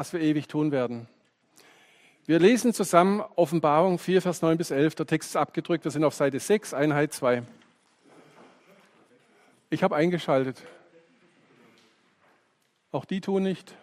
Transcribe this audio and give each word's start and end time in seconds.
was 0.00 0.14
wir 0.14 0.20
ewig 0.22 0.48
tun 0.48 0.72
werden. 0.72 1.06
Wir 2.24 2.38
lesen 2.38 2.72
zusammen 2.72 3.22
Offenbarung 3.36 3.98
4, 3.98 4.22
Vers 4.22 4.40
9 4.40 4.56
bis 4.56 4.70
11. 4.70 4.94
Der 4.94 5.06
Text 5.06 5.28
ist 5.28 5.36
abgedrückt. 5.36 5.84
Wir 5.84 5.90
sind 5.90 6.04
auf 6.04 6.14
Seite 6.14 6.40
6, 6.40 6.72
Einheit 6.72 7.12
2. 7.12 7.42
Ich 9.68 9.82
habe 9.82 9.94
eingeschaltet. 9.94 10.62
Auch 12.92 13.04
die 13.04 13.20
tun 13.20 13.42
nicht. 13.42 13.74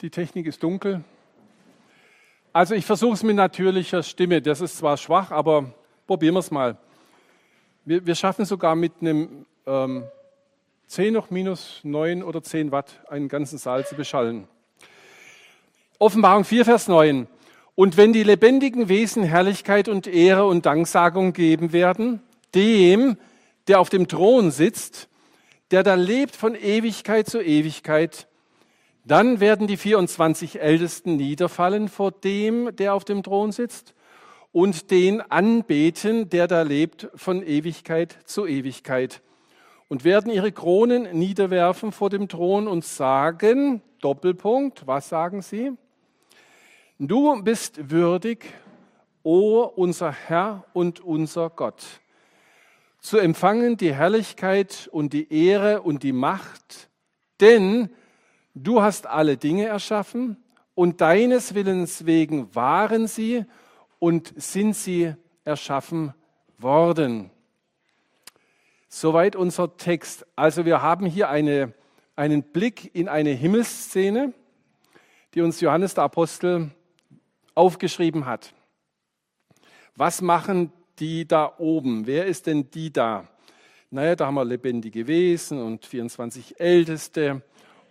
Die 0.00 0.10
Technik 0.10 0.46
ist 0.46 0.64
dunkel. 0.64 1.04
Also 2.52 2.74
ich 2.74 2.84
versuche 2.84 3.14
es 3.14 3.22
mit 3.22 3.36
natürlicher 3.36 4.02
Stimme. 4.02 4.42
Das 4.42 4.60
ist 4.60 4.78
zwar 4.78 4.96
schwach, 4.96 5.30
aber 5.30 5.72
probieren 6.08 6.34
wir 6.34 6.40
es 6.40 6.50
mal. 6.50 6.76
Wir, 7.84 8.04
wir 8.04 8.16
schaffen 8.16 8.46
sogar 8.46 8.74
mit 8.74 8.94
einem 9.00 9.46
ähm, 9.64 10.02
10 10.88 11.14
noch 11.14 11.30
minus 11.30 11.78
9 11.84 12.24
oder 12.24 12.42
10 12.42 12.72
Watt 12.72 13.00
einen 13.08 13.28
ganzen 13.28 13.58
Saal 13.58 13.86
zu 13.86 13.94
beschallen. 13.94 14.48
Offenbarung 16.02 16.42
4, 16.42 16.64
Vers 16.64 16.88
9. 16.88 17.28
Und 17.76 17.96
wenn 17.96 18.12
die 18.12 18.24
lebendigen 18.24 18.88
Wesen 18.88 19.22
Herrlichkeit 19.22 19.86
und 19.86 20.08
Ehre 20.08 20.46
und 20.46 20.66
Danksagung 20.66 21.32
geben 21.32 21.72
werden, 21.72 22.20
dem, 22.56 23.16
der 23.68 23.78
auf 23.78 23.88
dem 23.88 24.08
Thron 24.08 24.50
sitzt, 24.50 25.08
der 25.70 25.84
da 25.84 25.94
lebt 25.94 26.34
von 26.34 26.56
Ewigkeit 26.56 27.28
zu 27.28 27.40
Ewigkeit, 27.40 28.26
dann 29.04 29.38
werden 29.38 29.68
die 29.68 29.76
24 29.76 30.60
Ältesten 30.60 31.14
niederfallen 31.14 31.86
vor 31.86 32.10
dem, 32.10 32.74
der 32.74 32.94
auf 32.94 33.04
dem 33.04 33.22
Thron 33.22 33.52
sitzt, 33.52 33.94
und 34.50 34.90
den 34.90 35.20
anbeten, 35.20 36.28
der 36.28 36.48
da 36.48 36.62
lebt 36.62 37.10
von 37.14 37.46
Ewigkeit 37.46 38.18
zu 38.24 38.44
Ewigkeit 38.44 39.22
und 39.86 40.02
werden 40.02 40.32
ihre 40.32 40.50
Kronen 40.50 41.16
niederwerfen 41.16 41.92
vor 41.92 42.10
dem 42.10 42.26
Thron 42.26 42.66
und 42.66 42.84
sagen, 42.84 43.82
Doppelpunkt, 44.00 44.88
was 44.88 45.08
sagen 45.08 45.42
sie? 45.42 45.76
Du 46.98 47.42
bist 47.42 47.90
würdig, 47.90 48.44
o 49.22 49.62
unser 49.62 50.12
Herr 50.12 50.64
und 50.72 51.00
unser 51.00 51.50
Gott, 51.50 51.82
zu 53.00 53.18
empfangen 53.18 53.76
die 53.76 53.94
Herrlichkeit 53.94 54.88
und 54.92 55.12
die 55.12 55.32
Ehre 55.32 55.82
und 55.82 56.02
die 56.02 56.12
Macht, 56.12 56.90
denn 57.40 57.90
du 58.54 58.82
hast 58.82 59.06
alle 59.06 59.36
Dinge 59.36 59.66
erschaffen 59.66 60.36
und 60.74 61.00
deines 61.00 61.54
Willens 61.54 62.06
wegen 62.06 62.54
waren 62.54 63.08
sie 63.08 63.46
und 63.98 64.32
sind 64.36 64.74
sie 64.76 65.14
erschaffen 65.44 66.14
worden. 66.58 67.30
Soweit 68.88 69.34
unser 69.34 69.76
Text. 69.76 70.26
Also 70.36 70.64
wir 70.64 70.82
haben 70.82 71.06
hier 71.06 71.30
eine, 71.30 71.72
einen 72.14 72.42
Blick 72.42 72.94
in 72.94 73.08
eine 73.08 73.30
Himmelsszene, 73.30 74.34
die 75.34 75.40
uns 75.40 75.60
Johannes 75.60 75.94
der 75.94 76.04
Apostel 76.04 76.70
aufgeschrieben 77.54 78.26
hat. 78.26 78.52
Was 79.96 80.22
machen 80.22 80.72
die 80.98 81.26
da 81.26 81.54
oben? 81.58 82.06
Wer 82.06 82.26
ist 82.26 82.46
denn 82.46 82.70
die 82.70 82.92
da? 82.92 83.24
Naja, 83.90 84.14
da 84.16 84.26
haben 84.26 84.34
wir 84.34 84.44
lebendige 84.44 85.06
Wesen 85.06 85.60
und 85.60 85.86
24 85.86 86.60
Älteste. 86.60 87.42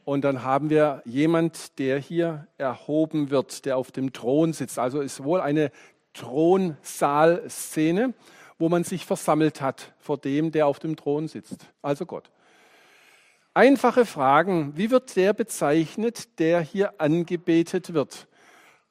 Und 0.03 0.23
dann 0.23 0.43
haben 0.43 0.69
wir 0.69 1.01
jemand, 1.05 1.79
der 1.79 1.99
hier 1.99 2.47
erhoben 2.57 3.29
wird, 3.29 3.65
der 3.65 3.77
auf 3.77 3.91
dem 3.91 4.13
Thron 4.13 4.53
sitzt. 4.53 4.79
Also 4.79 5.01
ist 5.01 5.23
wohl 5.23 5.41
eine 5.41 5.71
Thronsaalszene 6.13 8.13
wo 8.61 8.69
man 8.69 8.85
sich 8.85 9.05
versammelt 9.05 9.59
hat 9.59 9.91
vor 9.97 10.17
dem, 10.17 10.51
der 10.51 10.67
auf 10.67 10.79
dem 10.79 10.95
Thron 10.95 11.27
sitzt, 11.27 11.65
also 11.81 12.05
Gott. 12.05 12.31
Einfache 13.53 14.05
Fragen. 14.05 14.77
Wie 14.77 14.91
wird 14.91 15.13
der 15.17 15.33
bezeichnet, 15.33 16.39
der 16.39 16.61
hier 16.61 17.01
angebetet 17.01 17.93
wird? 17.93 18.27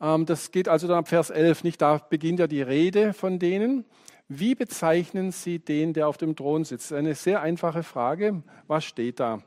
Ähm, 0.00 0.26
das 0.26 0.50
geht 0.50 0.68
also 0.68 0.88
dann 0.88 0.98
ab 0.98 1.08
Vers 1.08 1.30
11 1.30 1.64
nicht. 1.64 1.80
Da 1.80 1.98
beginnt 1.98 2.40
ja 2.40 2.46
die 2.46 2.62
Rede 2.62 3.12
von 3.12 3.38
denen. 3.38 3.84
Wie 4.28 4.54
bezeichnen 4.54 5.32
Sie 5.32 5.58
den, 5.58 5.92
der 5.92 6.08
auf 6.08 6.16
dem 6.16 6.36
Thron 6.36 6.64
sitzt? 6.64 6.92
Eine 6.92 7.14
sehr 7.14 7.42
einfache 7.42 7.82
Frage. 7.82 8.42
Was 8.68 8.84
steht 8.84 9.20
da? 9.20 9.42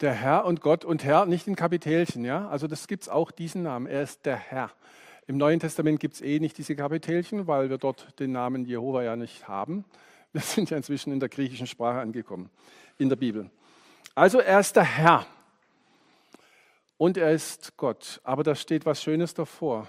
Der 0.00 0.12
Herr 0.12 0.44
und 0.44 0.60
Gott 0.60 0.84
und 0.84 1.04
Herr 1.04 1.26
nicht 1.26 1.46
in 1.46 1.56
Kapitelchen, 1.56 2.24
ja? 2.24 2.48
Also 2.48 2.66
das 2.66 2.88
gibt 2.88 3.04
es 3.04 3.08
auch 3.08 3.30
diesen 3.30 3.62
Namen. 3.62 3.86
Er 3.86 4.02
ist 4.02 4.26
der 4.26 4.36
Herr. 4.36 4.70
Im 5.26 5.38
Neuen 5.38 5.60
Testament 5.60 6.00
gibt 6.00 6.14
es 6.14 6.20
eh 6.20 6.40
nicht 6.40 6.58
diese 6.58 6.74
Kapitelchen, 6.74 7.46
weil 7.46 7.70
wir 7.70 7.78
dort 7.78 8.18
den 8.18 8.32
Namen 8.32 8.66
Jehova 8.66 9.02
ja 9.02 9.16
nicht 9.16 9.46
haben. 9.48 9.84
Wir 10.32 10.42
sind 10.42 10.70
ja 10.70 10.76
inzwischen 10.76 11.12
in 11.12 11.20
der 11.20 11.28
griechischen 11.28 11.66
Sprache 11.66 12.00
angekommen, 12.00 12.50
in 12.98 13.08
der 13.08 13.16
Bibel. 13.16 13.50
Also 14.14 14.40
er 14.40 14.60
ist 14.60 14.74
der 14.74 14.84
Herr 14.84 15.26
und 17.04 17.18
er 17.18 17.32
ist 17.32 17.76
Gott. 17.76 18.18
Aber 18.24 18.42
da 18.42 18.54
steht 18.54 18.86
was 18.86 19.02
Schönes 19.02 19.34
davor. 19.34 19.86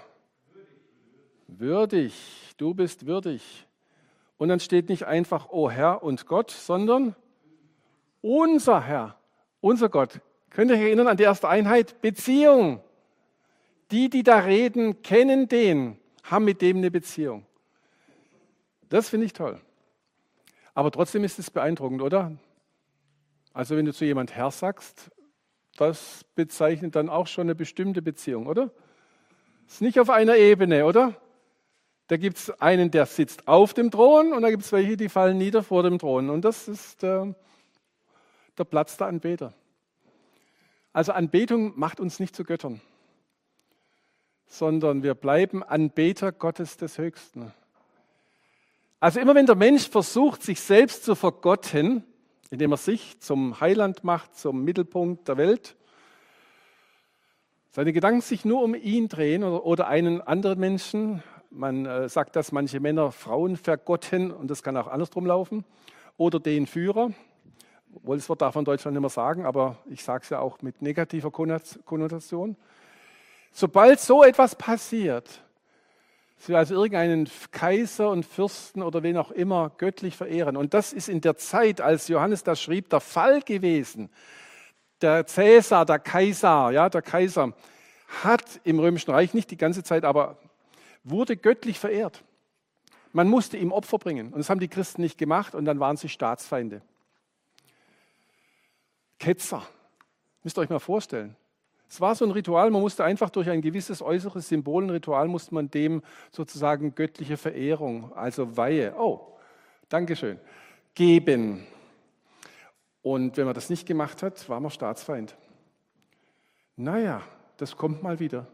Würdig, 1.46 2.12
du 2.58 2.74
bist 2.74 3.06
würdig. 3.06 3.66
Und 4.36 4.50
dann 4.50 4.60
steht 4.60 4.90
nicht 4.90 5.04
einfach, 5.04 5.48
oh 5.48 5.70
Herr 5.70 6.02
und 6.02 6.26
Gott, 6.26 6.50
sondern 6.50 7.16
unser 8.20 8.82
Herr, 8.82 9.18
unser 9.62 9.88
Gott. 9.88 10.20
Könnt 10.50 10.70
ihr 10.70 10.76
euch 10.76 10.82
erinnern 10.82 11.08
an 11.08 11.16
die 11.16 11.22
erste 11.22 11.48
Einheit? 11.48 12.02
Beziehung. 12.02 12.82
Die, 13.90 14.10
die 14.10 14.22
da 14.22 14.40
reden, 14.40 15.00
kennen 15.00 15.48
den, 15.48 15.98
haben 16.22 16.44
mit 16.44 16.60
dem 16.60 16.76
eine 16.76 16.90
Beziehung. 16.90 17.46
Das 18.90 19.08
finde 19.08 19.24
ich 19.24 19.32
toll. 19.32 19.58
Aber 20.74 20.90
trotzdem 20.90 21.24
ist 21.24 21.38
es 21.38 21.50
beeindruckend, 21.50 22.02
oder? 22.02 22.32
Also 23.54 23.74
wenn 23.74 23.86
du 23.86 23.94
zu 23.94 24.04
jemand 24.04 24.34
Herr 24.34 24.50
sagst, 24.50 25.10
das 25.76 26.24
bezeichnet 26.34 26.96
dann 26.96 27.08
auch 27.08 27.26
schon 27.26 27.46
eine 27.46 27.54
bestimmte 27.54 28.02
Beziehung, 28.02 28.46
oder? 28.46 28.70
Ist 29.66 29.82
nicht 29.82 30.00
auf 30.00 30.10
einer 30.10 30.36
Ebene, 30.36 30.84
oder? 30.84 31.14
Da 32.08 32.16
gibt 32.16 32.38
es 32.38 32.50
einen, 32.60 32.90
der 32.90 33.06
sitzt 33.06 33.48
auf 33.48 33.74
dem 33.74 33.90
Thron 33.90 34.32
und 34.32 34.42
da 34.42 34.50
gibt 34.50 34.62
es 34.62 34.72
welche, 34.72 34.96
die 34.96 35.08
fallen 35.08 35.38
nieder 35.38 35.62
vor 35.62 35.82
dem 35.82 35.98
Thron. 35.98 36.30
Und 36.30 36.44
das 36.44 36.68
ist 36.68 37.02
der, 37.02 37.34
der 38.56 38.64
Platz 38.64 38.96
der 38.96 39.08
Anbeter. 39.08 39.52
Also 40.92 41.12
Anbetung 41.12 41.72
macht 41.76 42.00
uns 42.00 42.20
nicht 42.20 42.34
zu 42.36 42.44
Göttern 42.44 42.80
sondern 44.46 45.02
wir 45.02 45.14
bleiben 45.14 45.62
Anbeter 45.62 46.32
Gottes 46.32 46.76
des 46.76 46.98
Höchsten. 46.98 47.52
Also 49.00 49.20
immer 49.20 49.34
wenn 49.34 49.46
der 49.46 49.56
Mensch 49.56 49.88
versucht, 49.88 50.42
sich 50.42 50.60
selbst 50.60 51.04
zu 51.04 51.14
vergotten, 51.14 52.04
indem 52.50 52.72
er 52.72 52.76
sich 52.76 53.18
zum 53.20 53.60
Heiland 53.60 54.04
macht, 54.04 54.36
zum 54.36 54.64
Mittelpunkt 54.64 55.28
der 55.28 55.36
Welt, 55.36 55.76
seine 57.70 57.92
Gedanken 57.92 58.22
sich 58.22 58.44
nur 58.44 58.62
um 58.62 58.74
ihn 58.74 59.08
drehen 59.08 59.44
oder, 59.44 59.86
einen 59.86 60.22
anderen 60.22 60.58
Menschen, 60.58 61.22
man 61.50 61.84
äh, 61.84 62.08
sagt, 62.08 62.34
dass 62.34 62.50
manche 62.50 62.80
Männer 62.80 63.12
Frauen 63.12 63.56
vergotten 63.56 64.30
und 64.30 64.50
das 64.50 64.62
kann 64.62 64.76
auch 64.76 64.86
andersrum 64.86 65.26
laufen, 65.26 65.64
oder 66.16 66.40
den 66.40 66.66
Führer, 66.66 67.10
wohl 68.02 68.16
das 68.16 68.28
Wort 68.28 68.40
darf 68.40 68.54
man 68.54 68.62
in 68.62 68.66
Deutschland 68.66 68.94
nicht 68.94 69.02
mehr 69.02 69.10
sagen, 69.10 69.44
aber 69.44 69.76
ich 69.90 70.02
sage 70.02 70.22
es 70.22 70.30
ja 70.30 70.40
auch 70.40 70.62
mit 70.62 70.80
negativer 70.80 71.30
Konnotation. 71.30 72.56
Sobald 73.52 74.00
so 74.00 74.22
etwas 74.22 74.54
passiert, 74.54 75.42
wir 76.44 76.58
also 76.58 76.74
irgendeinen 76.74 77.28
Kaiser 77.50 78.10
und 78.10 78.24
Fürsten 78.24 78.82
oder 78.82 79.02
wen 79.02 79.16
auch 79.16 79.30
immer 79.30 79.70
göttlich 79.78 80.16
verehren, 80.16 80.56
und 80.56 80.74
das 80.74 80.92
ist 80.92 81.08
in 81.08 81.20
der 81.20 81.36
Zeit, 81.36 81.80
als 81.80 82.08
Johannes 82.08 82.44
das 82.44 82.60
schrieb, 82.60 82.90
der 82.90 83.00
Fall 83.00 83.40
gewesen. 83.42 84.10
Der 85.00 85.26
Cäsar, 85.26 85.84
der 85.84 85.98
Kaiser, 85.98 86.70
ja, 86.70 86.88
der 86.88 87.02
Kaiser 87.02 87.52
hat 88.22 88.60
im 88.64 88.78
Römischen 88.78 89.10
Reich 89.10 89.34
nicht 89.34 89.50
die 89.50 89.56
ganze 89.56 89.82
Zeit, 89.82 90.04
aber 90.04 90.38
wurde 91.04 91.36
göttlich 91.36 91.78
verehrt. 91.78 92.22
Man 93.12 93.28
musste 93.28 93.56
ihm 93.56 93.72
Opfer 93.72 93.98
bringen. 93.98 94.32
Und 94.32 94.38
das 94.38 94.50
haben 94.50 94.60
die 94.60 94.68
Christen 94.68 95.00
nicht 95.02 95.18
gemacht 95.18 95.54
und 95.54 95.64
dann 95.64 95.80
waren 95.80 95.96
sie 95.96 96.08
Staatsfeinde. 96.08 96.82
Ketzer. 99.18 99.66
Müsst 100.42 100.58
ihr 100.58 100.60
euch 100.60 100.68
mal 100.68 100.78
vorstellen. 100.78 101.34
Es 101.88 102.00
war 102.00 102.14
so 102.14 102.24
ein 102.24 102.32
Ritual, 102.32 102.70
man 102.70 102.80
musste 102.80 103.04
einfach 103.04 103.30
durch 103.30 103.48
ein 103.48 103.60
gewisses 103.60 104.02
äußeres 104.02 104.48
Symbol, 104.48 104.84
ein 104.84 104.90
Ritual, 104.90 105.28
musste 105.28 105.54
man 105.54 105.70
dem 105.70 106.02
sozusagen 106.32 106.94
göttliche 106.94 107.36
Verehrung, 107.36 108.12
also 108.14 108.56
Weihe, 108.56 108.94
oh, 108.98 109.38
Dankeschön, 109.88 110.38
geben. 110.94 111.64
Und 113.02 113.36
wenn 113.36 113.44
man 113.44 113.54
das 113.54 113.70
nicht 113.70 113.86
gemacht 113.86 114.22
hat, 114.22 114.48
war 114.48 114.58
man 114.58 114.72
Staatsfeind. 114.72 115.36
Naja, 116.74 117.22
das 117.56 117.76
kommt 117.76 118.02
mal 118.02 118.18
wieder. 118.18 118.48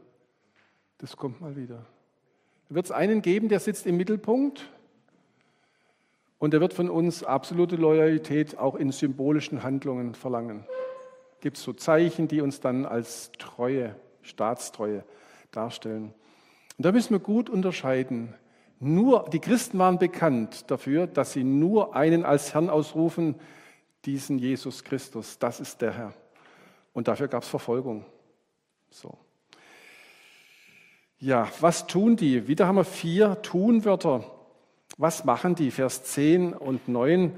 Das 0.98 1.16
kommt 1.16 1.40
mal 1.40 1.56
wieder. 1.56 1.86
Da 2.68 2.74
wird 2.74 2.84
es 2.84 2.92
einen 2.92 3.22
geben, 3.22 3.48
der 3.48 3.60
sitzt 3.60 3.86
im 3.86 3.96
Mittelpunkt 3.96 4.68
und 6.38 6.52
der 6.52 6.60
wird 6.60 6.74
von 6.74 6.90
uns 6.90 7.24
absolute 7.24 7.76
Loyalität 7.76 8.58
auch 8.58 8.74
in 8.74 8.92
symbolischen 8.92 9.62
Handlungen 9.62 10.14
verlangen 10.14 10.66
gibt 11.42 11.58
es 11.58 11.64
so 11.64 11.74
Zeichen, 11.74 12.28
die 12.28 12.40
uns 12.40 12.60
dann 12.60 12.86
als 12.86 13.32
Treue, 13.32 13.94
Staatstreue 14.22 15.04
darstellen. 15.50 16.14
Und 16.78 16.86
da 16.86 16.92
müssen 16.92 17.10
wir 17.10 17.18
gut 17.18 17.50
unterscheiden. 17.50 18.34
Nur, 18.78 19.28
die 19.30 19.40
Christen 19.40 19.78
waren 19.78 19.98
bekannt 19.98 20.70
dafür, 20.70 21.06
dass 21.06 21.32
sie 21.32 21.44
nur 21.44 21.94
einen 21.94 22.24
als 22.24 22.54
Herrn 22.54 22.70
ausrufen, 22.70 23.34
diesen 24.04 24.38
Jesus 24.38 24.84
Christus. 24.84 25.38
Das 25.38 25.60
ist 25.60 25.82
der 25.82 25.92
Herr. 25.92 26.14
Und 26.92 27.08
dafür 27.08 27.28
gab 27.28 27.42
es 27.42 27.48
Verfolgung. 27.48 28.04
So. 28.90 29.18
Ja, 31.18 31.48
was 31.60 31.86
tun 31.86 32.16
die? 32.16 32.46
Wieder 32.48 32.66
haben 32.66 32.76
wir 32.76 32.84
vier 32.84 33.42
Tunwörter. 33.42 34.24
Was 34.96 35.24
machen 35.24 35.54
die? 35.54 35.70
Vers 35.70 36.04
10 36.04 36.52
und 36.52 36.88
9 36.88 37.32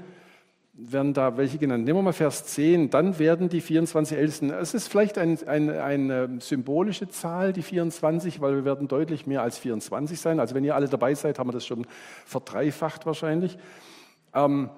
werden 0.77 1.13
da 1.13 1.37
welche 1.37 1.57
genannt. 1.57 1.85
Nehmen 1.85 1.99
wir 1.99 2.03
mal 2.03 2.13
Vers 2.13 2.45
10. 2.47 2.89
Dann 2.89 3.17
werden 3.17 3.47
die 3.47 3.61
24 3.61 4.17
Ältesten, 4.17 4.49
es 4.49 4.73
ist 4.73 4.89
vielleicht 4.89 5.17
ein, 5.17 5.37
ein, 5.47 5.69
eine 5.69 6.41
symbolische 6.41 7.07
Zahl, 7.07 7.53
die 7.53 7.61
24, 7.61 8.41
weil 8.41 8.55
wir 8.55 8.65
werden 8.65 8.87
deutlich 8.87 9.25
mehr 9.25 9.41
als 9.41 9.57
24 9.57 10.19
sein. 10.19 10.39
Also 10.39 10.53
wenn 10.53 10.65
ihr 10.65 10.75
alle 10.75 10.89
dabei 10.89 11.15
seid, 11.15 11.39
haben 11.39 11.47
wir 11.47 11.53
das 11.53 11.65
schon 11.65 11.87
verdreifacht 12.25 13.05
wahrscheinlich. 13.05 13.57
Ähm, 14.33 14.69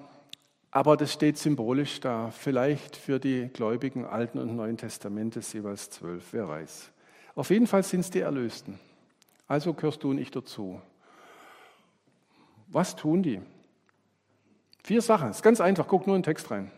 aber 0.70 0.96
das 0.96 1.12
steht 1.12 1.38
symbolisch 1.38 1.98
da. 2.00 2.30
Vielleicht 2.30 2.96
für 2.96 3.18
die 3.18 3.48
Gläubigen 3.48 4.04
Alten 4.04 4.38
und 4.38 4.54
Neuen 4.54 4.76
Testamentes 4.76 5.52
jeweils 5.52 5.90
zwölf, 5.90 6.24
wer 6.32 6.48
weiß. 6.48 6.92
Auf 7.34 7.50
jeden 7.50 7.66
Fall 7.66 7.82
sind 7.82 8.00
es 8.00 8.10
die 8.10 8.20
Erlösten. 8.20 8.78
Also 9.48 9.74
gehörst 9.74 10.04
du 10.04 10.10
und 10.10 10.18
ich 10.18 10.30
dazu. 10.30 10.80
Was 12.68 12.94
tun 12.94 13.22
die? 13.22 13.40
Vier 14.88 15.02
Sachen. 15.02 15.28
Ist 15.28 15.42
ganz 15.42 15.60
einfach. 15.60 15.86
Guck 15.86 16.06
nur 16.06 16.16
in 16.16 16.22
den 16.22 16.24
Text 16.24 16.50
rein. 16.50 16.70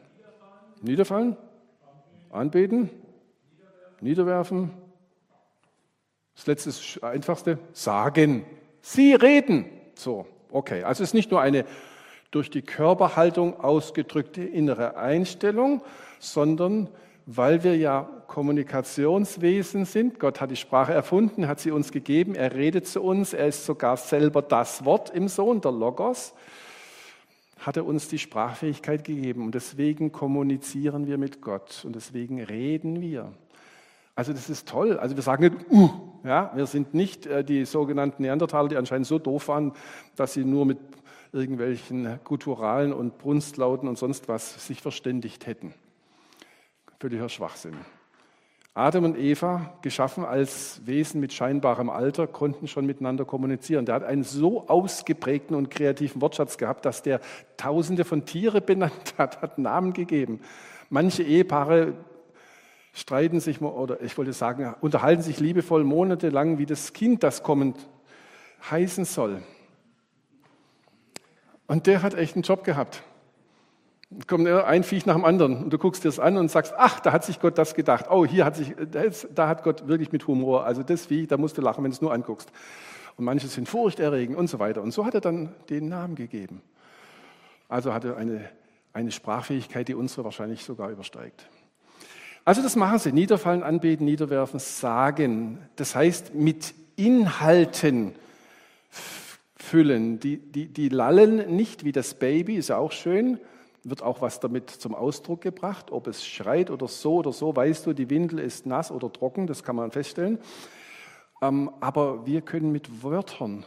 Niederfallen, 0.82 1.36
anbeten, 2.30 2.90
niederwerfen. 4.00 4.70
Das 6.34 6.48
letzte 6.48 6.70
das 6.70 7.00
einfachste. 7.04 7.60
Sagen. 7.72 8.44
Sie 8.80 9.14
reden. 9.14 9.66
So, 9.94 10.26
okay. 10.50 10.82
Also 10.82 11.04
es 11.04 11.10
ist 11.10 11.14
nicht 11.14 11.30
nur 11.30 11.40
eine 11.40 11.64
durch 12.32 12.50
die 12.50 12.62
Körperhaltung 12.62 13.60
ausgedrückte 13.60 14.42
innere 14.42 14.96
Einstellung, 14.96 15.80
sondern 16.18 16.88
weil 17.26 17.62
wir 17.62 17.76
ja 17.76 18.10
Kommunikationswesen 18.26 19.84
sind. 19.84 20.18
Gott 20.18 20.40
hat 20.40 20.50
die 20.50 20.56
Sprache 20.56 20.92
erfunden, 20.92 21.46
hat 21.46 21.60
sie 21.60 21.70
uns 21.70 21.92
gegeben, 21.92 22.34
er 22.34 22.56
redet 22.56 22.88
zu 22.88 23.04
uns, 23.04 23.34
er 23.34 23.46
ist 23.46 23.64
sogar 23.64 23.96
selber 23.96 24.42
das 24.42 24.84
Wort 24.84 25.10
im 25.10 25.28
Sohn, 25.28 25.60
der 25.60 25.70
Logos 25.70 26.34
hat 27.60 27.76
er 27.76 27.86
uns 27.86 28.08
die 28.08 28.18
Sprachfähigkeit 28.18 29.04
gegeben 29.04 29.44
und 29.44 29.54
deswegen 29.54 30.12
kommunizieren 30.12 31.06
wir 31.06 31.18
mit 31.18 31.40
Gott 31.40 31.82
und 31.84 31.94
deswegen 31.94 32.42
reden 32.42 33.00
wir. 33.00 33.32
Also 34.14 34.32
das 34.32 34.50
ist 34.50 34.68
toll. 34.68 34.98
Also 34.98 35.16
wir 35.16 35.22
sagen 35.22 35.44
nicht, 35.44 35.70
uh, 35.70 35.90
ja, 36.24 36.50
wir 36.54 36.66
sind 36.66 36.94
nicht 36.94 37.26
äh, 37.26 37.44
die 37.44 37.64
sogenannten 37.64 38.22
Neandertaler, 38.22 38.68
die 38.68 38.76
anscheinend 38.76 39.06
so 39.06 39.18
doof 39.18 39.48
waren, 39.48 39.72
dass 40.16 40.34
sie 40.34 40.44
nur 40.44 40.66
mit 40.66 40.78
irgendwelchen 41.32 42.18
Gutturalen 42.24 42.92
und 42.92 43.18
Brunstlauten 43.18 43.88
und 43.88 43.98
sonst 43.98 44.28
was 44.28 44.66
sich 44.66 44.82
verständigt 44.82 45.46
hätten. 45.46 45.74
Völliger 46.98 47.28
Schwachsinn. 47.28 47.76
Adam 48.74 49.04
und 49.04 49.18
Eva, 49.18 49.74
geschaffen 49.82 50.24
als 50.24 50.80
Wesen 50.86 51.20
mit 51.20 51.32
scheinbarem 51.32 51.90
Alter, 51.90 52.28
konnten 52.28 52.68
schon 52.68 52.86
miteinander 52.86 53.24
kommunizieren. 53.24 53.84
Der 53.84 53.96
hat 53.96 54.04
einen 54.04 54.22
so 54.22 54.68
ausgeprägten 54.68 55.56
und 55.56 55.70
kreativen 55.70 56.22
Wortschatz 56.22 56.56
gehabt, 56.56 56.84
dass 56.84 57.02
der 57.02 57.20
Tausende 57.56 58.04
von 58.04 58.26
Tiere 58.26 58.60
benannt 58.60 59.14
hat, 59.18 59.42
hat 59.42 59.58
Namen 59.58 59.92
gegeben. 59.92 60.40
Manche 60.88 61.24
Ehepaare 61.24 61.94
streiten 62.92 63.40
sich, 63.40 63.60
oder 63.60 64.00
ich 64.02 64.16
wollte 64.16 64.32
sagen, 64.32 64.74
unterhalten 64.80 65.22
sich 65.22 65.40
liebevoll 65.40 65.82
monatelang, 65.82 66.58
wie 66.58 66.66
das 66.66 66.92
Kind, 66.92 67.24
das 67.24 67.42
kommend 67.42 67.76
heißen 68.70 69.04
soll. 69.04 69.42
Und 71.66 71.86
der 71.86 72.02
hat 72.02 72.14
echt 72.14 72.34
einen 72.36 72.42
Job 72.42 72.62
gehabt 72.62 73.02
kommt 74.26 74.46
ein 74.48 74.82
Viech 74.82 75.06
nach 75.06 75.14
dem 75.14 75.24
anderen 75.24 75.64
und 75.64 75.72
du 75.72 75.78
guckst 75.78 76.02
dir 76.02 76.08
das 76.08 76.18
an 76.18 76.36
und 76.36 76.50
sagst, 76.50 76.74
ach, 76.76 77.00
da 77.00 77.12
hat 77.12 77.24
sich 77.24 77.40
Gott 77.40 77.58
das 77.58 77.74
gedacht. 77.74 78.06
Oh, 78.10 78.26
hier 78.26 78.44
hat 78.44 78.56
sich, 78.56 78.74
da 79.34 79.48
hat 79.48 79.62
Gott 79.62 79.86
wirklich 79.86 80.10
mit 80.10 80.26
Humor. 80.26 80.64
Also 80.64 80.82
das 80.82 81.06
Viech, 81.06 81.28
da 81.28 81.36
musst 81.36 81.58
du 81.58 81.62
lachen, 81.62 81.84
wenn 81.84 81.90
du 81.90 81.94
es 81.94 82.00
nur 82.00 82.12
anguckst. 82.12 82.50
Und 83.16 83.24
manche 83.24 83.46
sind 83.46 83.68
furchterregend 83.68 84.36
und 84.36 84.48
so 84.48 84.58
weiter. 84.58 84.82
Und 84.82 84.92
so 84.92 85.04
hat 85.04 85.14
er 85.14 85.20
dann 85.20 85.54
den 85.68 85.88
Namen 85.88 86.16
gegeben. 86.16 86.60
Also 87.68 87.94
hat 87.94 88.04
er 88.04 88.16
eine, 88.16 88.48
eine 88.92 89.12
Sprachfähigkeit, 89.12 89.86
die 89.86 89.94
unsere 89.94 90.24
wahrscheinlich 90.24 90.64
sogar 90.64 90.90
übersteigt. 90.90 91.48
Also 92.44 92.62
das 92.62 92.74
machen 92.74 92.98
sie. 92.98 93.12
Niederfallen, 93.12 93.62
anbeten, 93.62 94.06
niederwerfen, 94.06 94.58
sagen. 94.58 95.58
Das 95.76 95.94
heißt, 95.94 96.34
mit 96.34 96.74
Inhalten 96.96 98.14
füllen. 99.54 100.18
Die, 100.18 100.38
die, 100.38 100.66
die 100.66 100.88
lallen 100.88 101.54
nicht 101.54 101.84
wie 101.84 101.92
das 101.92 102.14
Baby, 102.14 102.56
ist 102.56 102.70
ja 102.70 102.78
auch 102.78 102.92
schön, 102.92 103.38
wird 103.84 104.02
auch 104.02 104.20
was 104.20 104.40
damit 104.40 104.70
zum 104.70 104.94
Ausdruck 104.94 105.40
gebracht. 105.40 105.90
Ob 105.90 106.06
es 106.06 106.26
schreit 106.26 106.70
oder 106.70 106.88
so 106.88 107.16
oder 107.16 107.32
so, 107.32 107.54
weißt 107.54 107.86
du, 107.86 107.92
die 107.92 108.10
Windel 108.10 108.38
ist 108.38 108.66
nass 108.66 108.90
oder 108.90 109.12
trocken, 109.12 109.46
das 109.46 109.62
kann 109.62 109.76
man 109.76 109.90
feststellen. 109.90 110.38
Ähm, 111.42 111.70
aber 111.80 112.26
wir 112.26 112.42
können 112.42 112.72
mit 112.72 113.02
Wörtern, 113.02 113.64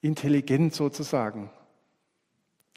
intelligent 0.00 0.74
sozusagen, 0.74 1.50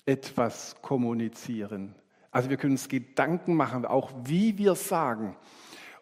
etwas 0.06 0.76
kommunizieren. 0.82 1.96
Also 2.32 2.50
wir 2.50 2.58
können 2.58 2.74
uns 2.74 2.90
Gedanken 2.90 3.56
machen, 3.56 3.86
auch 3.86 4.12
wie 4.26 4.58
wir 4.58 4.76
sagen. 4.76 5.36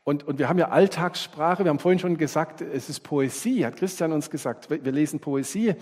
Und, 0.05 0.27
und 0.27 0.37
wir 0.37 0.49
haben 0.49 0.59
ja 0.59 0.69
Alltagssprache, 0.69 1.63
wir 1.63 1.69
haben 1.69 1.79
vorhin 1.79 1.99
schon 1.99 2.17
gesagt, 2.17 2.59
es 2.59 2.89
ist 2.89 3.01
Poesie, 3.01 3.65
hat 3.65 3.77
Christian 3.77 4.11
uns 4.11 4.29
gesagt. 4.29 4.69
Wir 4.69 4.91
lesen 4.91 5.21
Poesie 5.21 5.75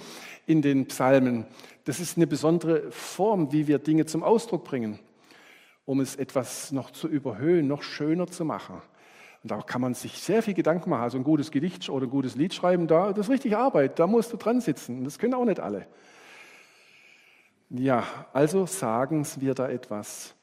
in 0.46 0.62
den 0.62 0.86
Psalmen. 0.88 1.46
Das 1.86 2.00
ist 2.00 2.18
eine 2.18 2.28
besondere 2.28 2.92
Form, 2.92 3.52
wie 3.52 3.68
wir 3.68 3.80
Dinge 3.80 4.06
zum 4.06 4.22
Ausdruck 4.22 4.64
bringen, 4.64 5.00
um 5.86 6.00
es 6.00 6.16
etwas 6.16 6.72
noch 6.72 6.92
zu 6.92 7.08
überhöhen, 7.08 7.68
noch 7.68 7.82
schöner 7.82 8.28
zu 8.28 8.46
machen. 8.46 8.82
Und 9.42 9.50
da 9.50 9.60
kann 9.62 9.82
man 9.82 9.96
sich 9.96 10.20
sehr 10.20 10.44
viel 10.44 10.54
Gedanken 10.54 10.92
machen. 10.92 11.02
Also 11.02 11.18
ein 11.18 11.24
gutes 11.24 11.50
Gedicht 11.50 11.90
oder 11.90 12.06
ein 12.06 12.12
gutes 12.12 12.36
Lied 12.36 12.54
schreiben, 12.54 12.86
da, 12.86 13.14
das 13.14 13.26
ist 13.26 13.32
richtig 13.32 13.58
Arbeit, 13.58 13.98
da 13.98 14.06
musst 14.06 14.32
du 14.32 14.38
dran 14.38 14.62
sitzen. 14.62 15.04
Das 15.04 15.18
können 15.18 15.34
auch 15.34 15.46
nicht 15.46 15.60
alle. 15.60 15.88
Ja, 17.70 18.04
also 18.34 18.68
sagen 18.68 19.26
wir 19.38 19.56
da 19.56 19.68
etwas. 19.68 20.36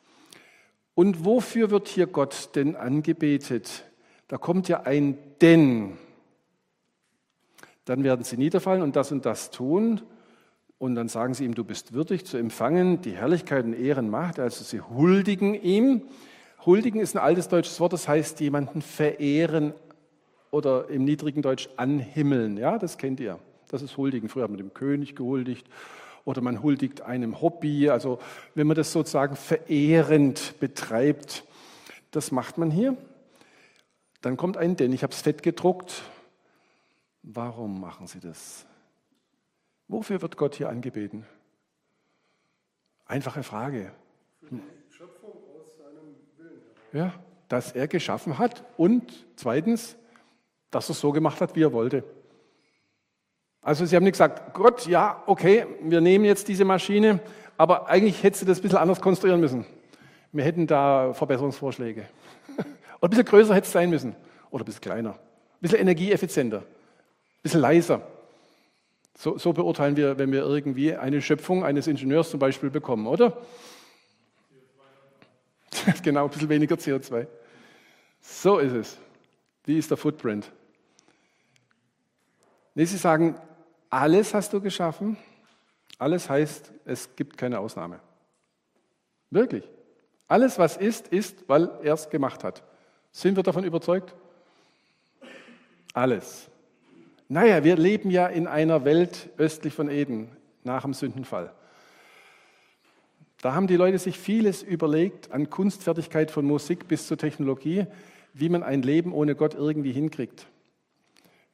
Und 0.98 1.24
wofür 1.24 1.70
wird 1.70 1.86
hier 1.86 2.08
Gott 2.08 2.56
denn 2.56 2.74
angebetet? 2.74 3.84
Da 4.26 4.36
kommt 4.36 4.66
ja 4.66 4.80
ein 4.82 5.16
Denn. 5.40 5.96
Dann 7.84 8.02
werden 8.02 8.24
sie 8.24 8.36
niederfallen 8.36 8.82
und 8.82 8.96
das 8.96 9.12
und 9.12 9.24
das 9.24 9.52
tun. 9.52 10.02
Und 10.76 10.96
dann 10.96 11.06
sagen 11.06 11.34
sie 11.34 11.44
ihm, 11.44 11.54
du 11.54 11.62
bist 11.62 11.92
würdig 11.92 12.26
zu 12.26 12.36
empfangen, 12.36 13.00
die 13.00 13.12
Herrlichkeit 13.12 13.64
und 13.64 13.74
Ehren 13.74 14.10
macht. 14.10 14.40
Also 14.40 14.64
sie 14.64 14.80
huldigen 14.80 15.54
ihm. 15.54 16.02
Huldigen 16.66 17.00
ist 17.00 17.14
ein 17.14 17.22
altes 17.22 17.46
deutsches 17.46 17.78
Wort, 17.78 17.92
das 17.92 18.08
heißt 18.08 18.40
jemanden 18.40 18.82
verehren 18.82 19.74
oder 20.50 20.88
im 20.88 21.04
niedrigen 21.04 21.42
Deutsch 21.42 21.68
anhimmeln. 21.76 22.56
Ja, 22.56 22.76
das 22.76 22.98
kennt 22.98 23.20
ihr. 23.20 23.38
Das 23.68 23.82
ist 23.82 23.96
Huldigen. 23.96 24.28
Früher 24.28 24.42
hat 24.42 24.50
man 24.50 24.58
dem 24.58 24.74
König 24.74 25.14
gehuldigt 25.14 25.68
oder 26.28 26.42
man 26.42 26.62
huldigt 26.62 27.00
einem 27.00 27.40
Hobby. 27.40 27.88
Also 27.88 28.18
wenn 28.54 28.66
man 28.66 28.76
das 28.76 28.92
sozusagen 28.92 29.34
verehrend 29.34 30.60
betreibt, 30.60 31.42
das 32.10 32.32
macht 32.32 32.58
man 32.58 32.70
hier. 32.70 32.98
Dann 34.20 34.36
kommt 34.36 34.58
ein 34.58 34.76
Denn. 34.76 34.92
Ich 34.92 35.02
habe 35.02 35.14
es 35.14 35.22
fett 35.22 35.42
gedruckt. 35.42 36.02
Warum 37.22 37.80
machen 37.80 38.06
Sie 38.06 38.20
das? 38.20 38.66
Wofür 39.88 40.20
wird 40.20 40.36
Gott 40.36 40.54
hier 40.54 40.68
angebeten? 40.68 41.24
Einfache 43.06 43.42
Frage. 43.42 43.90
Ja, 46.92 47.14
dass 47.48 47.72
er 47.72 47.88
geschaffen 47.88 48.36
hat 48.36 48.64
und 48.76 49.26
zweitens, 49.36 49.96
dass 50.70 50.90
er 50.90 50.92
es 50.92 51.00
so 51.00 51.10
gemacht 51.10 51.40
hat, 51.40 51.56
wie 51.56 51.62
er 51.62 51.72
wollte. 51.72 52.04
Also 53.68 53.84
sie 53.84 53.96
haben 53.96 54.04
nicht 54.04 54.14
gesagt, 54.14 54.54
Gott, 54.54 54.86
ja, 54.86 55.22
okay, 55.26 55.66
wir 55.82 56.00
nehmen 56.00 56.24
jetzt 56.24 56.48
diese 56.48 56.64
Maschine, 56.64 57.20
aber 57.58 57.86
eigentlich 57.86 58.22
hättest 58.22 58.40
du 58.40 58.46
das 58.46 58.60
ein 58.60 58.62
bisschen 58.62 58.78
anders 58.78 58.98
konstruieren 58.98 59.40
müssen. 59.40 59.66
Wir 60.32 60.42
hätten 60.42 60.66
da 60.66 61.12
Verbesserungsvorschläge. 61.12 62.06
Oder 62.56 62.66
ein 63.02 63.10
bisschen 63.10 63.26
größer 63.26 63.54
hätte 63.54 63.66
es 63.66 63.72
sein 63.72 63.90
müssen. 63.90 64.16
Oder 64.50 64.62
ein 64.62 64.64
bisschen 64.64 64.80
kleiner. 64.80 65.10
Ein 65.10 65.16
bisschen 65.60 65.80
energieeffizienter. 65.80 66.60
Ein 66.60 67.42
bisschen 67.42 67.60
leiser. 67.60 68.00
So, 69.18 69.36
so 69.36 69.52
beurteilen 69.52 69.98
wir, 69.98 70.16
wenn 70.16 70.32
wir 70.32 70.44
irgendwie 70.44 70.94
eine 70.94 71.20
Schöpfung 71.20 71.62
eines 71.62 71.88
Ingenieurs 71.88 72.30
zum 72.30 72.40
Beispiel 72.40 72.70
bekommen, 72.70 73.06
oder? 73.06 73.36
genau, 76.02 76.24
ein 76.24 76.30
bisschen 76.30 76.48
weniger 76.48 76.76
CO2. 76.76 77.26
So 78.22 78.60
ist 78.60 78.72
es. 78.72 78.98
Wie 79.66 79.76
ist 79.76 79.90
der 79.90 79.98
Footprint? 79.98 80.50
Nee, 82.74 82.86
Sie 82.86 82.96
sagen, 82.96 83.34
alles 83.90 84.34
hast 84.34 84.52
du 84.52 84.60
geschaffen. 84.60 85.16
Alles 85.98 86.28
heißt, 86.30 86.72
es 86.84 87.16
gibt 87.16 87.36
keine 87.36 87.58
Ausnahme. 87.58 88.00
Wirklich. 89.30 89.68
Alles, 90.28 90.58
was 90.58 90.76
ist, 90.76 91.08
ist, 91.08 91.48
weil 91.48 91.70
er 91.82 91.94
es 91.94 92.08
gemacht 92.08 92.44
hat. 92.44 92.62
Sind 93.10 93.36
wir 93.36 93.42
davon 93.42 93.64
überzeugt? 93.64 94.14
Alles. 95.92 96.48
Naja, 97.28 97.64
wir 97.64 97.76
leben 97.76 98.10
ja 98.10 98.26
in 98.26 98.46
einer 98.46 98.84
Welt 98.84 99.30
östlich 99.38 99.74
von 99.74 99.90
Eden, 99.90 100.30
nach 100.64 100.82
dem 100.82 100.94
Sündenfall. 100.94 101.52
Da 103.40 103.54
haben 103.54 103.66
die 103.66 103.76
Leute 103.76 103.98
sich 103.98 104.18
vieles 104.18 104.62
überlegt, 104.62 105.30
an 105.32 105.50
Kunstfertigkeit 105.50 106.30
von 106.30 106.44
Musik 106.44 106.88
bis 106.88 107.06
zur 107.06 107.18
Technologie. 107.18 107.86
wie 108.34 108.50
man 108.50 108.62
ein 108.62 108.82
Leben 108.82 109.12
ohne 109.12 109.34
Gott 109.34 109.54
irgendwie 109.54 109.90
hinkriegt. 109.90 110.46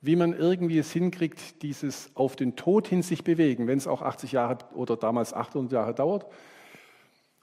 Wie 0.05 0.17
man 0.17 0.35
irgendwie 0.35 0.79
es 0.79 0.93
hinkriegt, 0.93 1.63
dieses 1.63 2.11
auf 2.15 2.37
den 2.37 2.57
Tod 2.57 2.89
hin 2.89 3.03
sich 3.03 3.25
bewegen, 3.25 3.67
wenn 3.67 3.79
es 3.79 3.87
auch 3.87 4.03
80 4.03 4.33
Jahre 4.33 4.59
oder 4.75 4.97
damals 4.99 5.33
800 5.33 5.73
Jahre 5.73 5.95
dauert, 5.95 6.27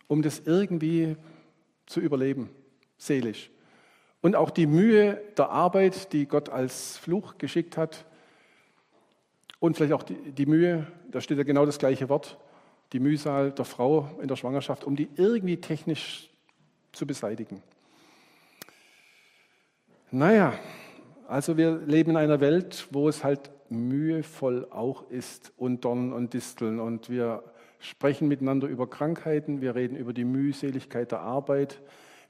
um 0.07 0.21
das 0.21 0.41
irgendwie 0.45 1.15
zu 1.87 2.01
überleben, 2.01 2.51
seelisch. 2.97 3.49
Und 4.21 4.35
auch 4.35 4.51
die 4.51 4.67
Mühe 4.67 5.19
der 5.37 5.49
Arbeit, 5.49 6.13
die 6.13 6.27
Gott 6.27 6.49
als 6.49 6.97
Fluch 6.97 7.39
geschickt 7.39 7.77
hat, 7.77 8.05
und 9.61 9.77
vielleicht 9.77 9.93
auch 9.93 10.03
die, 10.03 10.15
die 10.15 10.47
Mühe, 10.47 10.87
da 11.11 11.21
steht 11.21 11.37
ja 11.37 11.43
genau 11.43 11.65
das 11.67 11.77
gleiche 11.77 12.09
Wort, 12.09 12.37
die 12.93 12.99
Mühsal 12.99 13.51
der 13.51 13.63
Frau 13.63 14.09
in 14.21 14.27
der 14.27 14.35
Schwangerschaft, 14.35 14.83
um 14.83 14.95
die 14.95 15.07
irgendwie 15.15 15.57
technisch 15.57 16.29
zu 16.91 17.05
beseitigen. 17.05 17.61
Naja, 20.09 20.53
also 21.31 21.55
wir 21.55 21.77
leben 21.85 22.11
in 22.11 22.17
einer 22.17 22.41
Welt, 22.41 22.89
wo 22.91 23.07
es 23.07 23.23
halt 23.23 23.51
mühevoll 23.69 24.67
auch 24.69 25.09
ist 25.09 25.53
und 25.55 25.85
Dornen 25.85 26.11
und 26.11 26.33
Disteln 26.33 26.81
und 26.81 27.09
wir 27.09 27.43
sprechen 27.79 28.27
miteinander 28.27 28.67
über 28.67 28.89
Krankheiten, 28.89 29.61
wir 29.61 29.73
reden 29.73 29.95
über 29.95 30.11
die 30.11 30.25
Mühseligkeit 30.25 31.13
der 31.13 31.21
Arbeit, 31.21 31.81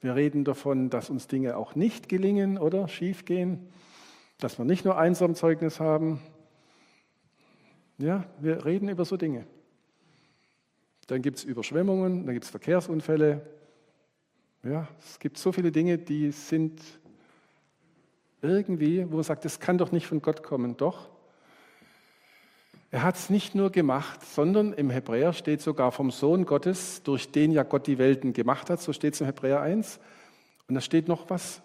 wir 0.02 0.16
reden 0.16 0.44
davon, 0.44 0.92
dass 0.92 1.10
uns 1.10 1.26
Dinge 1.26 1.58
auch 1.58 1.74
nicht 1.74 2.10
gelingen 2.10 2.60
oder 2.60 2.88
schiefgehen, 2.88 3.70
dass 4.38 4.60
wir 4.60 4.66
nicht 4.66 4.86
nur 4.86 5.00
Einsamzeugnis 5.00 5.80
haben. 5.80 6.22
Ja, 7.98 8.26
wir 8.40 8.66
reden 8.66 8.88
über 8.88 9.06
so 9.06 9.18
Dinge. 9.18 9.48
Dann 11.08 11.24
gibt 11.24 11.40
es 11.40 11.44
Überschwemmungen, 11.44 12.28
dann 12.28 12.36
gibt 12.36 12.46
es 12.46 12.52
Verkehrsunfälle. 12.52 13.42
Ja, 14.62 14.88
es 15.00 15.18
gibt 15.18 15.40
so 15.40 15.52
viele 15.52 15.72
Dinge, 15.72 15.98
die 15.98 16.32
sind 16.32 16.80
irgendwie, 18.42 19.06
wo 19.10 19.16
man 19.16 19.24
sagt, 19.24 19.46
das 19.46 19.60
kann 19.60 19.78
doch 19.78 19.92
nicht 19.92 20.08
von 20.08 20.22
Gott 20.22 20.44
kommen. 20.44 20.78
Doch. 20.78 21.10
Er 22.90 23.04
hat 23.04 23.16
es 23.16 23.30
nicht 23.30 23.56
nur 23.56 23.72
gemacht, 23.72 24.26
sondern 24.26 24.74
im 24.74 24.90
Hebräer 24.90 25.32
steht 25.34 25.62
sogar 25.62 25.92
vom 25.92 26.12
Sohn 26.12 26.46
Gottes, 26.46 27.04
durch 27.04 27.32
den 27.32 27.52
ja 27.52 27.64
Gott 27.64 27.88
die 27.88 27.98
Welten 27.98 28.34
gemacht 28.34 28.70
hat. 28.70 28.82
So 28.82 28.92
steht 28.92 29.14
es 29.14 29.22
im 29.22 29.28
Hebräer 29.28 29.62
1. 29.62 30.00
Und 30.68 30.76
da 30.76 30.82
steht 30.82 31.08
noch 31.08 31.30
was. 31.30 31.62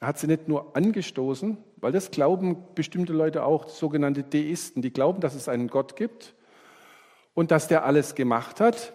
Er 0.00 0.08
hat 0.08 0.18
sie 0.18 0.26
nicht 0.26 0.46
nur 0.46 0.76
angestoßen, 0.76 1.56
weil 1.78 1.92
das 1.92 2.10
glauben 2.10 2.56
bestimmte 2.74 3.12
Leute 3.12 3.44
auch, 3.44 3.68
sogenannte 3.68 4.22
Deisten, 4.22 4.82
die 4.82 4.92
glauben, 4.92 5.20
dass 5.20 5.34
es 5.34 5.48
einen 5.48 5.68
Gott 5.68 5.96
gibt 5.96 6.34
und 7.34 7.50
dass 7.50 7.66
der 7.66 7.84
alles 7.84 8.14
gemacht 8.14 8.60
hat. 8.60 8.92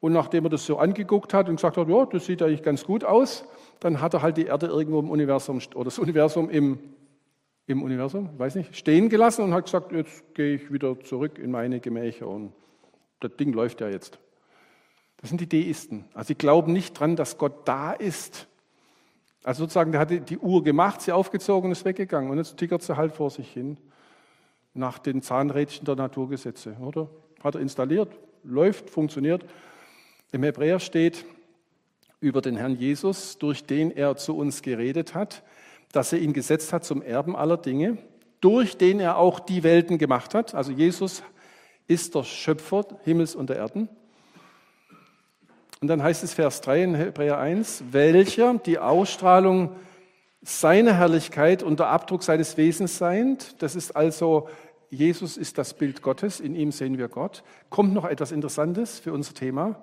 Und 0.00 0.12
nachdem 0.12 0.44
er 0.46 0.50
das 0.50 0.64
so 0.64 0.78
angeguckt 0.78 1.34
hat 1.34 1.48
und 1.48 1.56
gesagt 1.56 1.76
hat, 1.76 1.88
ja, 1.88 2.06
das 2.06 2.24
sieht 2.24 2.42
eigentlich 2.42 2.62
ganz 2.62 2.84
gut 2.84 3.04
aus, 3.04 3.44
dann 3.80 4.00
hat 4.00 4.14
er 4.14 4.22
halt 4.22 4.36
die 4.36 4.46
Erde 4.46 4.66
irgendwo 4.66 5.00
im 5.00 5.10
Universum 5.10 5.60
oder 5.74 5.84
das 5.84 5.98
Universum 5.98 6.50
im, 6.50 6.78
im 7.66 7.82
Universum, 7.82 8.30
weiß 8.38 8.54
nicht, 8.54 8.76
stehen 8.76 9.08
gelassen 9.08 9.42
und 9.42 9.54
hat 9.54 9.64
gesagt, 9.64 9.92
jetzt 9.92 10.34
gehe 10.34 10.54
ich 10.54 10.72
wieder 10.72 11.00
zurück 11.00 11.38
in 11.38 11.50
meine 11.50 11.80
Gemächer 11.80 12.28
und 12.28 12.52
das 13.20 13.32
Ding 13.36 13.52
läuft 13.52 13.80
ja 13.80 13.88
jetzt. 13.88 14.18
Das 15.18 15.28
sind 15.28 15.40
die 15.40 15.48
Deisten. 15.48 16.04
Also 16.14 16.28
sie 16.28 16.34
glauben 16.34 16.72
nicht 16.72 16.98
dran, 16.98 17.16
dass 17.16 17.36
Gott 17.36 17.66
da 17.66 17.92
ist. 17.92 18.46
Also 19.44 19.64
sozusagen, 19.64 19.92
der 19.92 20.00
hat 20.02 20.30
die 20.30 20.38
Uhr 20.38 20.62
gemacht, 20.62 21.00
sie 21.00 21.12
aufgezogen 21.12 21.68
und 21.68 21.72
ist 21.72 21.84
weggegangen 21.84 22.30
und 22.30 22.38
jetzt 22.38 22.56
tickert 22.56 22.82
sie 22.82 22.96
halt 22.96 23.12
vor 23.12 23.30
sich 23.30 23.50
hin 23.50 23.78
nach 24.74 24.98
den 24.98 25.22
Zahnrädchen 25.22 25.84
der 25.84 25.96
Naturgesetze, 25.96 26.76
oder? 26.80 27.08
Hat 27.42 27.54
er 27.54 27.60
installiert, 27.60 28.14
läuft, 28.44 28.90
funktioniert. 28.90 29.44
Im 30.32 30.42
Hebräer 30.42 30.78
steht 30.78 31.24
über 32.20 32.42
den 32.42 32.56
Herrn 32.56 32.76
Jesus, 32.76 33.38
durch 33.38 33.64
den 33.64 33.90
er 33.90 34.16
zu 34.16 34.36
uns 34.36 34.62
geredet 34.62 35.14
hat, 35.14 35.42
dass 35.92 36.12
er 36.12 36.20
ihn 36.20 36.32
gesetzt 36.32 36.72
hat 36.72 36.84
zum 36.84 37.02
Erben 37.02 37.34
aller 37.34 37.56
Dinge, 37.56 37.96
durch 38.40 38.76
den 38.76 39.00
er 39.00 39.16
auch 39.16 39.40
die 39.40 39.62
Welten 39.62 39.98
gemacht 39.98 40.34
hat. 40.34 40.54
Also 40.54 40.72
Jesus 40.72 41.22
ist 41.88 42.14
der 42.14 42.24
Schöpfer 42.24 42.86
Himmels 43.04 43.34
und 43.34 43.50
der 43.50 43.56
Erden. 43.56 43.88
Und 45.80 45.88
dann 45.88 46.02
heißt 46.02 46.22
es 46.22 46.34
Vers 46.34 46.60
3 46.60 46.82
in 46.82 46.94
Hebräer 46.94 47.38
1, 47.38 47.84
welcher 47.90 48.54
die 48.54 48.78
Ausstrahlung 48.78 49.76
seiner 50.42 50.94
Herrlichkeit 50.94 51.62
und 51.62 51.80
der 51.80 51.88
Abdruck 51.88 52.22
seines 52.22 52.56
Wesens 52.58 52.98
seind. 52.98 53.62
Das 53.62 53.74
ist 53.74 53.96
also, 53.96 54.48
Jesus 54.90 55.38
ist 55.38 55.56
das 55.56 55.74
Bild 55.74 56.02
Gottes, 56.02 56.38
in 56.38 56.54
ihm 56.54 56.70
sehen 56.70 56.98
wir 56.98 57.08
Gott. 57.08 57.42
Kommt 57.70 57.94
noch 57.94 58.04
etwas 58.04 58.30
Interessantes 58.30 59.00
für 59.00 59.12
unser 59.12 59.32
Thema 59.32 59.82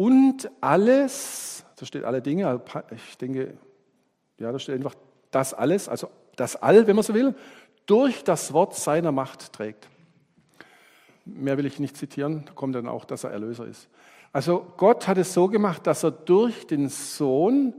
und 0.00 0.50
alles, 0.62 1.62
da 1.76 1.84
steht 1.84 2.04
alle 2.04 2.22
Dinge, 2.22 2.46
also 2.48 2.62
ich 2.90 3.18
denke, 3.18 3.58
ja, 4.38 4.50
da 4.50 4.58
steht 4.58 4.76
einfach 4.76 4.94
das 5.30 5.52
alles, 5.52 5.90
also 5.90 6.08
das 6.36 6.56
All, 6.56 6.86
wenn 6.86 6.96
man 6.96 7.02
so 7.02 7.12
will, 7.12 7.34
durch 7.84 8.24
das 8.24 8.54
Wort 8.54 8.74
seiner 8.74 9.12
Macht 9.12 9.52
trägt. 9.52 9.90
Mehr 11.26 11.58
will 11.58 11.66
ich 11.66 11.78
nicht 11.78 11.98
zitieren, 11.98 12.44
da 12.46 12.52
kommt 12.54 12.76
dann 12.76 12.88
auch, 12.88 13.04
dass 13.04 13.24
er 13.24 13.30
Erlöser 13.32 13.66
ist. 13.66 13.90
Also 14.32 14.72
Gott 14.78 15.06
hat 15.06 15.18
es 15.18 15.34
so 15.34 15.48
gemacht, 15.48 15.86
dass 15.86 16.02
er 16.02 16.12
durch 16.12 16.66
den 16.66 16.88
Sohn 16.88 17.74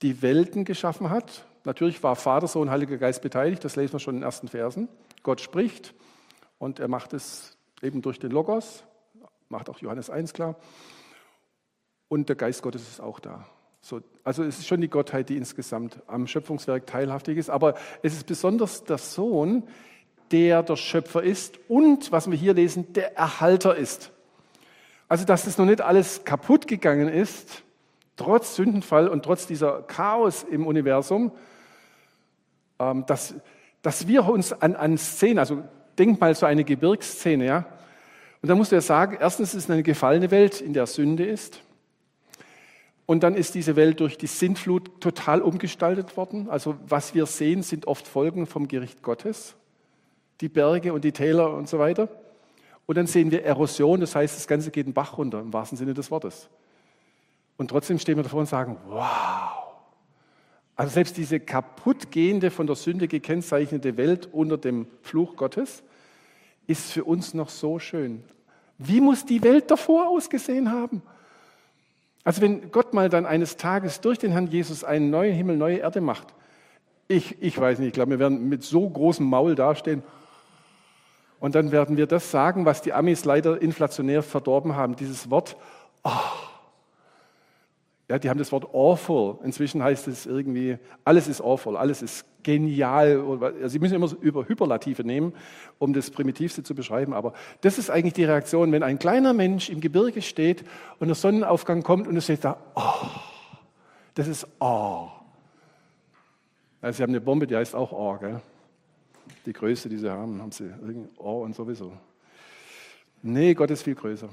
die 0.00 0.22
Welten 0.22 0.64
geschaffen 0.64 1.10
hat. 1.10 1.44
Natürlich 1.64 2.02
war 2.02 2.16
Vater, 2.16 2.48
Sohn, 2.48 2.70
Heiliger 2.70 2.96
Geist 2.96 3.20
beteiligt, 3.20 3.62
das 3.62 3.76
lesen 3.76 3.92
wir 3.92 4.00
schon 4.00 4.14
in 4.14 4.20
den 4.20 4.24
ersten 4.24 4.48
Versen. 4.48 4.88
Gott 5.22 5.42
spricht 5.42 5.92
und 6.58 6.80
er 6.80 6.88
macht 6.88 7.12
es 7.12 7.58
eben 7.82 8.00
durch 8.00 8.18
den 8.18 8.30
Logos, 8.30 8.84
macht 9.50 9.68
auch 9.68 9.80
Johannes 9.80 10.08
1 10.08 10.32
klar 10.32 10.56
und 12.12 12.28
der 12.28 12.36
Geist 12.36 12.60
Gottes 12.60 12.82
ist 12.86 13.00
auch 13.00 13.20
da. 13.20 13.46
So, 13.80 14.02
also 14.22 14.44
es 14.44 14.58
ist 14.58 14.66
schon 14.66 14.82
die 14.82 14.90
Gottheit, 14.90 15.30
die 15.30 15.38
insgesamt 15.38 15.98
am 16.06 16.26
Schöpfungswerk 16.26 16.86
teilhaftig 16.86 17.38
ist, 17.38 17.48
aber 17.48 17.74
es 18.02 18.12
ist 18.12 18.26
besonders 18.26 18.84
der 18.84 18.98
Sohn, 18.98 19.62
der 20.30 20.62
der 20.62 20.76
Schöpfer 20.76 21.22
ist 21.22 21.58
und, 21.68 22.12
was 22.12 22.30
wir 22.30 22.36
hier 22.36 22.52
lesen, 22.52 22.92
der 22.92 23.16
Erhalter 23.16 23.76
ist. 23.76 24.10
Also 25.08 25.24
dass 25.24 25.46
das 25.46 25.56
noch 25.56 25.64
nicht 25.64 25.80
alles 25.80 26.26
kaputt 26.26 26.68
gegangen 26.68 27.08
ist, 27.08 27.62
trotz 28.16 28.56
Sündenfall 28.56 29.08
und 29.08 29.24
trotz 29.24 29.46
dieser 29.46 29.80
Chaos 29.80 30.42
im 30.42 30.66
Universum, 30.66 31.32
ähm, 32.78 33.06
dass, 33.06 33.36
dass 33.80 34.06
wir 34.06 34.28
uns 34.28 34.52
an, 34.52 34.76
an 34.76 34.98
Szenen, 34.98 35.38
also 35.38 35.64
denk 35.98 36.20
mal 36.20 36.34
so 36.34 36.44
eine 36.44 36.64
Gebirgsszene, 36.64 37.46
ja, 37.46 37.66
und 38.42 38.50
da 38.50 38.54
musst 38.54 38.70
du 38.70 38.76
ja 38.76 38.82
sagen, 38.82 39.16
erstens 39.18 39.54
ist 39.54 39.64
es 39.64 39.70
eine 39.70 39.82
gefallene 39.82 40.30
Welt, 40.30 40.60
in 40.60 40.74
der 40.74 40.86
Sünde 40.86 41.24
ist. 41.24 41.62
Und 43.06 43.22
dann 43.22 43.34
ist 43.34 43.54
diese 43.54 43.76
Welt 43.76 44.00
durch 44.00 44.16
die 44.16 44.26
Sintflut 44.26 45.00
total 45.00 45.42
umgestaltet 45.42 46.16
worden. 46.16 46.48
Also 46.48 46.76
was 46.86 47.14
wir 47.14 47.26
sehen, 47.26 47.62
sind 47.62 47.86
oft 47.86 48.06
Folgen 48.06 48.46
vom 48.46 48.68
Gericht 48.68 49.02
Gottes. 49.02 49.56
Die 50.40 50.48
Berge 50.48 50.92
und 50.92 51.04
die 51.04 51.12
Täler 51.12 51.52
und 51.54 51.68
so 51.68 51.78
weiter. 51.78 52.08
Und 52.86 52.96
dann 52.96 53.06
sehen 53.06 53.30
wir 53.30 53.44
Erosion, 53.44 54.00
das 54.00 54.14
heißt, 54.14 54.36
das 54.36 54.46
Ganze 54.46 54.70
geht 54.70 54.86
den 54.86 54.92
Bach 54.92 55.16
runter, 55.18 55.40
im 55.40 55.52
wahrsten 55.52 55.78
Sinne 55.78 55.94
des 55.94 56.10
Wortes. 56.10 56.48
Und 57.56 57.68
trotzdem 57.68 57.98
stehen 57.98 58.16
wir 58.16 58.24
davor 58.24 58.40
und 58.40 58.48
sagen, 58.48 58.76
wow. 58.88 59.62
Also 60.74 60.94
selbst 60.94 61.16
diese 61.16 61.38
kaputtgehende, 61.38 62.50
von 62.50 62.66
der 62.66 62.76
Sünde 62.76 63.06
gekennzeichnete 63.06 63.96
Welt 63.96 64.28
unter 64.32 64.58
dem 64.58 64.86
Fluch 65.02 65.36
Gottes 65.36 65.82
ist 66.66 66.92
für 66.92 67.04
uns 67.04 67.34
noch 67.34 67.50
so 67.50 67.78
schön. 67.78 68.24
Wie 68.78 69.00
muss 69.00 69.24
die 69.24 69.42
Welt 69.42 69.70
davor 69.70 70.08
ausgesehen 70.08 70.72
haben? 70.72 71.02
Also 72.24 72.40
wenn 72.40 72.70
Gott 72.70 72.94
mal 72.94 73.08
dann 73.08 73.26
eines 73.26 73.56
Tages 73.56 74.00
durch 74.00 74.18
den 74.18 74.32
Herrn 74.32 74.46
Jesus 74.46 74.84
einen 74.84 75.10
neuen 75.10 75.34
Himmel, 75.34 75.56
neue 75.56 75.78
Erde 75.78 76.00
macht, 76.00 76.28
ich, 77.08 77.42
ich 77.42 77.58
weiß 77.58 77.78
nicht, 77.78 77.88
ich 77.88 77.94
glaube, 77.94 78.12
wir 78.12 78.18
werden 78.18 78.48
mit 78.48 78.62
so 78.62 78.88
großem 78.88 79.26
Maul 79.26 79.54
dastehen. 79.54 80.02
Und 81.40 81.54
dann 81.54 81.72
werden 81.72 81.96
wir 81.96 82.06
das 82.06 82.30
sagen, 82.30 82.64
was 82.64 82.82
die 82.82 82.92
Amis 82.92 83.24
leider 83.24 83.60
inflationär 83.60 84.22
verdorben 84.22 84.76
haben, 84.76 84.94
dieses 84.94 85.28
Wort, 85.28 85.56
oh, 86.04 86.10
ja, 88.12 88.18
die 88.18 88.28
haben 88.28 88.38
das 88.38 88.52
Wort 88.52 88.74
awful. 88.74 89.38
Inzwischen 89.42 89.82
heißt 89.82 90.06
es 90.06 90.26
irgendwie, 90.26 90.76
alles 91.02 91.28
ist 91.28 91.40
awful, 91.40 91.78
alles 91.78 92.02
ist 92.02 92.26
genial. 92.42 93.24
Sie 93.64 93.78
müssen 93.78 93.94
immer 93.94 94.12
über 94.20 94.46
Hyperlative 94.46 95.02
nehmen, 95.02 95.32
um 95.78 95.94
das 95.94 96.10
Primitivste 96.10 96.62
zu 96.62 96.74
beschreiben. 96.74 97.14
Aber 97.14 97.32
das 97.62 97.78
ist 97.78 97.88
eigentlich 97.88 98.12
die 98.12 98.24
Reaktion, 98.24 98.70
wenn 98.70 98.82
ein 98.82 98.98
kleiner 98.98 99.32
Mensch 99.32 99.70
im 99.70 99.80
Gebirge 99.80 100.20
steht 100.20 100.62
und 100.98 101.08
der 101.08 101.14
Sonnenaufgang 101.14 101.82
kommt 101.82 102.06
und 102.06 102.14
es 102.14 102.24
steht 102.24 102.44
da, 102.44 102.58
oh, 102.74 103.08
das 104.12 104.28
ist 104.28 104.46
oh. 104.60 105.08
Also 106.82 106.98
sie 106.98 107.02
haben 107.04 107.12
eine 107.12 107.22
Bombe, 107.22 107.46
die 107.46 107.56
heißt 107.56 107.74
auch 107.74 107.92
oh, 107.92 108.18
gell? 108.18 108.42
Die 109.46 109.54
größte, 109.54 109.88
die 109.88 109.96
sie 109.96 110.12
haben, 110.12 110.38
haben 110.42 110.52
sie 110.52 110.64
irgendwie 110.64 111.08
oh 111.16 111.44
und 111.44 111.54
sowieso. 111.54 111.90
Nee, 113.22 113.54
Gott 113.54 113.70
ist 113.70 113.84
viel 113.84 113.94
größer. 113.94 114.28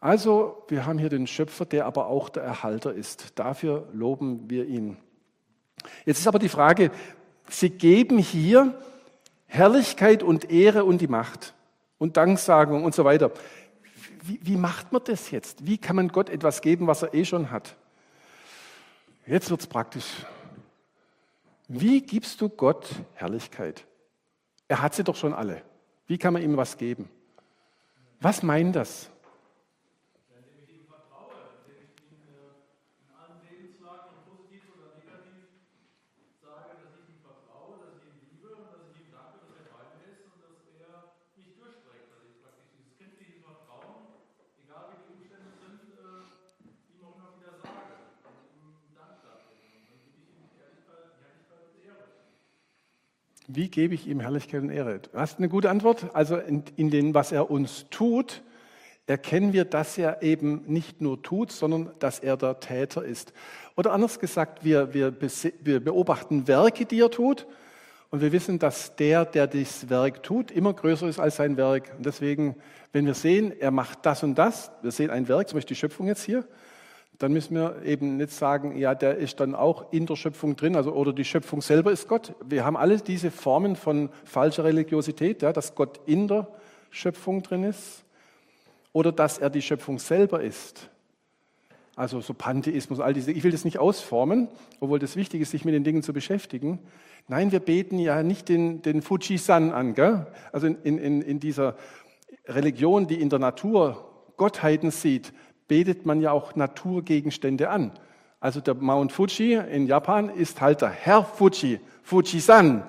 Also, 0.00 0.64
wir 0.68 0.86
haben 0.86 0.98
hier 0.98 1.10
den 1.10 1.26
Schöpfer, 1.26 1.66
der 1.66 1.84
aber 1.84 2.06
auch 2.06 2.30
der 2.30 2.42
Erhalter 2.42 2.94
ist. 2.94 3.38
Dafür 3.38 3.86
loben 3.92 4.48
wir 4.48 4.66
ihn. 4.66 4.96
Jetzt 6.06 6.20
ist 6.20 6.26
aber 6.26 6.38
die 6.38 6.48
Frage, 6.48 6.90
Sie 7.48 7.70
geben 7.70 8.18
hier 8.18 8.74
Herrlichkeit 9.46 10.22
und 10.22 10.50
Ehre 10.50 10.84
und 10.84 11.00
die 11.00 11.08
Macht 11.08 11.54
und 11.98 12.16
Danksagung 12.16 12.84
und 12.84 12.94
so 12.94 13.04
weiter. 13.04 13.32
Wie, 14.22 14.38
wie 14.42 14.56
macht 14.56 14.92
man 14.92 15.02
das 15.04 15.30
jetzt? 15.30 15.66
Wie 15.66 15.76
kann 15.76 15.96
man 15.96 16.08
Gott 16.08 16.30
etwas 16.30 16.62
geben, 16.62 16.86
was 16.86 17.02
er 17.02 17.12
eh 17.12 17.24
schon 17.24 17.50
hat? 17.50 17.76
Jetzt 19.26 19.50
wird 19.50 19.60
es 19.60 19.66
praktisch. 19.66 20.24
Wie 21.68 22.00
gibst 22.00 22.40
du 22.40 22.48
Gott 22.48 22.88
Herrlichkeit? 23.14 23.84
Er 24.68 24.80
hat 24.82 24.94
sie 24.94 25.04
doch 25.04 25.16
schon 25.16 25.34
alle. 25.34 25.62
Wie 26.06 26.18
kann 26.18 26.32
man 26.32 26.42
ihm 26.42 26.56
was 26.56 26.78
geben? 26.78 27.08
Was 28.20 28.42
meint 28.42 28.76
das? 28.76 29.10
Wie 53.52 53.68
gebe 53.68 53.94
ich 53.94 54.06
ihm 54.06 54.20
Herrlichkeit 54.20 54.62
und 54.62 54.70
Ehre? 54.70 55.00
Du 55.00 55.18
hast 55.18 55.38
eine 55.38 55.48
gute 55.48 55.70
Antwort. 55.70 56.14
Also 56.14 56.36
in, 56.36 56.62
in 56.76 56.90
dem, 56.90 57.14
was 57.14 57.32
er 57.32 57.50
uns 57.50 57.86
tut, 57.90 58.42
erkennen 59.08 59.52
wir, 59.52 59.64
dass 59.64 59.98
er 59.98 60.22
eben 60.22 60.62
nicht 60.66 61.00
nur 61.00 61.20
tut, 61.20 61.50
sondern 61.50 61.90
dass 61.98 62.20
er 62.20 62.36
der 62.36 62.60
Täter 62.60 63.04
ist. 63.04 63.32
Oder 63.76 63.92
anders 63.92 64.20
gesagt, 64.20 64.64
wir, 64.64 64.94
wir, 64.94 65.12
wir 65.62 65.80
beobachten 65.84 66.46
Werke, 66.46 66.86
die 66.86 67.00
er 67.00 67.10
tut. 67.10 67.48
Und 68.10 68.20
wir 68.20 68.30
wissen, 68.30 68.60
dass 68.60 68.94
der, 68.94 69.24
der 69.24 69.48
das 69.48 69.90
Werk 69.90 70.22
tut, 70.22 70.52
immer 70.52 70.72
größer 70.72 71.08
ist 71.08 71.18
als 71.18 71.36
sein 71.36 71.56
Werk. 71.56 71.92
Und 71.96 72.06
deswegen, 72.06 72.54
wenn 72.92 73.04
wir 73.06 73.14
sehen, 73.14 73.52
er 73.58 73.72
macht 73.72 74.06
das 74.06 74.22
und 74.22 74.36
das, 74.36 74.70
wir 74.82 74.92
sehen 74.92 75.10
ein 75.10 75.26
Werk, 75.26 75.48
zum 75.48 75.56
Beispiel 75.56 75.74
die 75.74 75.80
Schöpfung 75.80 76.06
jetzt 76.06 76.22
hier, 76.22 76.44
dann 77.20 77.34
müssen 77.34 77.54
wir 77.54 77.82
eben 77.84 78.16
nicht 78.16 78.32
sagen, 78.32 78.76
ja, 78.78 78.94
der 78.94 79.18
ist 79.18 79.40
dann 79.40 79.54
auch 79.54 79.92
in 79.92 80.06
der 80.06 80.16
Schöpfung 80.16 80.56
drin, 80.56 80.74
also 80.74 80.92
oder 80.92 81.12
die 81.12 81.26
Schöpfung 81.26 81.60
selber 81.60 81.92
ist 81.92 82.08
Gott. 82.08 82.34
Wir 82.42 82.64
haben 82.64 82.78
alle 82.78 82.96
diese 82.96 83.30
Formen 83.30 83.76
von 83.76 84.08
falscher 84.24 84.64
Religiosität, 84.64 85.42
ja, 85.42 85.52
dass 85.52 85.74
Gott 85.74 86.00
in 86.06 86.28
der 86.28 86.48
Schöpfung 86.88 87.42
drin 87.42 87.64
ist 87.64 88.04
oder 88.94 89.12
dass 89.12 89.36
er 89.36 89.50
die 89.50 89.60
Schöpfung 89.60 89.98
selber 89.98 90.42
ist. 90.42 90.88
Also 91.94 92.22
so 92.22 92.32
Pantheismus, 92.32 93.00
all 93.00 93.12
diese. 93.12 93.32
Ich 93.32 93.44
will 93.44 93.52
das 93.52 93.66
nicht 93.66 93.78
ausformen, 93.78 94.48
obwohl 94.80 94.98
das 94.98 95.14
wichtig 95.14 95.42
ist, 95.42 95.50
sich 95.50 95.66
mit 95.66 95.74
den 95.74 95.84
Dingen 95.84 96.02
zu 96.02 96.14
beschäftigen. 96.14 96.78
Nein, 97.28 97.52
wir 97.52 97.60
beten 97.60 97.98
ja 97.98 98.22
nicht 98.22 98.48
den, 98.48 98.80
den 98.80 99.02
Fuji-San 99.02 99.72
an. 99.72 99.92
Gell? 99.92 100.26
Also 100.52 100.68
in, 100.68 100.96
in, 100.96 101.20
in 101.20 101.38
dieser 101.38 101.76
Religion, 102.46 103.08
die 103.08 103.20
in 103.20 103.28
der 103.28 103.40
Natur 103.40 104.06
Gottheiten 104.38 104.90
sieht, 104.90 105.34
betet 105.70 106.04
man 106.04 106.20
ja 106.20 106.32
auch 106.32 106.56
Naturgegenstände 106.56 107.70
an. 107.70 107.92
Also 108.40 108.60
der 108.60 108.74
Mount 108.74 109.12
Fuji 109.12 109.54
in 109.54 109.86
Japan 109.86 110.28
ist 110.28 110.60
halt 110.60 110.80
der 110.80 110.90
Herr 110.90 111.24
Fuji, 111.24 111.78
Fuji-san. 112.02 112.82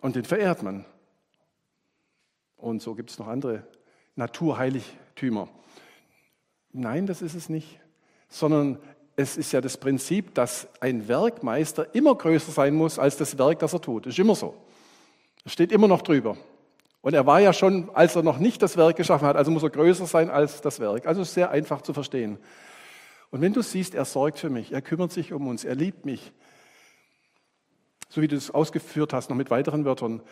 Und 0.00 0.16
den 0.16 0.24
verehrt 0.24 0.64
man. 0.64 0.84
Und 2.56 2.82
so 2.82 2.96
gibt 2.96 3.10
es 3.10 3.20
noch 3.20 3.28
andere 3.28 3.62
Naturheiligtümer. 4.16 5.48
Nein, 6.72 7.06
das 7.06 7.22
ist 7.22 7.36
es 7.36 7.48
nicht. 7.48 7.78
Sondern 8.28 8.80
es 9.14 9.36
ist 9.36 9.52
ja 9.52 9.60
das 9.60 9.76
Prinzip, 9.76 10.34
dass 10.34 10.66
ein 10.80 11.06
Werkmeister 11.06 11.94
immer 11.94 12.16
größer 12.16 12.50
sein 12.50 12.74
muss 12.74 12.98
als 12.98 13.16
das 13.16 13.38
Werk, 13.38 13.60
das 13.60 13.74
er 13.74 13.80
tut. 13.80 14.06
Ist 14.06 14.18
immer 14.18 14.34
so. 14.34 14.56
Das 15.44 15.52
steht 15.52 15.70
immer 15.70 15.86
noch 15.86 16.02
drüber. 16.02 16.36
Und 17.02 17.14
er 17.14 17.26
war 17.26 17.40
ja 17.40 17.52
schon, 17.52 17.90
als 17.94 18.14
er 18.16 18.22
noch 18.22 18.38
nicht 18.38 18.62
das 18.62 18.76
Werk 18.76 18.96
geschaffen 18.96 19.26
hat, 19.26 19.36
also 19.36 19.50
muss 19.50 19.64
er 19.64 19.70
größer 19.70 20.06
sein 20.06 20.30
als 20.30 20.60
das 20.60 20.78
Werk. 20.78 21.06
Also 21.06 21.24
sehr 21.24 21.50
einfach 21.50 21.82
zu 21.82 21.92
verstehen. 21.92 22.38
Und 23.30 23.40
wenn 23.40 23.52
du 23.52 23.60
siehst, 23.60 23.94
er 23.94 24.04
sorgt 24.04 24.38
für 24.38 24.50
mich, 24.50 24.72
er 24.72 24.82
kümmert 24.82 25.10
sich 25.10 25.32
um 25.32 25.48
uns, 25.48 25.64
er 25.64 25.74
liebt 25.74 26.06
mich, 26.06 26.32
so 28.08 28.22
wie 28.22 28.28
du 28.28 28.36
es 28.36 28.50
ausgeführt 28.50 29.12
hast, 29.12 29.30
noch 29.30 29.36
mit 29.36 29.50
weiteren 29.50 29.84
Wörtern, 29.84 30.22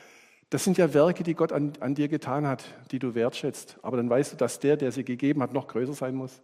das 0.51 0.65
sind 0.65 0.79
ja 0.79 0.95
Werke, 0.95 1.23
die 1.23 1.35
Gott 1.35 1.53
an, 1.53 1.73
an 1.81 1.95
dir 1.95 2.09
getan 2.09 2.47
hat, 2.47 2.65
die 2.91 2.99
du 2.99 3.15
wertschätzt. 3.15 3.79
Aber 3.83 3.97
dann 3.97 4.11
weißt 4.11 4.33
du, 4.33 4.37
dass 4.37 4.59
der, 4.59 4.77
der 4.77 4.93
sie 4.93 5.05
gegeben 5.05 5.43
hat, 5.43 5.53
noch 5.53 5.67
größer 5.67 5.95
sein 5.95 6.15
muss. 6.15 6.41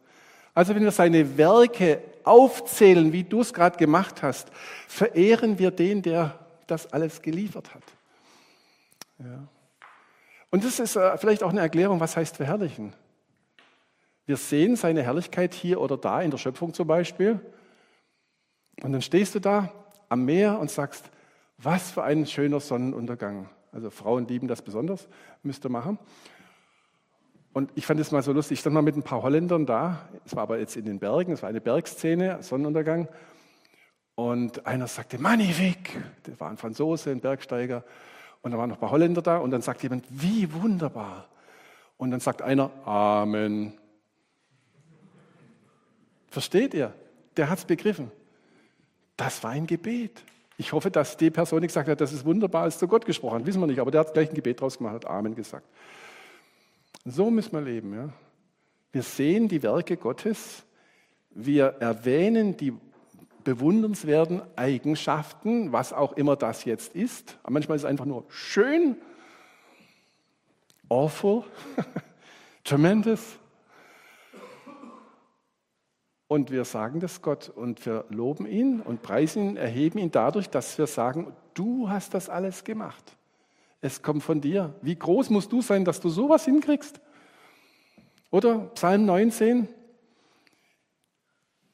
Also 0.54 0.74
wenn 0.74 0.82
wir 0.82 0.92
seine 0.92 1.36
Werke 1.36 2.00
aufzählen, 2.24 3.12
wie 3.12 3.24
du 3.24 3.42
es 3.42 3.52
gerade 3.52 3.76
gemacht 3.76 4.22
hast, 4.22 4.50
verehren 4.88 5.58
wir 5.58 5.70
den, 5.70 6.02
der 6.02 6.38
das 6.66 6.92
alles 6.92 7.20
geliefert 7.20 7.74
hat. 7.74 7.82
Ja. 9.18 9.48
Und 10.50 10.64
das 10.64 10.78
ist 10.78 10.96
äh, 10.96 11.16
vielleicht 11.18 11.42
auch 11.42 11.50
eine 11.50 11.60
Erklärung, 11.60 12.00
was 12.00 12.16
heißt 12.16 12.36
verherrlichen. 12.36 12.92
Wir 14.26 14.36
sehen 14.36 14.76
seine 14.76 15.02
Herrlichkeit 15.02 15.54
hier 15.54 15.80
oder 15.80 15.96
da, 15.96 16.20
in 16.20 16.30
der 16.30 16.38
Schöpfung 16.38 16.74
zum 16.74 16.86
Beispiel. 16.86 17.40
Und 18.82 18.92
dann 18.92 19.02
stehst 19.02 19.34
du 19.34 19.40
da 19.40 19.72
am 20.08 20.24
Meer 20.24 20.58
und 20.58 20.70
sagst, 20.70 21.10
was 21.58 21.90
für 21.90 22.02
ein 22.02 22.26
schöner 22.26 22.60
Sonnenuntergang. 22.60 23.48
Also 23.72 23.90
Frauen 23.90 24.26
lieben 24.26 24.48
das 24.48 24.62
besonders, 24.62 25.08
müsst 25.42 25.64
ihr 25.64 25.70
machen. 25.70 25.98
Und 27.52 27.70
ich 27.74 27.86
fand 27.86 27.98
es 28.00 28.10
mal 28.12 28.22
so 28.22 28.32
lustig, 28.32 28.56
ich 28.56 28.60
stand 28.60 28.74
mal 28.74 28.82
mit 28.82 28.96
ein 28.96 29.02
paar 29.02 29.22
Holländern 29.22 29.64
da, 29.64 30.08
es 30.26 30.36
war 30.36 30.42
aber 30.42 30.58
jetzt 30.58 30.76
in 30.76 30.84
den 30.84 30.98
Bergen, 30.98 31.32
es 31.32 31.42
war 31.42 31.48
eine 31.48 31.60
Bergszene, 31.60 32.42
Sonnenuntergang. 32.42 33.08
Und 34.14 34.66
einer 34.66 34.86
sagte, 34.86 35.18
Magnifique, 35.18 36.02
der 36.26 36.38
war 36.38 36.50
ein 36.50 36.56
Franzose, 36.56 37.10
ein 37.10 37.20
Bergsteiger. 37.20 37.84
Und 38.46 38.52
da 38.52 38.58
waren 38.58 38.68
noch 38.68 38.76
ein 38.76 38.80
paar 38.80 38.92
Holländer 38.92 39.22
da 39.22 39.38
und 39.38 39.50
dann 39.50 39.60
sagt 39.60 39.82
jemand, 39.82 40.04
wie 40.08 40.52
wunderbar. 40.52 41.26
Und 41.96 42.12
dann 42.12 42.20
sagt 42.20 42.42
einer, 42.42 42.70
Amen. 42.84 43.72
Versteht 46.28 46.72
ihr? 46.72 46.94
Der 47.36 47.50
hat 47.50 47.58
es 47.58 47.64
begriffen. 47.64 48.12
Das 49.16 49.42
war 49.42 49.50
ein 49.50 49.66
Gebet. 49.66 50.22
Ich 50.58 50.72
hoffe, 50.72 50.92
dass 50.92 51.16
die 51.16 51.32
Person 51.32 51.58
nicht 51.58 51.70
gesagt 51.70 51.88
hat, 51.88 52.00
das 52.00 52.12
ist 52.12 52.24
wunderbar, 52.24 52.62
als 52.62 52.78
zu 52.78 52.86
Gott 52.86 53.04
gesprochen. 53.04 53.44
Wissen 53.46 53.60
wir 53.60 53.66
nicht, 53.66 53.80
aber 53.80 53.90
der 53.90 54.02
hat 54.02 54.14
gleich 54.14 54.28
ein 54.28 54.36
Gebet 54.36 54.60
draus 54.60 54.78
gemacht, 54.78 54.94
hat 54.94 55.06
Amen 55.06 55.34
gesagt. 55.34 55.66
So 57.04 57.32
müssen 57.32 57.50
wir 57.50 57.62
leben. 57.62 57.94
Ja? 57.94 58.10
Wir 58.92 59.02
sehen 59.02 59.48
die 59.48 59.60
Werke 59.64 59.96
Gottes, 59.96 60.62
wir 61.30 61.78
erwähnen 61.80 62.56
die 62.56 62.74
bewundernswerten 63.46 64.42
Eigenschaften, 64.56 65.70
was 65.70 65.92
auch 65.92 66.14
immer 66.14 66.34
das 66.34 66.64
jetzt 66.64 66.96
ist. 66.96 67.38
manchmal 67.48 67.76
ist 67.76 67.82
es 67.82 67.88
einfach 67.88 68.04
nur 68.04 68.24
schön, 68.28 68.96
awful, 70.88 71.44
tremendous. 72.64 73.38
Und 76.26 76.50
wir 76.50 76.64
sagen 76.64 76.98
das 76.98 77.22
Gott 77.22 77.48
und 77.48 77.86
wir 77.86 78.04
loben 78.08 78.46
ihn 78.46 78.80
und 78.80 79.02
preisen 79.02 79.50
ihn, 79.50 79.56
erheben 79.56 80.00
ihn 80.00 80.10
dadurch, 80.10 80.50
dass 80.50 80.76
wir 80.76 80.88
sagen, 80.88 81.32
du 81.54 81.88
hast 81.88 82.14
das 82.14 82.28
alles 82.28 82.64
gemacht. 82.64 83.16
Es 83.80 84.02
kommt 84.02 84.24
von 84.24 84.40
dir. 84.40 84.74
Wie 84.82 84.98
groß 84.98 85.30
musst 85.30 85.52
du 85.52 85.62
sein, 85.62 85.84
dass 85.84 86.00
du 86.00 86.08
sowas 86.08 86.44
hinkriegst? 86.46 87.00
Oder 88.32 88.58
Psalm 88.74 89.06
19, 89.06 89.68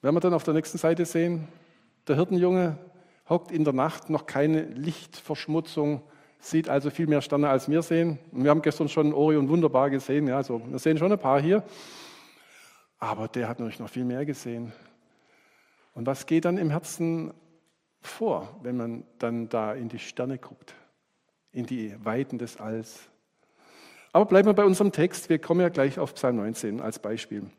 werden 0.02 0.16
wir 0.16 0.20
dann 0.20 0.34
auf 0.34 0.44
der 0.44 0.52
nächsten 0.52 0.76
Seite 0.76 1.06
sehen, 1.06 1.48
der 2.08 2.16
Hirtenjunge 2.16 2.78
hockt 3.28 3.50
in 3.50 3.64
der 3.64 3.72
Nacht, 3.72 4.10
noch 4.10 4.26
keine 4.26 4.62
Lichtverschmutzung, 4.62 6.02
sieht 6.38 6.68
also 6.68 6.90
viel 6.90 7.06
mehr 7.06 7.22
Sterne 7.22 7.48
als 7.48 7.68
wir 7.68 7.82
sehen. 7.82 8.18
Und 8.32 8.44
wir 8.44 8.50
haben 8.50 8.62
gestern 8.62 8.88
schon 8.88 9.14
Orion 9.14 9.48
wunderbar 9.48 9.90
gesehen, 9.90 10.26
ja, 10.26 10.36
also 10.36 10.60
wir 10.66 10.78
sehen 10.78 10.98
schon 10.98 11.12
ein 11.12 11.18
paar 11.18 11.40
hier. 11.40 11.62
Aber 12.98 13.28
der 13.28 13.48
hat 13.48 13.58
natürlich 13.58 13.80
noch 13.80 13.90
viel 13.90 14.04
mehr 14.04 14.24
gesehen. 14.24 14.72
Und 15.94 16.06
was 16.06 16.26
geht 16.26 16.44
dann 16.44 16.58
im 16.58 16.70
Herzen 16.70 17.32
vor, 18.00 18.58
wenn 18.62 18.76
man 18.76 19.04
dann 19.18 19.48
da 19.48 19.74
in 19.74 19.88
die 19.88 19.98
Sterne 19.98 20.38
guckt, 20.38 20.74
in 21.52 21.66
die 21.66 21.94
Weiten 22.04 22.38
des 22.38 22.58
Alls? 22.58 23.08
Aber 24.12 24.26
bleiben 24.26 24.48
wir 24.48 24.54
bei 24.54 24.64
unserem 24.64 24.92
Text. 24.92 25.28
Wir 25.28 25.38
kommen 25.38 25.60
ja 25.60 25.68
gleich 25.68 25.98
auf 25.98 26.14
Psalm 26.14 26.36
19 26.36 26.80
als 26.80 26.98
Beispiel. 26.98 27.50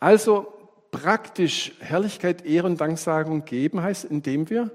Also 0.00 0.52
praktisch 0.94 1.72
Herrlichkeit, 1.80 2.46
Ehre 2.46 2.68
und 2.68 2.80
Danksagung 2.80 3.44
geben 3.44 3.82
heißt, 3.82 4.04
indem 4.04 4.48
wir 4.48 4.70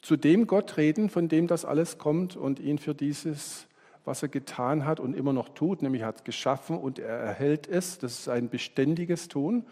zu 0.00 0.16
dem 0.16 0.46
Gott 0.46 0.76
reden, 0.76 1.10
von 1.10 1.28
dem 1.28 1.48
das 1.48 1.64
alles 1.64 1.98
kommt 1.98 2.36
und 2.36 2.60
ihn 2.60 2.78
für 2.78 2.94
dieses, 2.94 3.66
was 4.04 4.22
er 4.22 4.28
getan 4.28 4.86
hat 4.86 5.00
und 5.00 5.16
immer 5.16 5.32
noch 5.32 5.48
tut, 5.48 5.82
nämlich 5.82 6.04
hat 6.04 6.24
geschaffen 6.24 6.78
und 6.78 7.00
er 7.00 7.18
erhält 7.18 7.66
es, 7.66 7.98
das 7.98 8.20
ist 8.20 8.28
ein 8.28 8.48
beständiges 8.48 9.26
Tun, 9.26 9.66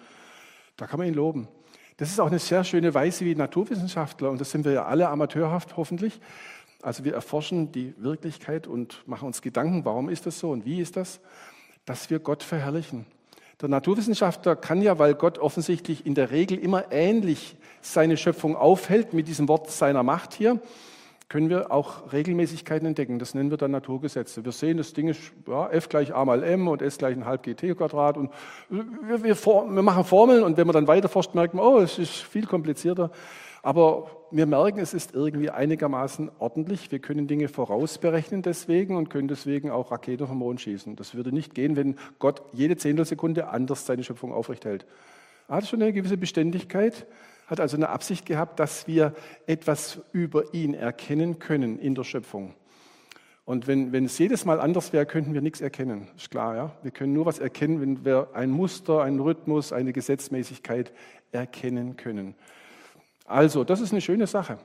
da 0.76 0.88
kann 0.88 0.98
man 0.98 1.06
ihn 1.06 1.14
loben. 1.14 1.46
Das 1.98 2.10
ist 2.10 2.18
auch 2.18 2.26
eine 2.26 2.40
sehr 2.40 2.64
schöne 2.64 2.92
Weise 2.92 3.24
wie 3.24 3.36
Naturwissenschaftler 3.36 4.30
und 4.30 4.40
das 4.40 4.50
sind 4.50 4.64
wir 4.64 4.72
ja 4.72 4.86
alle 4.86 5.08
amateurhaft 5.08 5.76
hoffentlich. 5.76 6.20
Also 6.82 7.04
wir 7.04 7.14
erforschen 7.14 7.70
die 7.70 7.94
Wirklichkeit 7.96 8.66
und 8.66 9.06
machen 9.06 9.26
uns 9.26 9.40
Gedanken, 9.40 9.84
warum 9.84 10.08
ist 10.08 10.26
das 10.26 10.40
so 10.40 10.50
und 10.50 10.64
wie 10.64 10.80
ist 10.80 10.96
das, 10.96 11.20
dass 11.84 12.10
wir 12.10 12.18
Gott 12.18 12.42
verherrlichen. 12.42 13.06
Der 13.60 13.68
Naturwissenschaftler 13.68 14.56
kann 14.56 14.82
ja, 14.82 14.98
weil 14.98 15.14
Gott 15.14 15.38
offensichtlich 15.38 16.06
in 16.06 16.14
der 16.14 16.30
Regel 16.30 16.58
immer 16.58 16.90
ähnlich 16.90 17.56
seine 17.80 18.16
Schöpfung 18.16 18.56
aufhält, 18.56 19.12
mit 19.14 19.28
diesem 19.28 19.48
Wort 19.48 19.70
seiner 19.70 20.02
Macht 20.02 20.34
hier, 20.34 20.60
können 21.28 21.48
wir 21.48 21.72
auch 21.72 22.12
Regelmäßigkeiten 22.12 22.86
entdecken. 22.86 23.18
Das 23.18 23.34
nennen 23.34 23.50
wir 23.50 23.56
dann 23.56 23.70
Naturgesetze. 23.70 24.44
Wir 24.44 24.52
sehen, 24.52 24.76
das 24.76 24.92
Ding 24.92 25.08
ist 25.08 25.20
ja, 25.48 25.68
F 25.70 25.88
gleich 25.88 26.14
A 26.14 26.24
mal 26.24 26.42
M 26.42 26.68
und 26.68 26.82
S 26.82 26.98
gleich 26.98 27.16
ein 27.16 27.24
halb 27.24 27.42
GT 27.42 27.76
Quadrat. 27.76 28.16
Und 28.16 28.30
wir, 28.68 29.22
wir, 29.22 29.36
wir 29.36 29.82
machen 29.82 30.04
Formeln 30.04 30.42
und 30.42 30.56
wenn 30.56 30.66
man 30.66 30.74
dann 30.74 30.86
weiterforscht, 30.86 31.34
merkt 31.34 31.54
man, 31.54 31.64
oh, 31.64 31.78
es 31.78 31.98
ist 31.98 32.12
viel 32.12 32.46
komplizierter. 32.46 33.10
Aber 33.64 34.11
wir 34.31 34.44
merken, 34.44 34.79
es 34.79 34.92
ist 34.92 35.14
irgendwie 35.14 35.48
einigermaßen 35.48 36.31
ordentlich. 36.38 36.92
Wir 36.92 36.98
können 36.98 37.27
Dinge 37.27 37.48
vorausberechnen 37.48 38.42
deswegen 38.42 38.94
und 38.94 39.09
können 39.09 39.27
deswegen 39.27 39.70
auch 39.70 39.90
Raketen 39.90 40.27
vom 40.27 40.37
Mond 40.37 40.61
schießen. 40.61 40.96
Das 40.96 41.14
würde 41.14 41.33
nicht 41.33 41.55
gehen, 41.55 41.74
wenn 41.74 41.96
Gott 42.18 42.42
jede 42.53 42.77
Zehntelsekunde 42.77 43.48
anders 43.48 43.87
seine 43.87 44.05
Schöpfung 44.05 44.35
aufrechthält. 44.35 44.85
Er 45.48 45.57
hat 45.57 45.66
schon 45.66 45.81
eine 45.81 45.94
gewisse 45.94 46.18
Beständigkeit, 46.18 47.07
hat 47.46 47.59
also 47.59 47.79
eine 47.79 47.88
Absicht 47.88 48.27
gehabt, 48.27 48.61
dass 48.61 48.87
wir 48.87 49.14
etwas 49.46 50.03
über 50.12 50.53
ihn 50.53 50.74
erkennen 50.74 51.38
können 51.38 51.79
in 51.79 51.94
der 51.94 52.05
Schöpfung. 52.05 52.53
Und 53.46 53.66
wenn, 53.66 53.92
wenn 53.92 54.05
es 54.05 54.18
jedes 54.18 54.44
Mal 54.44 54.61
anders 54.61 54.92
wäre, 54.92 55.07
könnten 55.07 55.33
wir 55.33 55.40
nichts 55.40 55.62
erkennen. 55.62 56.09
Ist 56.18 56.31
klar, 56.31 56.55
ja? 56.55 56.70
Wir 56.83 56.90
können 56.90 57.14
nur 57.14 57.24
was 57.24 57.38
erkennen, 57.38 57.81
wenn 57.81 58.05
wir 58.05 58.29
ein 58.35 58.50
Muster, 58.50 59.03
einen 59.03 59.20
Rhythmus, 59.20 59.72
eine 59.72 59.94
Gesetzmäßigkeit 59.94 60.92
erkennen 61.33 61.96
können. 61.96 62.35
Also, 63.24 63.64
das 63.64 63.80
ist 63.80 63.92
eine 63.92 64.00
schöne 64.00 64.26
Sache. 64.26 64.58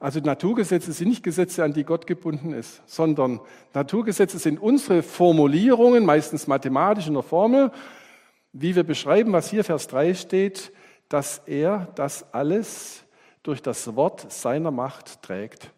Also 0.00 0.18
Naturgesetze 0.20 0.92
sind 0.92 1.08
nicht 1.08 1.22
Gesetze, 1.22 1.62
an 1.62 1.74
die 1.74 1.84
Gott 1.84 2.06
gebunden 2.06 2.54
ist, 2.54 2.80
sondern 2.86 3.38
Naturgesetze 3.74 4.38
sind 4.38 4.58
unsere 4.58 5.02
Formulierungen, 5.02 6.06
meistens 6.06 6.46
mathematisch 6.46 7.06
in 7.06 7.12
der 7.12 7.22
Formel, 7.22 7.70
wie 8.54 8.74
wir 8.74 8.82
beschreiben, 8.82 9.32
was 9.34 9.50
hier 9.50 9.62
Vers 9.62 9.88
3 9.88 10.14
steht, 10.14 10.72
dass 11.10 11.42
er 11.44 11.88
das 11.96 12.32
alles 12.32 13.04
durch 13.42 13.60
das 13.60 13.94
Wort 13.94 14.32
seiner 14.32 14.70
Macht 14.70 15.20
trägt. 15.20 15.70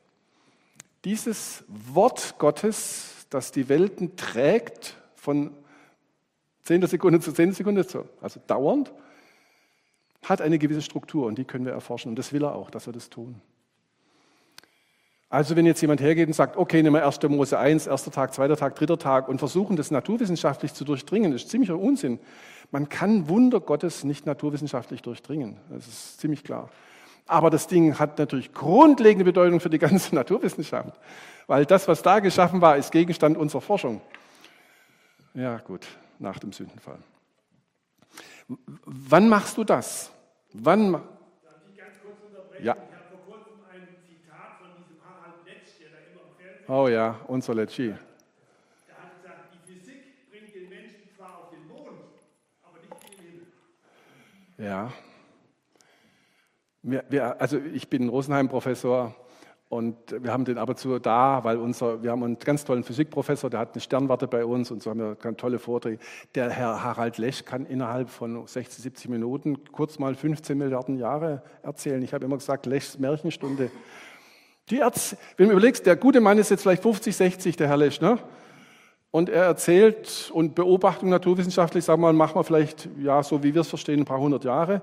Dieses 1.05 1.65
Wort 1.67 2.37
Gottes, 2.39 3.27
das 3.29 3.51
die 3.51 3.69
Welten 3.69 4.15
trägt, 4.15 4.97
von 5.17 5.51
10. 6.63 6.87
Sekunde 6.87 7.19
zu 7.19 7.33
10. 7.33 7.55
Sekunde, 7.55 7.85
also 8.21 8.41
dauernd, 8.47 8.93
hat 10.23 10.41
eine 10.41 10.59
gewisse 10.59 10.83
Struktur 10.83 11.27
und 11.27 11.37
die 11.37 11.45
können 11.45 11.65
wir 11.65 11.73
erforschen. 11.73 12.11
Und 12.11 12.17
das 12.17 12.33
will 12.33 12.45
er 12.45 12.55
auch, 12.55 12.71
dass 12.71 12.87
wir 12.87 12.93
das 12.93 13.11
tun. 13.11 13.41
Also 15.33 15.57
wenn 15.57 15.65
jetzt 15.65 15.81
jemand 15.81 16.03
hergeht 16.03 16.27
und 16.27 16.35
sagt, 16.35 16.59
okay, 16.59 16.83
nehmen 16.83 16.95
wir 16.95 17.07
1. 17.07 17.23
Mose 17.23 17.59
1, 17.59 17.87
erster 17.87 18.11
Tag, 18.11 18.35
zweiter 18.35 18.55
Tag, 18.55 18.75
dritter 18.75 18.99
Tag 18.99 19.29
und 19.29 19.39
versuchen, 19.39 19.77
das 19.77 19.91
naturwissenschaftlich 19.91 20.75
zu 20.75 20.85
durchdringen, 20.85 21.33
das 21.33 21.45
ist 21.45 21.51
ziemlicher 21.51 21.79
Unsinn. 21.79 22.19
Man 22.71 22.91
kann 22.91 23.31
Wunder 23.31 23.61
Gottes 23.61 24.05
nicht 24.05 24.27
naturwissenschaftlich 24.27 25.01
durchdringen. 25.01 25.57
Das 25.71 25.87
ist 25.87 26.21
ziemlich 26.21 26.45
klar. 26.45 26.69
Aber 27.27 27.49
das 27.49 27.67
Ding 27.67 27.99
hat 27.99 28.19
natürlich 28.19 28.53
grundlegende 28.53 29.25
Bedeutung 29.25 29.61
für 29.61 29.71
die 29.71 29.79
ganze 29.79 30.15
Naturwissenschaft, 30.15 31.01
weil 31.47 31.65
das, 31.65 31.89
was 31.89 32.03
da 32.03 32.21
geschaffen 32.21 32.61
war, 32.61 32.77
ist 32.77 32.93
Gegenstand 32.93 33.39
unserer 33.39 33.63
Forschung. 33.63 34.03
Ja, 35.33 35.57
gut, 35.59 35.87
nach 36.19 36.39
dem 36.41 36.53
Sündenfall. 36.53 36.99
Wann 38.85 39.29
machst 39.29 39.57
du 39.57 39.65
das? 39.65 40.13
Wann? 40.53 40.93
Darf 40.93 41.03
ich 41.71 41.77
ganz 41.77 41.95
kurz 42.03 42.17
unterbrechen? 42.27 42.65
Ja. 42.65 42.75
Ich 42.75 42.95
habe 42.95 43.05
vor 43.11 43.35
kurzem 43.35 43.61
ein 43.73 43.89
Zitat 44.07 44.59
von 44.61 44.69
diesem 44.77 44.97
Harald 45.05 45.45
Letsch, 45.47 45.79
der 45.81 45.91
da 45.91 45.99
immer 46.11 46.23
im 46.29 46.37
Fernsehen 46.37 46.69
Oh 46.69 46.89
ja, 46.89 47.21
unser 47.29 47.55
Letschi. 47.55 47.89
Der 47.89 47.97
hat 48.97 49.21
gesagt, 49.21 49.55
die 49.55 49.73
Physik 49.73 50.31
bringt 50.31 50.55
den 50.55 50.69
Menschen 50.69 51.09
zwar 51.17 51.39
auf 51.39 51.51
den 51.51 51.67
Mond, 51.69 52.01
aber 52.63 52.79
nicht 52.79 52.93
in 53.11 53.17
den 53.17 53.31
Himmel. 53.31 53.47
Ja. 54.59 54.93
Wir, 56.83 57.05
wir, 57.09 57.41
also 57.41 57.59
ich 57.59 57.89
bin 57.89 58.09
Rosenheim-Professor 58.09 59.15
und 59.73 59.97
wir 60.23 60.31
haben 60.31 60.45
den 60.45 60.59
aber 60.59 60.77
zu 60.77 60.99
da, 60.99 61.45
weil 61.45 61.57
unser, 61.57 62.03
wir 62.03 62.11
haben 62.11 62.23
einen 62.23 62.39
ganz 62.39 62.67
tollen 62.67 62.85
Physikprofessor, 62.85 63.49
der 63.49 63.61
hat 63.61 63.73
eine 63.73 63.81
Sternwarte 63.81 64.29
bei 64.29 64.45
uns 64.45 64.71
und 64.71 64.83
so 64.83 64.91
haben 64.91 65.01
wir 65.01 65.15
ganz 65.15 65.39
tolle 65.39 65.59
Vorträge. 65.59 65.99
Der 66.35 66.51
Herr 66.51 66.85
Harald 66.85 67.17
Lesch 67.17 67.47
kann 67.47 67.65
innerhalb 67.65 68.11
von 68.11 68.47
60, 68.47 68.83
70 68.83 69.09
Minuten 69.09 69.65
kurz 69.73 69.99
mal 69.99 70.15
15 70.15 70.59
Milliarden 70.59 70.99
Jahre 70.99 71.43
erzählen. 71.63 72.03
Ich 72.03 72.13
habe 72.13 72.27
immer 72.27 72.37
gesagt, 72.37 72.67
Leschs 72.67 72.99
Märchenstunde. 72.99 73.71
Die 74.69 74.81
Erz 74.81 75.17
wenn 75.39 75.47
du 75.47 75.53
überlegst, 75.53 75.87
der 75.87 75.97
gute 75.97 76.21
Mann 76.21 76.37
ist 76.37 76.51
jetzt 76.51 76.61
vielleicht 76.61 76.83
50, 76.83 77.17
60, 77.17 77.57
der 77.57 77.69
Herr 77.69 77.79
Lesch, 77.79 78.03
ne? 78.03 78.19
Und 79.11 79.31
er 79.31 79.45
erzählt 79.45 80.31
und 80.35 80.55
Beobachtung 80.55 81.09
naturwissenschaftlich, 81.09 81.83
sagen 81.83 82.03
wir 82.03 82.09
mal, 82.09 82.13
machen 82.13 82.35
wir 82.35 82.45
vielleicht, 82.45 82.91
ja, 83.01 83.23
so 83.23 83.43
wie 83.43 83.55
wir 83.55 83.63
es 83.63 83.69
verstehen, 83.69 84.01
ein 84.01 84.05
paar 84.05 84.21
hundert 84.21 84.45
Jahre. 84.45 84.83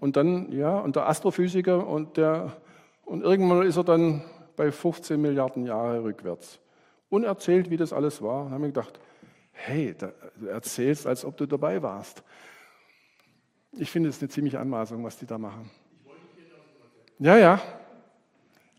Und 0.00 0.16
dann, 0.16 0.50
ja, 0.52 0.78
und 0.78 0.96
der 0.96 1.06
Astrophysiker 1.06 1.86
und 1.86 2.16
der 2.16 2.56
und 3.04 3.22
irgendwann 3.22 3.66
ist 3.66 3.76
er 3.76 3.84
dann 3.84 4.22
bei 4.56 4.70
15 4.70 5.20
Milliarden 5.20 5.66
Jahre 5.66 6.02
rückwärts 6.04 6.60
und 7.08 7.24
erzählt, 7.24 7.70
wie 7.70 7.76
das 7.76 7.92
alles 7.92 8.22
war. 8.22 8.46
Und 8.46 8.52
haben 8.52 8.62
wir 8.62 8.68
gedacht, 8.68 8.98
hey, 9.52 9.94
du 9.94 10.46
erzählst, 10.46 11.06
als 11.06 11.24
ob 11.24 11.36
du 11.36 11.46
dabei 11.46 11.82
warst. 11.82 12.22
Ich 13.72 13.90
finde 13.90 14.08
es 14.08 14.20
eine 14.20 14.28
ziemliche 14.28 14.60
Anmaßung, 14.60 15.02
was 15.04 15.16
die 15.16 15.26
da 15.26 15.38
machen. 15.38 15.70
Ja, 17.18 17.36
ja. 17.36 17.60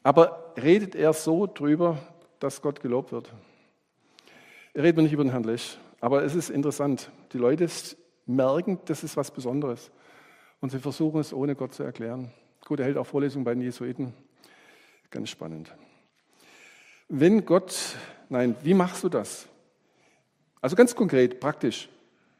Aber 0.03 0.53
redet 0.61 0.95
er 0.95 1.13
so 1.13 1.47
drüber, 1.47 1.97
dass 2.39 2.61
Gott 2.61 2.81
gelobt 2.81 3.11
wird? 3.11 3.31
Reden 4.75 4.97
wir 4.97 5.03
nicht 5.03 5.13
über 5.13 5.23
den 5.23 5.31
Herrn 5.31 5.43
Lesch. 5.43 5.77
Aber 6.01 6.23
es 6.23 6.35
ist 6.35 6.49
interessant. 6.49 7.09
Die 7.31 7.37
Leute 7.37 7.67
merken, 8.25 8.79
das 8.85 9.03
ist 9.03 9.15
was 9.15 9.31
Besonderes. 9.31 9.91
Und 10.59 10.71
sie 10.71 10.79
versuchen 10.79 11.21
es 11.21 11.33
ohne 11.33 11.55
Gott 11.55 11.73
zu 11.73 11.83
erklären. 11.83 12.31
Gut, 12.65 12.79
er 12.79 12.85
hält 12.85 12.97
auch 12.97 13.07
Vorlesungen 13.07 13.43
bei 13.43 13.53
den 13.53 13.61
Jesuiten. 13.61 14.13
Ganz 15.09 15.29
spannend. 15.29 15.73
Wenn 17.09 17.45
Gott, 17.45 17.95
nein, 18.29 18.55
wie 18.63 18.73
machst 18.73 19.03
du 19.03 19.09
das? 19.09 19.47
Also 20.61 20.75
ganz 20.75 20.95
konkret, 20.95 21.39
praktisch. 21.39 21.89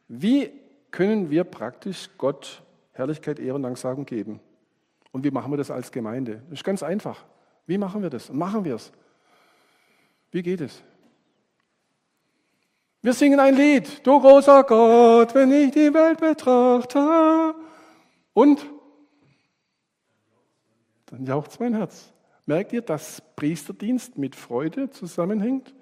Wie 0.08 0.50
können 0.90 1.30
wir 1.30 1.44
praktisch 1.44 2.08
Gott 2.16 2.62
Herrlichkeit, 2.92 3.38
Ehre 3.38 3.56
und 3.56 3.62
Danksagung 3.62 4.06
geben? 4.06 4.40
Und 5.12 5.24
wie 5.24 5.30
machen 5.30 5.52
wir 5.52 5.56
das 5.56 5.70
als 5.70 5.92
Gemeinde? 5.92 6.42
Das 6.48 6.60
ist 6.60 6.64
ganz 6.64 6.82
einfach. 6.82 7.24
Wie 7.66 7.78
machen 7.78 8.02
wir 8.02 8.10
das? 8.10 8.30
Und 8.30 8.38
machen 8.38 8.64
wir 8.64 8.76
es? 8.76 8.92
Wie 10.30 10.42
geht 10.42 10.60
es? 10.60 10.82
Wir 13.02 13.12
singen 13.12 13.38
ein 13.38 13.54
Lied, 13.54 14.06
du 14.06 14.18
großer 14.18 14.64
Gott, 14.64 15.34
wenn 15.34 15.52
ich 15.52 15.72
die 15.72 15.92
Welt 15.92 16.18
betrachte. 16.18 17.54
Und 18.32 18.66
dann 21.14 21.26
jauchzt 21.26 21.60
mein 21.60 21.74
Herz. 21.74 22.12
Merkt 22.46 22.72
ihr, 22.72 22.80
dass 22.82 23.22
Priesterdienst 23.36 24.18
mit 24.18 24.34
Freude 24.36 24.90
zusammenhängt? 24.90 25.72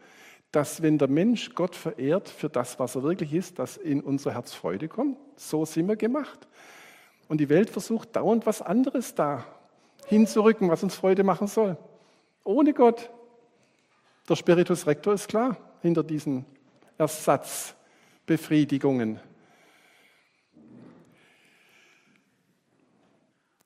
Dass 0.52 0.80
wenn 0.82 0.98
der 0.98 1.08
Mensch 1.08 1.54
Gott 1.54 1.74
verehrt 1.74 2.28
für 2.28 2.50
das, 2.50 2.78
was 2.78 2.94
er 2.94 3.02
wirklich 3.02 3.32
ist, 3.32 3.58
dass 3.58 3.78
in 3.78 4.02
unser 4.02 4.34
Herz 4.34 4.52
Freude 4.52 4.88
kommt? 4.88 5.16
So 5.36 5.64
sind 5.64 5.88
wir 5.88 5.96
gemacht. 5.96 6.46
Und 7.28 7.38
die 7.38 7.48
Welt 7.48 7.70
versucht 7.70 8.14
dauernd 8.14 8.44
was 8.44 8.60
anderes 8.60 9.14
da 9.14 9.46
hinzurücken, 10.06 10.68
was 10.68 10.82
uns 10.82 10.94
Freude 10.94 11.24
machen 11.24 11.46
soll. 11.46 11.78
Ohne 12.44 12.74
Gott. 12.74 13.08
Der 14.28 14.36
Spiritus 14.36 14.86
Rector 14.86 15.14
ist 15.14 15.28
klar 15.28 15.56
hinter 15.80 16.02
diesen 16.02 16.44
Ersatzbefriedigungen. 16.98 19.18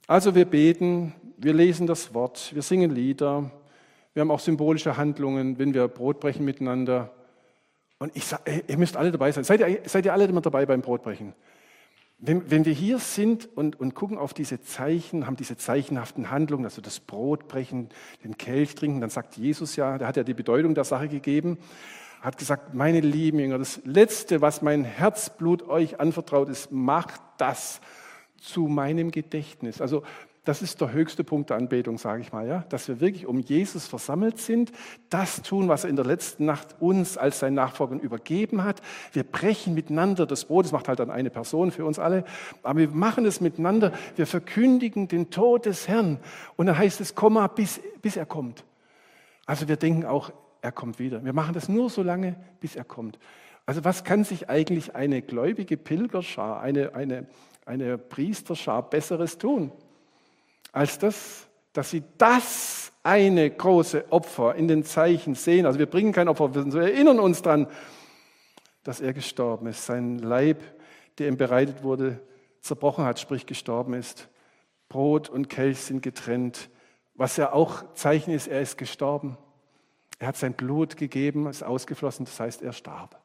Also 0.06 0.36
wir 0.36 0.44
beten, 0.44 1.12
wir 1.36 1.54
lesen 1.54 1.86
das 1.86 2.14
Wort, 2.14 2.54
wir 2.54 2.62
singen 2.62 2.90
Lieder, 2.90 3.50
wir 4.14 4.22
haben 4.22 4.30
auch 4.30 4.40
symbolische 4.40 4.96
Handlungen, 4.96 5.58
wenn 5.58 5.74
wir 5.74 5.88
Brot 5.88 6.20
brechen 6.20 6.44
miteinander. 6.44 7.12
Und 7.98 8.16
ich 8.16 8.24
sage, 8.24 8.64
ihr 8.66 8.78
müsst 8.78 8.96
alle 8.96 9.12
dabei 9.12 9.30
sein. 9.32 9.44
Seid 9.44 9.60
ihr, 9.60 9.80
seid 9.84 10.06
ihr 10.06 10.12
alle 10.12 10.24
immer 10.24 10.40
dabei 10.40 10.64
beim 10.64 10.80
Brotbrechen? 10.80 11.34
Wenn, 12.18 12.50
wenn 12.50 12.64
wir 12.64 12.72
hier 12.72 12.98
sind 12.98 13.46
und, 13.56 13.78
und 13.78 13.94
gucken 13.94 14.16
auf 14.16 14.32
diese 14.32 14.62
Zeichen, 14.62 15.26
haben 15.26 15.36
diese 15.36 15.58
zeichenhaften 15.58 16.30
Handlungen, 16.30 16.64
also 16.64 16.80
das 16.80 16.98
Brotbrechen, 16.98 17.90
den 18.24 18.38
Kelch 18.38 18.74
trinken, 18.74 19.02
dann 19.02 19.10
sagt 19.10 19.36
Jesus 19.36 19.76
ja, 19.76 19.98
der 19.98 20.08
hat 20.08 20.16
ja 20.16 20.24
die 20.24 20.32
Bedeutung 20.32 20.74
der 20.74 20.84
Sache 20.84 21.08
gegeben, 21.08 21.58
hat 22.22 22.38
gesagt, 22.38 22.72
meine 22.72 23.00
lieben 23.00 23.38
Jünger, 23.38 23.58
das 23.58 23.82
Letzte, 23.84 24.40
was 24.40 24.62
mein 24.62 24.84
Herzblut 24.84 25.68
euch 25.68 26.00
anvertraut 26.00 26.48
ist, 26.48 26.72
macht 26.72 27.20
das 27.36 27.82
zu 28.40 28.66
meinem 28.66 29.10
Gedächtnis. 29.10 29.82
Also 29.82 30.02
das 30.46 30.62
ist 30.62 30.80
der 30.80 30.92
höchste 30.92 31.24
Punkt 31.24 31.50
der 31.50 31.56
Anbetung, 31.56 31.98
sage 31.98 32.22
ich 32.22 32.32
mal, 32.32 32.46
ja? 32.46 32.64
dass 32.68 32.86
wir 32.86 33.00
wirklich 33.00 33.26
um 33.26 33.40
Jesus 33.40 33.88
versammelt 33.88 34.38
sind, 34.38 34.70
das 35.10 35.42
tun, 35.42 35.68
was 35.68 35.82
er 35.82 35.90
in 35.90 35.96
der 35.96 36.04
letzten 36.04 36.44
Nacht 36.44 36.76
uns 36.78 37.18
als 37.18 37.40
sein 37.40 37.54
Nachfolger 37.54 37.96
übergeben 37.96 38.62
hat. 38.62 38.80
Wir 39.12 39.24
brechen 39.24 39.74
miteinander 39.74 40.24
das 40.24 40.44
Brot, 40.44 40.64
das 40.64 40.72
macht 40.72 40.86
halt 40.86 41.00
dann 41.00 41.10
eine 41.10 41.30
Person 41.30 41.72
für 41.72 41.84
uns 41.84 41.98
alle, 41.98 42.24
aber 42.62 42.78
wir 42.78 42.88
machen 42.90 43.26
es 43.26 43.40
miteinander, 43.40 43.92
wir 44.14 44.26
verkündigen 44.26 45.08
den 45.08 45.30
Tod 45.30 45.66
des 45.66 45.88
Herrn 45.88 46.18
und 46.54 46.66
dann 46.66 46.78
heißt 46.78 47.00
es, 47.00 47.16
Komma, 47.16 47.48
bis, 47.48 47.80
bis 48.00 48.16
er 48.16 48.26
kommt. 48.26 48.64
Also 49.46 49.66
wir 49.66 49.76
denken 49.76 50.04
auch, 50.04 50.30
er 50.62 50.70
kommt 50.70 51.00
wieder. 51.00 51.24
Wir 51.24 51.32
machen 51.32 51.54
das 51.54 51.68
nur 51.68 51.90
so 51.90 52.04
lange, 52.04 52.36
bis 52.60 52.76
er 52.76 52.84
kommt. 52.84 53.18
Also 53.66 53.84
was 53.84 54.04
kann 54.04 54.22
sich 54.22 54.48
eigentlich 54.48 54.94
eine 54.94 55.22
gläubige 55.22 55.76
Pilgerschar, 55.76 56.60
eine, 56.60 56.94
eine, 56.94 57.26
eine 57.64 57.98
Priesterschar 57.98 58.88
Besseres 58.88 59.38
tun? 59.38 59.72
Als 60.76 60.98
das, 60.98 61.48
dass 61.72 61.90
sie 61.90 62.04
das 62.18 62.92
eine 63.02 63.50
große 63.50 64.12
Opfer 64.12 64.56
in 64.56 64.68
den 64.68 64.84
Zeichen 64.84 65.34
sehen. 65.34 65.64
Also 65.64 65.78
wir 65.78 65.86
bringen 65.86 66.12
kein 66.12 66.28
Opfer, 66.28 66.54
wir 66.54 66.82
erinnern 66.82 67.18
uns 67.18 67.40
daran, 67.40 67.66
dass 68.82 69.00
er 69.00 69.14
gestorben 69.14 69.68
ist. 69.68 69.86
Sein 69.86 70.18
Leib, 70.18 70.60
der 71.16 71.28
ihm 71.28 71.38
bereitet 71.38 71.82
wurde, 71.82 72.20
zerbrochen 72.60 73.06
hat, 73.06 73.18
sprich 73.18 73.46
gestorben 73.46 73.94
ist. 73.94 74.28
Brot 74.90 75.30
und 75.30 75.48
Kelch 75.48 75.80
sind 75.80 76.02
getrennt. 76.02 76.68
Was 77.14 77.38
ja 77.38 77.54
auch 77.54 77.94
Zeichen 77.94 78.34
ist, 78.34 78.46
er 78.46 78.60
ist 78.60 78.76
gestorben. 78.76 79.38
Er 80.18 80.28
hat 80.28 80.36
sein 80.36 80.52
Blut 80.52 80.98
gegeben, 80.98 81.46
ist 81.46 81.62
ausgeflossen, 81.62 82.26
das 82.26 82.38
heißt, 82.38 82.60
er 82.60 82.74
starb. 82.74 83.18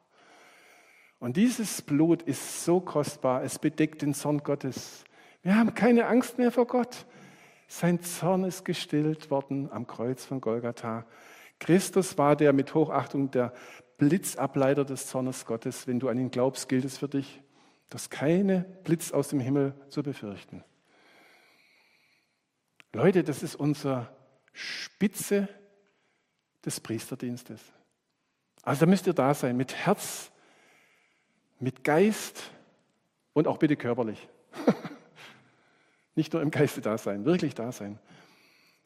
Und 1.19 1.35
dieses 1.35 1.81
Blut 1.81 2.21
ist 2.21 2.63
so 2.63 2.79
kostbar, 2.79 3.43
es 3.43 3.59
bedeckt 3.59 4.03
den 4.03 4.13
Zorn 4.13 4.41
Gottes. 4.41 5.03
Wir 5.43 5.57
haben 5.57 5.73
keine 5.73 6.07
Angst 6.07 6.37
mehr 6.37 6.51
vor 6.51 6.65
Gott. 6.65 7.05
Sein 7.71 8.01
Zorn 8.01 8.43
ist 8.43 8.65
gestillt 8.65 9.31
worden 9.31 9.71
am 9.71 9.87
Kreuz 9.87 10.25
von 10.25 10.41
Golgatha. 10.41 11.05
Christus 11.57 12.17
war 12.17 12.35
der 12.35 12.51
mit 12.51 12.73
Hochachtung 12.73 13.31
der 13.31 13.53
Blitzableiter 13.97 14.83
des 14.83 15.07
Zornes 15.07 15.45
Gottes. 15.45 15.87
Wenn 15.87 15.97
du 15.97 16.09
an 16.09 16.17
ihn 16.17 16.31
glaubst, 16.31 16.67
gilt 16.67 16.83
es 16.83 16.97
für 16.97 17.07
dich, 17.07 17.41
dass 17.87 18.09
keine 18.09 18.65
Blitz 18.83 19.13
aus 19.13 19.29
dem 19.29 19.39
Himmel 19.39 19.73
zu 19.87 20.03
befürchten. 20.03 20.65
Leute, 22.91 23.23
das 23.23 23.41
ist 23.41 23.55
unsere 23.55 24.09
Spitze 24.51 25.47
des 26.65 26.81
Priesterdienstes. 26.81 27.61
Also 28.63 28.81
da 28.81 28.89
müsst 28.89 29.07
ihr 29.07 29.13
da 29.13 29.33
sein, 29.33 29.55
mit 29.55 29.73
Herz, 29.73 30.29
mit 31.57 31.85
Geist 31.85 32.51
und 33.31 33.47
auch 33.47 33.59
bitte 33.59 33.77
körperlich. 33.77 34.27
Nicht 36.15 36.33
nur 36.33 36.41
im 36.41 36.51
Geiste 36.51 36.81
da 36.81 36.97
sein, 36.97 37.25
wirklich 37.25 37.55
da 37.55 37.71
sein. 37.71 37.99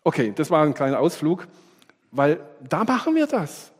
Okay, 0.03 0.31
das 0.35 0.51
war 0.51 0.63
ein 0.63 0.73
kleiner 0.73 0.99
Ausflug, 0.99 1.47
weil 2.11 2.39
da 2.61 2.83
machen 2.83 3.15
wir 3.15 3.27
das. 3.27 3.71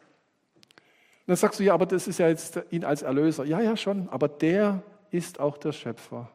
Und 1.25 1.27
dann 1.27 1.35
sagst 1.37 1.59
du, 1.59 1.63
ja, 1.63 1.73
aber 1.73 1.85
das 1.85 2.07
ist 2.07 2.19
ja 2.19 2.27
jetzt 2.27 2.59
ihn 2.71 2.83
als 2.83 3.01
Erlöser. 3.01 3.45
Ja, 3.45 3.61
ja, 3.61 3.77
schon, 3.77 4.09
aber 4.09 4.27
der 4.27 4.83
ist 5.11 5.39
auch 5.39 5.57
der 5.57 5.71
Schöpfer. 5.71 6.29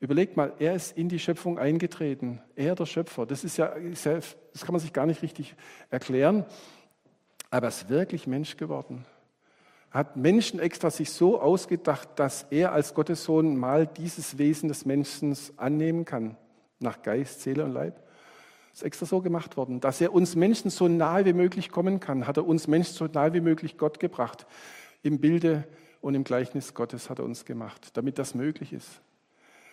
Überlegt 0.00 0.36
mal, 0.36 0.52
er 0.58 0.74
ist 0.74 0.96
in 0.96 1.08
die 1.08 1.18
Schöpfung 1.18 1.58
eingetreten. 1.58 2.40
Er, 2.56 2.74
der 2.74 2.86
Schöpfer. 2.86 3.26
Das 3.26 3.44
ist 3.44 3.58
ja, 3.58 3.74
das 3.74 4.64
kann 4.64 4.72
man 4.72 4.80
sich 4.80 4.92
gar 4.92 5.06
nicht 5.06 5.22
richtig 5.22 5.54
erklären. 5.90 6.46
Aber 7.50 7.66
er 7.66 7.68
ist 7.68 7.88
wirklich 7.90 8.26
Mensch 8.26 8.56
geworden. 8.56 9.04
Hat 9.90 10.16
Menschen 10.16 10.60
extra 10.60 10.90
sich 10.90 11.10
so 11.10 11.40
ausgedacht, 11.40 12.08
dass 12.16 12.46
er 12.50 12.72
als 12.72 12.94
Gottes 12.94 13.24
Sohn 13.24 13.56
mal 13.56 13.86
dieses 13.86 14.38
Wesen 14.38 14.68
des 14.68 14.84
Menschen 14.84 15.36
annehmen 15.56 16.04
kann. 16.04 16.36
Nach 16.78 17.02
Geist, 17.02 17.42
Seele 17.42 17.64
und 17.64 17.72
Leib. 17.72 17.96
Das 18.70 18.80
ist 18.80 18.82
extra 18.84 19.06
so 19.06 19.20
gemacht 19.20 19.56
worden. 19.56 19.80
Dass 19.80 20.00
er 20.00 20.14
uns 20.14 20.36
Menschen 20.36 20.70
so 20.70 20.86
nahe 20.86 21.24
wie 21.24 21.32
möglich 21.32 21.70
kommen 21.70 21.98
kann, 21.98 22.26
hat 22.26 22.36
er 22.36 22.46
uns 22.46 22.68
Menschen 22.68 22.94
so 22.94 23.06
nahe 23.06 23.34
wie 23.34 23.40
möglich 23.40 23.78
Gott 23.78 23.98
gebracht. 23.98 24.46
Im 25.02 25.18
Bilde 25.18 25.64
und 26.00 26.14
im 26.14 26.24
Gleichnis 26.24 26.72
Gottes 26.74 27.10
hat 27.10 27.18
er 27.18 27.24
uns 27.24 27.44
gemacht, 27.44 27.96
damit 27.96 28.18
das 28.18 28.34
möglich 28.34 28.72
ist. 28.72 29.00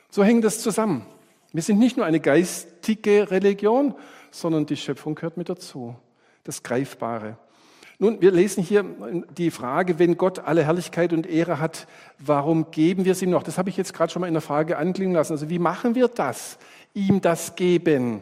So 0.10 0.23
hängt 0.23 0.43
das 0.43 0.62
zusammen. 0.62 1.06
Wir 1.53 1.62
sind 1.62 1.80
nicht 1.80 1.95
nur 1.95 2.06
eine 2.06 2.19
geistige 2.19 3.32
Religion, 3.32 3.95
sondern 4.32 4.65
die 4.65 4.75
Schöpfung 4.75 5.15
gehört 5.15 5.38
mit 5.38 5.49
dazu. 5.49 5.95
Das 6.43 6.63
Greifbare. 6.63 7.38
Nun, 7.99 8.21
wir 8.21 8.31
lesen 8.31 8.63
hier 8.63 8.86
die 9.36 9.49
Frage, 9.49 9.97
wenn 9.97 10.17
Gott 10.17 10.39
alle 10.39 10.63
Herrlichkeit 10.63 11.13
und 11.13 11.25
Ehre 11.25 11.60
hat, 11.60 11.88
warum 12.19 12.69
geben 12.69 13.05
wir 13.05 13.13
es 13.13 13.21
ihm 13.21 13.31
noch? 13.31 13.43
Das 13.43 13.57
habe 13.57 13.69
ich 13.69 13.77
jetzt 13.77 13.93
gerade 13.93 14.12
schon 14.12 14.19
mal 14.21 14.27
in 14.27 14.33
der 14.33 14.41
Frage 14.41 14.77
anklingen 14.77 15.15
lassen. 15.15 15.33
Also 15.33 15.49
wie 15.49 15.60
machen 15.60 15.95
wir 15.95 16.07
das? 16.07 16.60
Ihm 16.93 17.21
das 17.21 17.55
geben. 17.55 18.21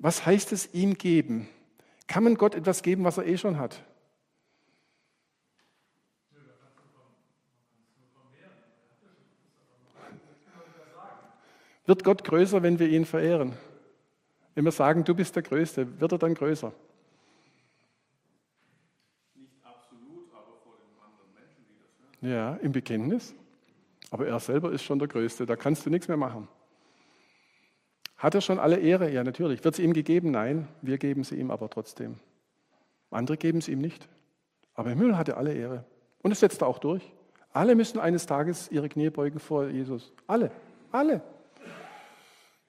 Was 0.00 0.26
heißt 0.26 0.52
es 0.52 0.74
ihm 0.74 0.94
geben? 0.94 1.48
Kann 2.08 2.24
man 2.24 2.34
Gott 2.36 2.54
etwas 2.54 2.82
geben, 2.82 3.04
was 3.04 3.18
er 3.18 3.26
eh 3.26 3.36
schon 3.36 3.58
hat? 3.58 3.80
Wird 11.88 12.04
Gott 12.04 12.22
größer, 12.22 12.62
wenn 12.62 12.78
wir 12.78 12.86
ihn 12.86 13.06
verehren? 13.06 13.54
Wenn 14.54 14.66
wir 14.66 14.72
sagen, 14.72 15.04
du 15.04 15.14
bist 15.14 15.34
der 15.36 15.42
Größte, 15.42 15.98
wird 15.98 16.12
er 16.12 16.18
dann 16.18 16.34
größer? 16.34 16.70
Nicht 19.34 19.64
absolut, 19.64 20.30
aber 20.34 20.58
vor 20.62 20.76
den 20.76 20.92
anderen 21.00 21.32
Menschen, 21.32 21.64
die 21.66 21.78
das 21.80 21.88
hören. 21.98 22.07
Ja, 22.20 22.54
im 22.56 22.72
Bekenntnis. 22.72 23.34
Aber 24.10 24.26
er 24.26 24.40
selber 24.40 24.72
ist 24.72 24.82
schon 24.82 24.98
der 24.98 25.08
Größte, 25.08 25.46
da 25.46 25.56
kannst 25.56 25.86
du 25.86 25.90
nichts 25.90 26.08
mehr 26.08 26.16
machen. 26.16 26.48
Hat 28.16 28.34
er 28.34 28.40
schon 28.40 28.58
alle 28.58 28.78
Ehre? 28.78 29.10
Ja, 29.10 29.22
natürlich. 29.22 29.62
Wird 29.62 29.76
sie 29.76 29.84
ihm 29.84 29.92
gegeben? 29.92 30.32
Nein, 30.32 30.66
wir 30.82 30.98
geben 30.98 31.22
sie 31.22 31.36
ihm 31.36 31.50
aber 31.50 31.70
trotzdem. 31.70 32.16
Andere 33.10 33.36
geben 33.36 33.60
sie 33.60 33.72
ihm 33.72 33.80
nicht. 33.80 34.08
Aber 34.74 34.90
im 34.90 34.98
Himmel 34.98 35.16
hat 35.16 35.28
er 35.28 35.36
alle 35.36 35.54
Ehre. 35.54 35.84
Und 36.22 36.32
es 36.32 36.40
setzt 36.40 36.62
er 36.62 36.68
auch 36.68 36.78
durch. 36.78 37.02
Alle 37.52 37.74
müssen 37.74 38.00
eines 38.00 38.26
Tages 38.26 38.70
ihre 38.70 38.88
Knie 38.88 39.10
beugen 39.10 39.38
vor 39.38 39.68
Jesus. 39.68 40.12
Alle. 40.26 40.50
Alle. 40.90 41.22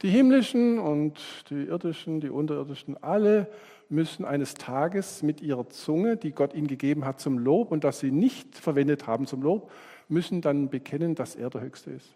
Die 0.02 0.10
himmlischen 0.10 0.80
und 0.80 1.20
die 1.50 1.66
irdischen, 1.66 2.22
die 2.22 2.30
unterirdischen, 2.30 3.02
alle 3.04 3.48
müssen 3.90 4.24
eines 4.24 4.54
Tages 4.54 5.24
mit 5.24 5.42
ihrer 5.42 5.68
Zunge, 5.70 6.16
die 6.16 6.32
Gott 6.32 6.54
ihnen 6.54 6.68
gegeben 6.68 7.06
hat 7.06 7.20
zum 7.20 7.38
Lob 7.38 7.72
und 7.72 7.84
das 7.84 8.00
sie 8.00 8.12
nicht 8.12 8.56
verwendet 8.56 9.08
haben 9.08 9.26
zum 9.26 9.42
Lob, 9.42 9.72
müssen 10.08 10.42
dann 10.42 10.70
bekennen, 10.70 11.16
dass 11.16 11.36
er 11.36 11.50
der 11.50 11.62
Höchste 11.62 11.92
ist. 11.92 12.16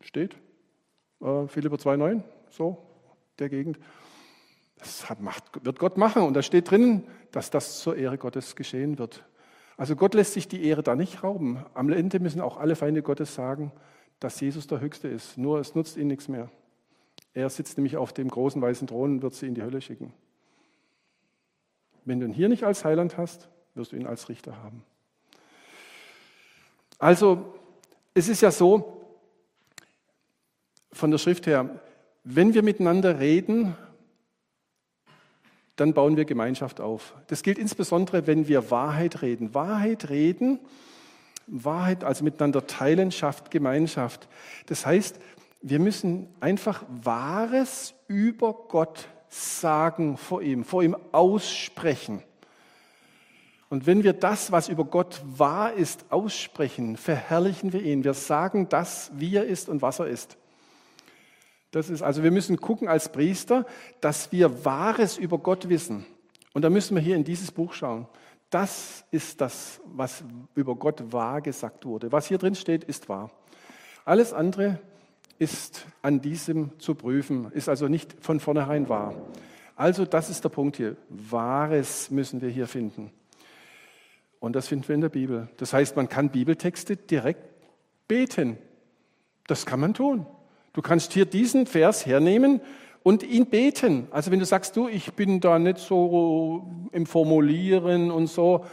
Steht? 0.00 0.36
Äh, 1.20 1.46
Philipper 1.48 1.76
2,9 1.76 2.22
so 2.50 2.78
der 3.38 3.48
Gegend. 3.48 3.78
Das 4.78 5.04
macht, 5.20 5.64
wird 5.64 5.78
Gott 5.78 5.96
machen 5.96 6.22
und 6.22 6.34
da 6.34 6.42
steht 6.42 6.70
drin, 6.70 7.04
dass 7.32 7.50
das 7.50 7.80
zur 7.80 7.96
Ehre 7.96 8.18
Gottes 8.18 8.56
geschehen 8.56 8.98
wird. 8.98 9.24
Also 9.76 9.96
Gott 9.96 10.14
lässt 10.14 10.34
sich 10.34 10.48
die 10.48 10.64
Ehre 10.64 10.82
da 10.82 10.94
nicht 10.94 11.22
rauben. 11.22 11.64
Am 11.74 11.90
Ende 11.90 12.20
müssen 12.20 12.40
auch 12.40 12.56
alle 12.56 12.76
Feinde 12.76 13.02
Gottes 13.02 13.34
sagen, 13.34 13.72
dass 14.20 14.40
Jesus 14.40 14.66
der 14.66 14.80
Höchste 14.80 15.08
ist. 15.08 15.38
Nur 15.38 15.58
es 15.58 15.74
nutzt 15.74 15.96
ihnen 15.96 16.08
nichts 16.08 16.28
mehr. 16.28 16.50
Er 17.32 17.48
sitzt 17.48 17.78
nämlich 17.78 17.96
auf 17.96 18.12
dem 18.12 18.28
großen 18.28 18.60
weißen 18.60 18.86
Thron 18.86 19.12
und 19.12 19.22
wird 19.22 19.34
sie 19.34 19.46
in 19.46 19.54
die 19.54 19.62
Hölle 19.62 19.80
schicken. 19.80 20.12
Wenn 22.04 22.20
du 22.20 22.26
ihn 22.26 22.32
hier 22.32 22.48
nicht 22.48 22.64
als 22.64 22.84
Heiland 22.84 23.16
hast, 23.16 23.48
wirst 23.74 23.92
du 23.92 23.96
ihn 23.96 24.06
als 24.06 24.28
Richter 24.28 24.62
haben. 24.62 24.82
Also, 26.98 27.54
es 28.14 28.28
ist 28.28 28.40
ja 28.40 28.50
so, 28.50 29.00
von 30.92 31.10
der 31.10 31.18
Schrift 31.18 31.46
her, 31.46 31.80
wenn 32.24 32.52
wir 32.54 32.62
miteinander 32.62 33.18
reden, 33.20 33.76
dann 35.76 35.94
bauen 35.94 36.16
wir 36.16 36.26
Gemeinschaft 36.26 36.80
auf. 36.80 37.14
Das 37.28 37.42
gilt 37.42 37.58
insbesondere, 37.58 38.26
wenn 38.26 38.48
wir 38.48 38.70
Wahrheit 38.70 39.22
reden. 39.22 39.54
Wahrheit 39.54 40.10
reden, 40.10 40.58
Wahrheit, 41.46 42.04
also 42.04 42.22
miteinander 42.22 42.66
teilen, 42.66 43.10
schafft 43.10 43.50
Gemeinschaft. 43.50 44.28
Das 44.66 44.84
heißt, 44.84 45.18
wir 45.62 45.78
müssen 45.78 46.28
einfach 46.40 46.84
Wahres 46.88 47.94
über 48.08 48.52
Gott 48.68 49.08
sagen 49.30 50.16
vor 50.16 50.42
ihm, 50.42 50.64
vor 50.64 50.82
ihm 50.82 50.96
aussprechen. 51.12 52.22
Und 53.70 53.86
wenn 53.86 54.02
wir 54.02 54.12
das, 54.12 54.50
was 54.50 54.68
über 54.68 54.84
Gott 54.84 55.22
wahr 55.24 55.72
ist, 55.72 56.06
aussprechen, 56.10 56.96
verherrlichen 56.96 57.72
wir 57.72 57.82
ihn. 57.82 58.02
Wir 58.02 58.14
sagen 58.14 58.68
das, 58.68 59.12
wie 59.14 59.36
er 59.36 59.44
ist 59.44 59.68
und 59.68 59.80
was 59.80 60.00
er 60.00 60.08
ist. 60.08 60.36
Das 61.70 61.88
ist 61.88 62.02
also, 62.02 62.24
wir 62.24 62.32
müssen 62.32 62.60
gucken 62.60 62.88
als 62.88 63.12
Priester, 63.12 63.64
dass 64.00 64.32
wir 64.32 64.64
Wahres 64.64 65.16
über 65.16 65.38
Gott 65.38 65.68
wissen. 65.68 66.04
Und 66.52 66.62
da 66.62 66.70
müssen 66.70 66.96
wir 66.96 67.02
hier 67.02 67.14
in 67.14 67.22
dieses 67.22 67.52
Buch 67.52 67.72
schauen. 67.72 68.08
Das 68.50 69.04
ist 69.12 69.40
das, 69.40 69.80
was 69.84 70.24
über 70.56 70.74
Gott 70.74 71.12
wahr 71.12 71.40
gesagt 71.40 71.86
wurde. 71.86 72.10
Was 72.10 72.26
hier 72.26 72.38
drin 72.38 72.56
steht, 72.56 72.82
ist 72.82 73.08
wahr. 73.08 73.30
Alles 74.04 74.32
andere 74.32 74.80
ist 75.40 75.86
an 76.02 76.20
diesem 76.20 76.78
zu 76.78 76.94
prüfen, 76.94 77.50
ist 77.52 77.68
also 77.68 77.88
nicht 77.88 78.14
von 78.20 78.40
vornherein 78.40 78.88
wahr. 78.88 79.14
Also 79.74 80.04
das 80.04 80.28
ist 80.28 80.44
der 80.44 80.50
Punkt 80.50 80.76
hier. 80.76 80.96
Wahres 81.08 82.10
müssen 82.10 82.42
wir 82.42 82.50
hier 82.50 82.66
finden. 82.66 83.10
Und 84.38 84.54
das 84.54 84.68
finden 84.68 84.86
wir 84.86 84.94
in 84.94 85.00
der 85.00 85.08
Bibel. 85.08 85.48
Das 85.56 85.72
heißt, 85.72 85.96
man 85.96 86.10
kann 86.10 86.28
Bibeltexte 86.28 86.96
direkt 86.96 87.40
beten. 88.06 88.58
Das 89.46 89.64
kann 89.64 89.80
man 89.80 89.94
tun. 89.94 90.26
Du 90.74 90.82
kannst 90.82 91.14
hier 91.14 91.24
diesen 91.24 91.64
Vers 91.66 92.04
hernehmen 92.04 92.60
und 93.02 93.22
ihn 93.22 93.46
beten. 93.46 94.08
Also 94.10 94.30
wenn 94.30 94.40
du 94.40 94.44
sagst, 94.44 94.76
du, 94.76 94.88
ich 94.88 95.14
bin 95.14 95.40
da 95.40 95.58
nicht 95.58 95.78
so 95.78 96.70
im 96.92 97.06
Formulieren 97.06 98.10
und 98.10 98.26
so, 98.26 98.66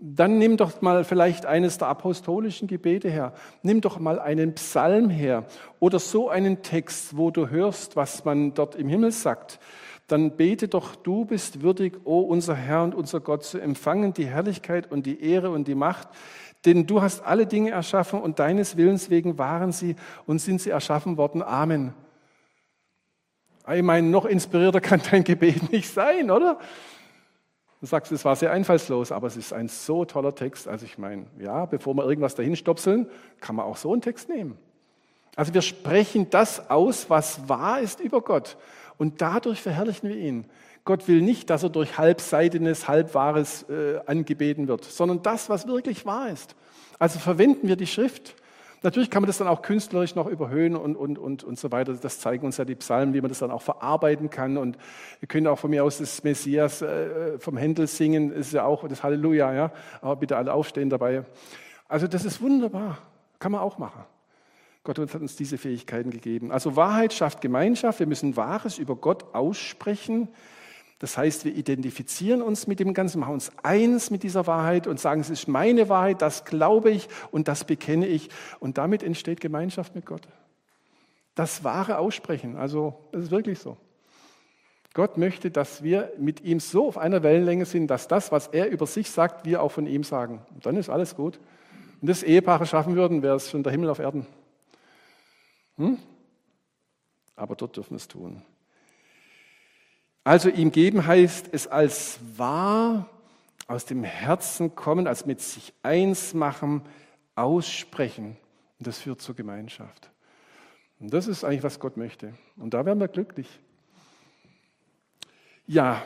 dann 0.00 0.38
nimm 0.38 0.56
doch 0.56 0.80
mal 0.80 1.02
vielleicht 1.02 1.44
eines 1.44 1.78
der 1.78 1.88
apostolischen 1.88 2.68
Gebete 2.68 3.10
her. 3.10 3.32
Nimm 3.62 3.80
doch 3.80 3.98
mal 3.98 4.20
einen 4.20 4.54
Psalm 4.54 5.10
her 5.10 5.44
oder 5.80 5.98
so 5.98 6.28
einen 6.28 6.62
Text, 6.62 7.16
wo 7.16 7.32
du 7.32 7.48
hörst, 7.48 7.96
was 7.96 8.24
man 8.24 8.54
dort 8.54 8.76
im 8.76 8.88
Himmel 8.88 9.10
sagt. 9.10 9.58
Dann 10.06 10.36
bete 10.36 10.68
doch, 10.68 10.94
du 10.94 11.24
bist 11.24 11.62
würdig, 11.62 11.98
o 12.04 12.20
unser 12.20 12.54
Herr 12.54 12.84
und 12.84 12.94
unser 12.94 13.20
Gott, 13.20 13.44
zu 13.44 13.58
empfangen 13.58 14.14
die 14.14 14.26
Herrlichkeit 14.26 14.90
und 14.90 15.04
die 15.04 15.20
Ehre 15.20 15.50
und 15.50 15.66
die 15.66 15.74
Macht, 15.74 16.08
denn 16.64 16.86
du 16.86 17.02
hast 17.02 17.24
alle 17.24 17.46
Dinge 17.46 17.70
erschaffen 17.70 18.20
und 18.20 18.38
deines 18.38 18.76
Willens 18.76 19.10
wegen 19.10 19.36
waren 19.36 19.72
sie 19.72 19.96
und 20.26 20.38
sind 20.38 20.60
sie 20.60 20.70
erschaffen 20.70 21.16
worden. 21.16 21.42
Amen. 21.42 21.92
Ich 23.70 23.82
meine, 23.82 24.08
noch 24.08 24.24
inspirierter 24.24 24.80
kann 24.80 25.02
dein 25.10 25.24
Gebet 25.24 25.72
nicht 25.72 25.92
sein, 25.92 26.30
oder? 26.30 26.58
Du 27.80 27.86
sagst, 27.86 28.10
es 28.10 28.24
war 28.24 28.34
sehr 28.34 28.50
einfallslos, 28.50 29.12
aber 29.12 29.28
es 29.28 29.36
ist 29.36 29.52
ein 29.52 29.68
so 29.68 30.04
toller 30.04 30.34
Text. 30.34 30.66
Also 30.66 30.84
ich 30.84 30.98
meine, 30.98 31.26
ja, 31.38 31.64
bevor 31.66 31.94
wir 31.94 32.04
irgendwas 32.04 32.34
dahin 32.34 32.56
stopseln, 32.56 33.06
kann 33.40 33.54
man 33.54 33.66
auch 33.66 33.76
so 33.76 33.92
einen 33.92 34.02
Text 34.02 34.28
nehmen. 34.28 34.58
Also 35.36 35.54
wir 35.54 35.62
sprechen 35.62 36.28
das 36.30 36.68
aus, 36.70 37.08
was 37.08 37.48
wahr 37.48 37.80
ist 37.80 38.00
über 38.00 38.20
Gott. 38.20 38.56
Und 38.96 39.20
dadurch 39.20 39.60
verherrlichen 39.62 40.08
wir 40.08 40.16
ihn. 40.16 40.46
Gott 40.84 41.06
will 41.06 41.20
nicht, 41.20 41.50
dass 41.50 41.62
er 41.62 41.68
durch 41.68 41.98
halbseitenes, 41.98 42.88
halbwahres 42.88 43.64
äh, 43.68 44.00
angebeten 44.06 44.66
wird, 44.66 44.84
sondern 44.84 45.22
das, 45.22 45.48
was 45.48 45.68
wirklich 45.68 46.04
wahr 46.04 46.30
ist. 46.30 46.56
Also 46.98 47.20
verwenden 47.20 47.68
wir 47.68 47.76
die 47.76 47.86
Schrift. 47.86 48.34
Natürlich 48.82 49.10
kann 49.10 49.22
man 49.22 49.26
das 49.26 49.38
dann 49.38 49.48
auch 49.48 49.62
künstlerisch 49.62 50.14
noch 50.14 50.26
überhöhen 50.26 50.76
und, 50.76 50.96
und, 50.96 51.18
und, 51.18 51.42
und 51.42 51.58
so 51.58 51.72
weiter. 51.72 51.94
Das 51.94 52.20
zeigen 52.20 52.46
uns 52.46 52.58
ja 52.58 52.64
die 52.64 52.76
Psalmen, 52.76 53.12
wie 53.12 53.20
man 53.20 53.28
das 53.28 53.40
dann 53.40 53.50
auch 53.50 53.62
verarbeiten 53.62 54.30
kann. 54.30 54.56
Und 54.56 54.78
wir 55.18 55.26
können 55.26 55.48
auch 55.48 55.58
von 55.58 55.70
mir 55.70 55.82
aus 55.82 55.98
das 55.98 56.22
Messias 56.22 56.82
äh, 56.82 57.38
vom 57.38 57.56
Händel 57.56 57.88
singen, 57.88 58.30
ist 58.30 58.52
ja 58.52 58.64
auch 58.64 58.86
das 58.86 59.02
Halleluja, 59.02 59.52
ja. 59.52 59.72
Aber 60.00 60.16
bitte 60.16 60.36
alle 60.36 60.52
aufstehen 60.52 60.90
dabei. 60.90 61.24
Also 61.88 62.06
das 62.06 62.24
ist 62.24 62.40
wunderbar. 62.40 62.98
Kann 63.40 63.52
man 63.52 63.60
auch 63.60 63.78
machen. 63.78 64.04
Gott 64.84 64.98
hat 64.98 65.14
uns 65.16 65.36
diese 65.36 65.58
Fähigkeiten 65.58 66.10
gegeben. 66.10 66.52
Also 66.52 66.76
Wahrheit 66.76 67.12
schafft 67.12 67.40
Gemeinschaft. 67.40 67.98
Wir 67.98 68.06
müssen 68.06 68.36
Wahres 68.36 68.78
über 68.78 68.96
Gott 68.96 69.34
aussprechen. 69.34 70.28
Das 70.98 71.16
heißt, 71.16 71.44
wir 71.44 71.54
identifizieren 71.54 72.42
uns 72.42 72.66
mit 72.66 72.80
dem 72.80 72.92
Ganzen, 72.92 73.20
machen 73.20 73.34
uns 73.34 73.52
eins 73.62 74.10
mit 74.10 74.24
dieser 74.24 74.46
Wahrheit 74.48 74.86
und 74.88 74.98
sagen, 74.98 75.20
es 75.20 75.30
ist 75.30 75.46
meine 75.46 75.88
Wahrheit, 75.88 76.22
das 76.22 76.44
glaube 76.44 76.90
ich 76.90 77.08
und 77.30 77.46
das 77.46 77.64
bekenne 77.64 78.06
ich. 78.06 78.30
Und 78.58 78.78
damit 78.78 79.04
entsteht 79.04 79.40
Gemeinschaft 79.40 79.94
mit 79.94 80.06
Gott. 80.06 80.22
Das 81.36 81.62
wahre 81.62 81.98
Aussprechen, 81.98 82.56
also 82.56 82.98
es 83.12 83.24
ist 83.24 83.30
wirklich 83.30 83.60
so. 83.60 83.76
Gott 84.94 85.16
möchte, 85.16 85.52
dass 85.52 85.84
wir 85.84 86.12
mit 86.18 86.40
ihm 86.40 86.58
so 86.58 86.88
auf 86.88 86.98
einer 86.98 87.22
Wellenlänge 87.22 87.66
sind, 87.66 87.86
dass 87.86 88.08
das, 88.08 88.32
was 88.32 88.48
er 88.48 88.68
über 88.68 88.86
sich 88.86 89.10
sagt, 89.10 89.44
wir 89.44 89.62
auch 89.62 89.70
von 89.70 89.86
ihm 89.86 90.02
sagen. 90.02 90.44
Und 90.52 90.66
dann 90.66 90.76
ist 90.76 90.88
alles 90.88 91.14
gut. 91.14 91.38
Wenn 92.00 92.08
das 92.08 92.24
Ehepaare 92.24 92.66
schaffen 92.66 92.96
würden, 92.96 93.22
wäre 93.22 93.36
es 93.36 93.50
schon 93.50 93.62
der 93.62 93.70
Himmel 93.70 93.90
auf 93.90 94.00
Erden. 94.00 94.26
Hm? 95.76 95.98
Aber 97.36 97.54
dort 97.54 97.76
dürfen 97.76 97.90
wir 97.90 97.98
es 97.98 98.08
tun. 98.08 98.42
Also 100.28 100.50
ihm 100.50 100.72
geben 100.72 101.06
heißt 101.06 101.48
es 101.52 101.66
als 101.68 102.20
wahr 102.36 103.08
aus 103.66 103.86
dem 103.86 104.04
Herzen 104.04 104.74
kommen, 104.74 105.06
als 105.06 105.24
mit 105.24 105.40
sich 105.40 105.72
eins 105.82 106.34
machen, 106.34 106.82
aussprechen. 107.34 108.36
Und 108.78 108.86
das 108.86 108.98
führt 108.98 109.22
zur 109.22 109.34
Gemeinschaft. 109.34 110.10
Und 111.00 111.14
das 111.14 111.28
ist 111.28 111.44
eigentlich, 111.44 111.62
was 111.62 111.80
Gott 111.80 111.96
möchte. 111.96 112.34
Und 112.58 112.74
da 112.74 112.84
werden 112.84 112.98
wir 112.98 113.08
glücklich. 113.08 113.48
Ja, 115.66 116.02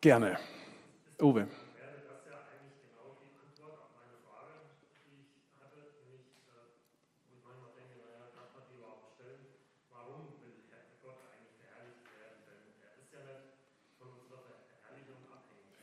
gerne. 0.00 0.36
Uwe. 1.22 1.46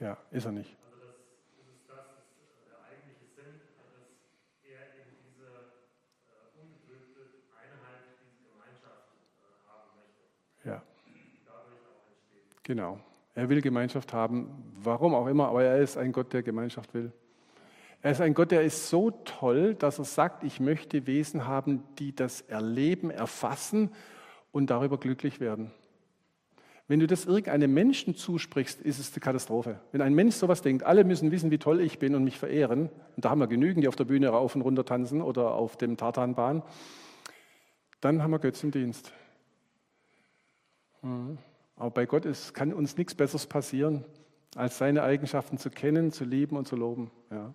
Ja, 0.06 0.15
ist 0.30 0.46
er 0.46 0.52
nicht. 0.52 0.70
Also 0.86 1.02
das, 1.02 1.18
das 1.58 1.65
ist 1.65 1.89
das, 1.89 2.06
ist 2.38 2.70
der 2.70 2.78
eigentliche 2.86 3.26
Sinn, 3.34 3.58
dass 3.58 4.06
er 4.62 5.02
eben 5.02 5.18
diese 5.26 5.50
äh, 5.50 6.62
ungetrübte 6.62 7.34
Einheit, 7.58 8.13
diese 8.22 8.46
Gemeinschaft 8.54 9.18
äh, 9.41 9.65
haben 9.65 9.98
möchte. 9.98 10.70
Ja. 10.70 10.84
Dadurch 11.48 11.82
auch 11.89 12.06
entsteht. 12.06 12.63
Genau. 12.63 13.00
Er 13.34 13.50
will 13.50 13.63
Gemeinschaft 13.63 14.13
haben, 14.13 14.72
warum 14.76 15.15
auch 15.15 15.26
immer, 15.26 15.48
aber 15.48 15.63
er 15.63 15.80
ist 15.80 15.98
ein 15.98 16.12
Gott, 16.12 16.34
der 16.34 16.44
Gemeinschaft 16.44 16.94
will. 16.94 17.12
Er 18.04 18.12
ist 18.12 18.22
ein 18.22 18.36
Gott, 18.36 18.52
der 18.52 18.62
ist 18.62 18.88
so 18.91 19.10
toll, 19.10 19.74
dass 19.74 19.98
er 19.98 20.06
sagt, 20.06 20.44
ich 20.44 20.60
möchte 20.60 21.08
Wesen 21.08 21.48
haben, 21.48 21.84
die 21.98 22.15
das 22.15 22.41
erleben, 22.41 23.10
erfassen 23.10 23.91
und 24.52 24.70
darüber 24.70 25.00
glücklich 25.00 25.39
werden. 25.39 25.72
Wenn 26.88 27.00
du 27.00 27.08
das 27.08 27.26
irgendeinem 27.26 27.74
Menschen 27.74 28.15
zusprichst, 28.15 28.80
ist 28.82 29.00
es 29.00 29.12
eine 29.12 29.19
Katastrophe. 29.19 29.80
Wenn 29.91 30.02
ein 30.02 30.13
Mensch 30.13 30.36
sowas 30.36 30.62
denkt, 30.62 30.84
alle 30.84 31.04
müssen 31.04 31.32
wissen, 31.32 31.50
wie 31.50 31.58
toll 31.58 31.82
ich 31.82 31.98
bin 31.98 32.13
und 32.13 32.24
mich 32.24 32.38
verehren, 32.38 32.89
und 33.15 33.26
da 33.26 33.32
haben 33.32 33.39
wir 33.39 33.48
genügend, 33.48 33.84
die 33.84 33.88
auf 33.88 33.95
der 33.95 34.04
Bühne 34.04 34.30
rauf 34.30 34.56
und 34.56 34.62
runter 34.62 34.86
tanzen 34.86 35.21
oder 35.21 35.56
auf 35.56 35.78
dem 35.78 35.98
Tartanbahn, 35.98 36.62
dann 38.02 38.21
haben 38.21 38.32
wir 38.32 38.39
Götzendienst. 38.39 39.12
Mhm. 41.02 41.39
Aber 41.76 41.89
bei 41.89 42.06
Gott 42.06 42.26
ist, 42.26 42.54
kann 42.54 42.71
uns 42.71 42.98
nichts 42.98 43.15
Besseres 43.15 43.48
passieren, 43.48 44.06
als 44.56 44.78
seine 44.78 45.02
Eigenschaften 45.02 45.58
zu 45.58 45.71
kennen, 45.71 46.12
zu 46.12 46.24
lieben 46.24 46.56
und 46.56 46.67
zu 46.67 46.76
loben. 46.76 47.10
Ja. 47.32 47.54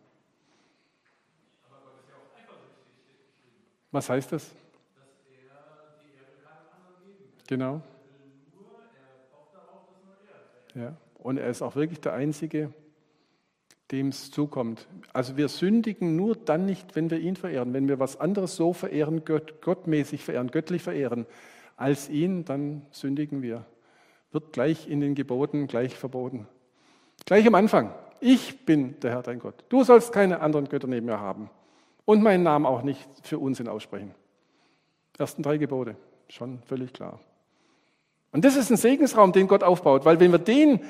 Was 3.92 4.10
heißt 4.10 4.32
das? 4.32 4.50
Genau. 7.46 7.82
Ja. 10.74 10.96
Und 11.18 11.38
er 11.38 11.48
ist 11.48 11.62
auch 11.62 11.76
wirklich 11.76 12.00
der 12.00 12.14
Einzige, 12.14 12.72
dem 13.90 14.08
es 14.08 14.30
zukommt. 14.30 14.86
Also 15.12 15.36
wir 15.36 15.48
sündigen 15.48 16.16
nur 16.16 16.36
dann 16.36 16.64
nicht, 16.64 16.96
wenn 16.96 17.10
wir 17.10 17.18
ihn 17.18 17.36
verehren. 17.36 17.72
Wenn 17.72 17.88
wir 17.88 17.98
was 17.98 18.18
anderes 18.20 18.56
so 18.56 18.72
verehren, 18.72 19.24
gott, 19.24 19.60
gottmäßig 19.62 20.24
verehren, 20.24 20.50
göttlich 20.50 20.82
verehren, 20.82 21.26
als 21.76 22.08
ihn, 22.08 22.44
dann 22.44 22.86
sündigen 22.90 23.42
wir. 23.42 23.64
Wird 24.32 24.52
gleich 24.52 24.88
in 24.88 25.00
den 25.00 25.14
Geboten 25.14 25.66
gleich 25.66 25.96
verboten. 25.96 26.46
Gleich 27.26 27.46
am 27.46 27.54
Anfang. 27.54 27.92
Ich 28.20 28.64
bin 28.64 29.00
der 29.00 29.12
Herr 29.12 29.22
dein 29.22 29.38
Gott. 29.38 29.64
Du 29.68 29.82
sollst 29.82 30.12
keine 30.12 30.40
anderen 30.40 30.68
Götter 30.68 30.86
neben 30.86 31.06
mir 31.06 31.20
haben. 31.20 31.50
Und 32.04 32.22
meinen 32.22 32.42
Namen 32.42 32.66
auch 32.66 32.82
nicht 32.82 33.08
für 33.22 33.38
Unsinn 33.38 33.68
aussprechen. 33.68 34.14
Ersten 35.18 35.42
drei 35.42 35.58
Gebote. 35.58 35.96
Schon 36.28 36.62
völlig 36.64 36.92
klar. 36.92 37.20
Und 38.32 38.44
das 38.44 38.56
ist 38.56 38.70
ein 38.70 38.76
Segensraum, 38.76 39.32
den 39.32 39.48
Gott 39.48 39.62
aufbaut, 39.62 40.04
weil 40.04 40.20
wenn 40.20 40.32
wir 40.32 40.38
den 40.38 40.80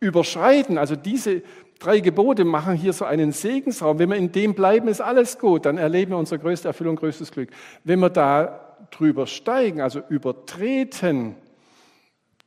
überschreiten, 0.00 0.78
also 0.78 0.94
diese 0.94 1.42
drei 1.78 2.00
Gebote 2.00 2.44
machen 2.44 2.74
hier 2.74 2.92
so 2.92 3.04
einen 3.04 3.32
Segensraum, 3.32 3.98
wenn 3.98 4.10
wir 4.10 4.16
in 4.16 4.32
dem 4.32 4.54
bleiben, 4.54 4.88
ist 4.88 5.00
alles 5.00 5.38
gut, 5.38 5.66
dann 5.66 5.78
erleben 5.78 6.12
wir 6.12 6.18
unsere 6.18 6.40
größte 6.40 6.68
Erfüllung, 6.68 6.96
größtes 6.96 7.32
Glück. 7.32 7.50
Wenn 7.84 8.00
wir 8.00 8.10
da 8.10 8.76
drüber 8.90 9.26
steigen, 9.26 9.80
also 9.80 10.00
übertreten, 10.08 11.34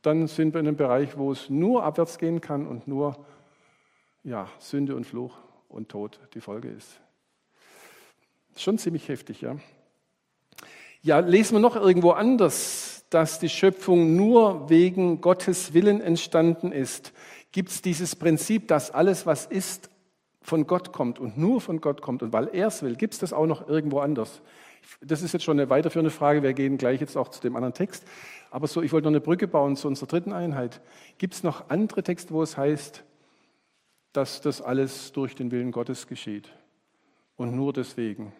dann 0.02 0.26
sind 0.26 0.54
wir 0.54 0.60
in 0.60 0.68
einem 0.68 0.76
Bereich, 0.76 1.18
wo 1.18 1.32
es 1.32 1.50
nur 1.50 1.84
abwärts 1.84 2.18
gehen 2.18 2.40
kann 2.40 2.66
und 2.66 2.88
nur 2.88 3.24
ja, 4.24 4.48
Sünde 4.58 4.96
und 4.96 5.04
Fluch 5.04 5.36
und 5.68 5.88
Tod 5.88 6.18
die 6.34 6.40
Folge 6.40 6.68
ist. 6.68 7.00
Schon 8.56 8.78
ziemlich 8.78 9.08
heftig, 9.08 9.40
ja. 9.42 9.56
Ja, 11.02 11.20
lesen 11.20 11.54
wir 11.54 11.60
noch 11.60 11.76
irgendwo 11.76 12.10
anders 12.10 12.99
dass 13.10 13.40
die 13.40 13.48
Schöpfung 13.48 14.16
nur 14.16 14.70
wegen 14.70 15.20
Gottes 15.20 15.74
Willen 15.74 16.00
entstanden 16.00 16.72
ist, 16.72 17.12
gibt 17.52 17.70
es 17.70 17.82
dieses 17.82 18.14
Prinzip, 18.16 18.68
dass 18.68 18.92
alles, 18.92 19.26
was 19.26 19.46
ist, 19.46 19.90
von 20.42 20.66
Gott 20.66 20.92
kommt 20.92 21.18
und 21.18 21.36
nur 21.36 21.60
von 21.60 21.80
Gott 21.80 22.00
kommt. 22.00 22.22
Und 22.22 22.32
weil 22.32 22.48
er 22.52 22.68
es 22.68 22.82
will, 22.82 22.96
gibt 22.96 23.14
es 23.14 23.20
das 23.20 23.32
auch 23.32 23.46
noch 23.46 23.68
irgendwo 23.68 23.98
anders. 23.98 24.40
Das 25.00 25.22
ist 25.22 25.32
jetzt 25.32 25.44
schon 25.44 25.58
eine 25.58 25.68
weiterführende 25.68 26.10
Frage. 26.10 26.42
Wir 26.42 26.54
gehen 26.54 26.78
gleich 26.78 27.00
jetzt 27.00 27.16
auch 27.16 27.28
zu 27.28 27.40
dem 27.40 27.56
anderen 27.56 27.74
Text. 27.74 28.04
Aber 28.50 28.66
so, 28.66 28.80
ich 28.80 28.92
wollte 28.92 29.04
noch 29.04 29.12
eine 29.12 29.20
Brücke 29.20 29.46
bauen 29.46 29.76
zu 29.76 29.88
unserer 29.88 30.06
dritten 30.06 30.32
Einheit. 30.32 30.80
Gibt 31.18 31.34
es 31.34 31.42
noch 31.42 31.68
andere 31.68 32.02
Texte, 32.02 32.32
wo 32.32 32.42
es 32.42 32.56
heißt, 32.56 33.04
dass 34.12 34.40
das 34.40 34.62
alles 34.62 35.12
durch 35.12 35.34
den 35.34 35.50
Willen 35.50 35.72
Gottes 35.72 36.06
geschieht 36.06 36.48
und 37.36 37.54
nur 37.54 37.72
deswegen? 37.72 38.32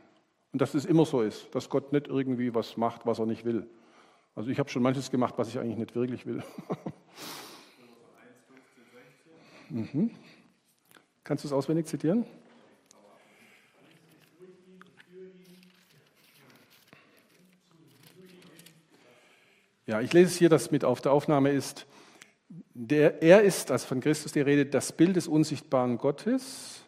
Und 0.53 0.63
dass 0.63 0.75
es 0.75 0.85
immer 0.85 1.05
so 1.05 1.21
ist, 1.23 1.55
dass 1.55 1.69
Gott 1.69 1.93
nicht 1.93 2.09
irgendwie 2.09 2.55
was 2.55 2.77
macht, 2.77 3.07
was 3.07 3.19
er 3.19 3.27
nicht 3.27 3.45
will. 3.45 3.69
Also 4.35 4.51
ich 4.51 4.59
habe 4.59 4.69
schon 4.71 4.83
manches 4.83 5.11
gemacht, 5.11 5.35
was 5.37 5.49
ich 5.49 5.59
eigentlich 5.59 5.79
nicht 5.79 5.95
wirklich 5.95 6.27
will. 6.27 6.43
mhm. 9.69 10.11
Kannst 11.25 11.45
du 11.45 11.49
es 11.49 11.53
auswendig 11.53 11.87
zitieren? 11.87 12.25
Ja, 19.87 20.01
ich 20.01 20.13
lese 20.13 20.27
es 20.27 20.37
hier, 20.37 20.49
das 20.49 20.71
mit 20.71 20.85
auf 20.85 21.01
der 21.01 21.11
Aufnahme 21.11 21.51
ist. 21.51 21.85
Der, 22.49 23.23
er 23.23 23.43
ist, 23.43 23.73
also 23.73 23.89
von 23.89 24.01
Christus 24.01 24.31
die 24.31 24.41
Rede, 24.41 24.65
das 24.65 24.93
Bild 24.93 25.17
des 25.17 25.27
unsichtbaren 25.27 25.99
Gottes, 25.99 26.85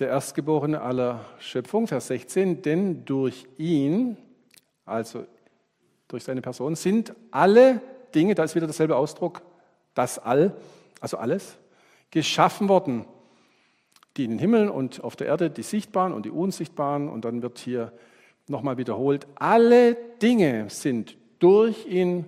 der 0.00 0.08
Erstgeborene 0.08 0.80
aller 0.80 1.24
Schöpfung, 1.38 1.86
Vers 1.86 2.08
16, 2.08 2.62
denn 2.62 3.04
durch 3.04 3.46
ihn, 3.56 4.16
also 4.84 5.26
durch 6.14 6.24
seine 6.24 6.42
Person, 6.42 6.76
sind 6.76 7.12
alle 7.32 7.80
Dinge, 8.14 8.36
da 8.36 8.44
ist 8.44 8.54
wieder 8.54 8.66
derselbe 8.66 8.96
Ausdruck, 8.96 9.42
das 9.94 10.20
All, 10.20 10.56
also 11.00 11.16
alles, 11.16 11.56
geschaffen 12.12 12.68
worden, 12.68 13.04
die 14.16 14.24
in 14.24 14.30
den 14.30 14.38
Himmeln 14.38 14.68
und 14.68 15.02
auf 15.02 15.16
der 15.16 15.26
Erde, 15.26 15.50
die 15.50 15.64
sichtbaren 15.64 16.12
und 16.12 16.24
die 16.24 16.30
unsichtbaren. 16.30 17.08
Und 17.08 17.24
dann 17.24 17.42
wird 17.42 17.58
hier 17.58 17.92
nochmal 18.46 18.78
wiederholt, 18.78 19.26
alle 19.34 19.96
Dinge 20.22 20.70
sind 20.70 21.16
durch 21.40 21.84
ihn 21.86 22.26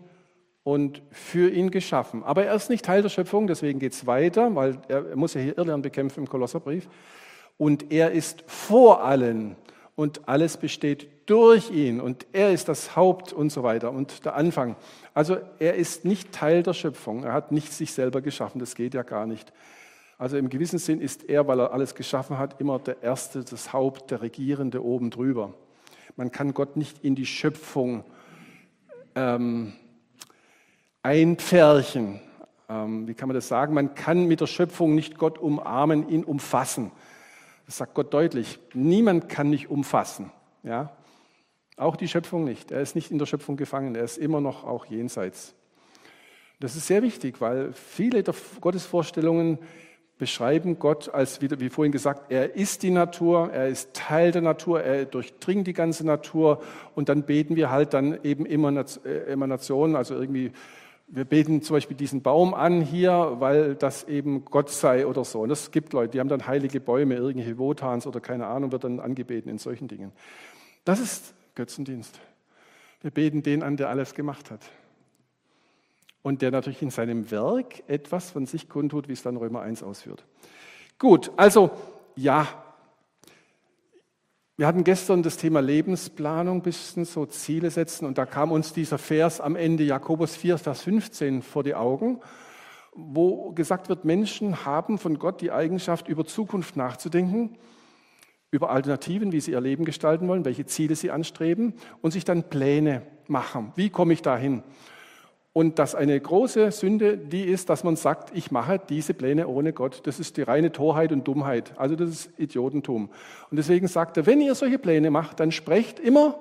und 0.64 1.00
für 1.12 1.48
ihn 1.48 1.70
geschaffen. 1.70 2.24
Aber 2.24 2.44
er 2.44 2.54
ist 2.54 2.70
nicht 2.70 2.84
Teil 2.84 3.02
der 3.02 3.08
Schöpfung, 3.08 3.46
deswegen 3.46 3.78
geht 3.78 3.92
es 3.92 4.04
weiter, 4.08 4.52
weil 4.56 4.78
er 4.88 5.14
muss 5.14 5.34
ja 5.34 5.40
hier 5.40 5.56
Irrlernen 5.56 5.82
bekämpfen 5.82 6.20
im 6.24 6.28
Kolosserbrief. 6.28 6.88
Und 7.56 7.92
er 7.92 8.10
ist 8.10 8.42
vor 8.48 9.04
allen 9.04 9.54
und 9.94 10.28
alles 10.28 10.56
besteht 10.56 11.08
durch 11.26 11.70
ihn 11.70 12.00
und 12.00 12.26
er 12.32 12.52
ist 12.52 12.68
das 12.68 12.96
Haupt 12.96 13.32
und 13.32 13.50
so 13.50 13.62
weiter 13.62 13.90
und 13.90 14.24
der 14.24 14.36
Anfang. 14.36 14.76
Also 15.12 15.36
er 15.58 15.74
ist 15.74 16.04
nicht 16.04 16.32
Teil 16.32 16.62
der 16.62 16.72
Schöpfung, 16.72 17.24
er 17.24 17.32
hat 17.32 17.52
nicht 17.52 17.72
sich 17.72 17.92
selber 17.92 18.22
geschaffen, 18.22 18.58
das 18.58 18.74
geht 18.74 18.94
ja 18.94 19.02
gar 19.02 19.26
nicht. 19.26 19.52
Also 20.18 20.38
im 20.38 20.48
gewissen 20.48 20.78
Sinn 20.78 21.00
ist 21.00 21.24
er, 21.24 21.46
weil 21.46 21.60
er 21.60 21.72
alles 21.72 21.94
geschaffen 21.94 22.38
hat, 22.38 22.60
immer 22.60 22.78
der 22.78 23.02
Erste, 23.02 23.44
das 23.44 23.72
Haupt, 23.72 24.10
der 24.10 24.22
Regierende 24.22 24.82
oben 24.82 25.10
drüber. 25.10 25.52
Man 26.16 26.32
kann 26.32 26.54
Gott 26.54 26.76
nicht 26.76 27.04
in 27.04 27.14
die 27.14 27.26
Schöpfung 27.26 28.04
ähm, 29.14 29.74
einpferchen. 31.02 32.20
Ähm, 32.68 33.06
wie 33.06 33.14
kann 33.14 33.28
man 33.28 33.34
das 33.34 33.48
sagen? 33.48 33.74
Man 33.74 33.94
kann 33.94 34.26
mit 34.26 34.40
der 34.40 34.46
Schöpfung 34.46 34.94
nicht 34.94 35.18
Gott 35.18 35.38
umarmen, 35.38 36.08
ihn 36.08 36.24
umfassen. 36.24 36.92
Das 37.66 37.76
sagt 37.76 37.94
Gott 37.94 38.14
deutlich. 38.14 38.58
Niemand 38.72 39.28
kann 39.28 39.50
mich 39.50 39.68
umfassen. 39.68 40.30
Ja? 40.62 40.96
Auch 41.76 41.96
die 41.96 42.08
Schöpfung 42.08 42.44
nicht. 42.44 42.70
Er 42.70 42.80
ist 42.80 42.94
nicht 42.94 43.10
in 43.10 43.18
der 43.18 43.26
Schöpfung 43.26 43.56
gefangen. 43.56 43.94
Er 43.94 44.04
ist 44.04 44.18
immer 44.18 44.40
noch 44.40 44.64
auch 44.64 44.86
jenseits. 44.86 45.54
Das 46.58 46.74
ist 46.74 46.86
sehr 46.86 47.02
wichtig, 47.02 47.40
weil 47.40 47.72
viele 47.74 48.22
der 48.22 48.34
Gottesvorstellungen 48.60 49.58
beschreiben 50.18 50.78
Gott 50.78 51.12
als, 51.12 51.42
wie 51.42 51.68
vorhin 51.68 51.92
gesagt, 51.92 52.32
er 52.32 52.54
ist 52.54 52.82
die 52.82 52.90
Natur, 52.90 53.50
er 53.52 53.68
ist 53.68 53.92
Teil 53.92 54.32
der 54.32 54.40
Natur, 54.40 54.80
er 54.80 55.04
durchdringt 55.04 55.66
die 55.66 55.74
ganze 55.74 56.06
Natur 56.06 56.62
und 56.94 57.10
dann 57.10 57.24
beten 57.24 57.56
wir 57.56 57.70
halt 57.70 57.92
dann 57.92 58.18
eben 58.22 58.46
äh, 58.46 59.10
Emanationen, 59.26 59.94
also 59.94 60.14
irgendwie 60.14 60.52
wir 61.08 61.24
beten 61.24 61.62
zum 61.62 61.76
Beispiel 61.76 61.96
diesen 61.96 62.22
Baum 62.22 62.52
an 62.52 62.80
hier, 62.80 63.36
weil 63.38 63.76
das 63.76 64.04
eben 64.04 64.44
Gott 64.44 64.70
sei 64.70 65.06
oder 65.06 65.24
so. 65.24 65.42
Und 65.42 65.50
es 65.50 65.70
gibt 65.70 65.92
Leute, 65.92 66.12
die 66.12 66.20
haben 66.20 66.28
dann 66.28 66.48
heilige 66.48 66.80
Bäume, 66.80 67.14
irgendwelche 67.14 67.58
Wotans 67.58 68.08
oder 68.08 68.20
keine 68.20 68.46
Ahnung, 68.48 68.72
wird 68.72 68.82
dann 68.82 68.98
angebeten 68.98 69.48
in 69.48 69.58
solchen 69.58 69.86
Dingen. 69.86 70.10
Das 70.84 70.98
ist 70.98 71.35
Götzendienst. 71.56 72.20
Wir 73.00 73.10
beten 73.10 73.42
den 73.42 73.64
an, 73.64 73.76
der 73.76 73.88
alles 73.88 74.14
gemacht 74.14 74.50
hat. 74.52 74.60
Und 76.22 76.42
der 76.42 76.50
natürlich 76.50 76.82
in 76.82 76.90
seinem 76.90 77.30
Werk 77.30 77.82
etwas 77.88 78.30
von 78.30 78.46
sich 78.46 78.68
kundtut, 78.68 79.08
wie 79.08 79.12
es 79.12 79.22
dann 79.22 79.36
Römer 79.36 79.62
1 79.62 79.82
ausführt. 79.82 80.24
Gut, 80.98 81.32
also 81.36 81.70
ja, 82.14 82.46
wir 84.58 84.66
hatten 84.66 84.84
gestern 84.84 85.22
das 85.22 85.36
Thema 85.36 85.60
Lebensplanung, 85.60 86.62
bisschen 86.62 87.04
so 87.04 87.26
Ziele 87.26 87.70
setzen 87.70 88.06
und 88.06 88.16
da 88.16 88.24
kam 88.24 88.52
uns 88.52 88.72
dieser 88.72 88.96
Vers 88.96 89.40
am 89.40 89.54
Ende 89.54 89.84
Jakobus 89.84 90.34
4, 90.34 90.56
Vers 90.56 90.82
15 90.82 91.42
vor 91.42 91.62
die 91.62 91.74
Augen, 91.74 92.20
wo 92.94 93.52
gesagt 93.52 93.90
wird, 93.90 94.06
Menschen 94.06 94.64
haben 94.64 94.96
von 94.96 95.18
Gott 95.18 95.42
die 95.42 95.52
Eigenschaft, 95.52 96.08
über 96.08 96.24
Zukunft 96.24 96.74
nachzudenken, 96.74 97.58
über 98.50 98.70
Alternativen, 98.70 99.32
wie 99.32 99.40
sie 99.40 99.52
ihr 99.52 99.60
Leben 99.60 99.84
gestalten 99.84 100.28
wollen, 100.28 100.44
welche 100.44 100.66
Ziele 100.66 100.94
sie 100.94 101.10
anstreben 101.10 101.74
und 102.00 102.12
sich 102.12 102.24
dann 102.24 102.44
Pläne 102.44 103.02
machen. 103.26 103.72
Wie 103.76 103.90
komme 103.90 104.12
ich 104.12 104.22
dahin? 104.22 104.62
Und 105.52 105.78
dass 105.78 105.94
eine 105.94 106.20
große 106.20 106.70
Sünde 106.70 107.16
die 107.16 107.44
ist, 107.44 107.70
dass 107.70 107.82
man 107.82 107.96
sagt, 107.96 108.36
ich 108.36 108.50
mache 108.50 108.78
diese 108.78 109.14
Pläne 109.14 109.48
ohne 109.48 109.72
Gott. 109.72 110.02
Das 110.04 110.20
ist 110.20 110.36
die 110.36 110.42
reine 110.42 110.70
Torheit 110.70 111.12
und 111.12 111.26
Dummheit. 111.26 111.72
Also 111.78 111.96
das 111.96 112.10
ist 112.10 112.38
Idiotentum. 112.38 113.08
Und 113.50 113.56
deswegen 113.56 113.88
sagt 113.88 114.18
er, 114.18 114.26
wenn 114.26 114.42
ihr 114.42 114.54
solche 114.54 114.78
Pläne 114.78 115.10
macht, 115.10 115.40
dann 115.40 115.52
sprecht 115.52 115.98
immer, 115.98 116.38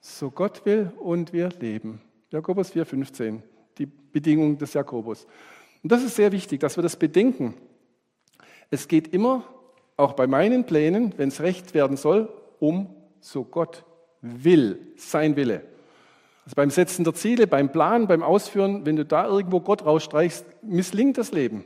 so 0.00 0.30
Gott 0.30 0.66
will 0.66 0.92
und 0.98 1.32
wir 1.32 1.50
leben. 1.60 2.00
Jakobus 2.30 2.72
4,15, 2.72 3.40
die 3.78 3.86
Bedingung 3.86 4.58
des 4.58 4.74
Jakobus. 4.74 5.26
Und 5.82 5.92
das 5.92 6.02
ist 6.02 6.16
sehr 6.16 6.32
wichtig, 6.32 6.60
dass 6.60 6.76
wir 6.76 6.82
das 6.82 6.96
bedenken. 6.96 7.54
Es 8.70 8.88
geht 8.88 9.14
immer, 9.14 9.44
auch 10.00 10.14
bei 10.14 10.26
meinen 10.26 10.64
Plänen, 10.64 11.14
wenn 11.16 11.28
es 11.28 11.40
recht 11.40 11.74
werden 11.74 11.96
soll, 11.96 12.28
um 12.58 12.94
so 13.20 13.44
Gott 13.44 13.84
will, 14.22 14.92
sein 14.96 15.36
Wille. 15.36 15.62
Also 16.44 16.54
beim 16.56 16.70
Setzen 16.70 17.04
der 17.04 17.14
Ziele, 17.14 17.46
beim 17.46 17.70
Planen, 17.70 18.08
beim 18.08 18.22
Ausführen, 18.22 18.84
wenn 18.86 18.96
du 18.96 19.04
da 19.04 19.26
irgendwo 19.26 19.60
Gott 19.60 19.84
rausstreichst, 19.84 20.44
misslingt 20.62 21.18
das 21.18 21.32
Leben. 21.32 21.64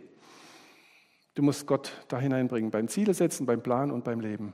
Du 1.35 1.43
musst 1.43 1.67
Gott 1.67 1.93
da 2.09 2.19
hineinbringen, 2.19 2.71
beim 2.71 2.89
Ziele 2.89 3.15
setzen, 3.15 3.47
beim 3.47 3.63
Planen 3.63 3.91
und 3.91 4.05
beim 4.05 4.21
Leben. 4.21 4.53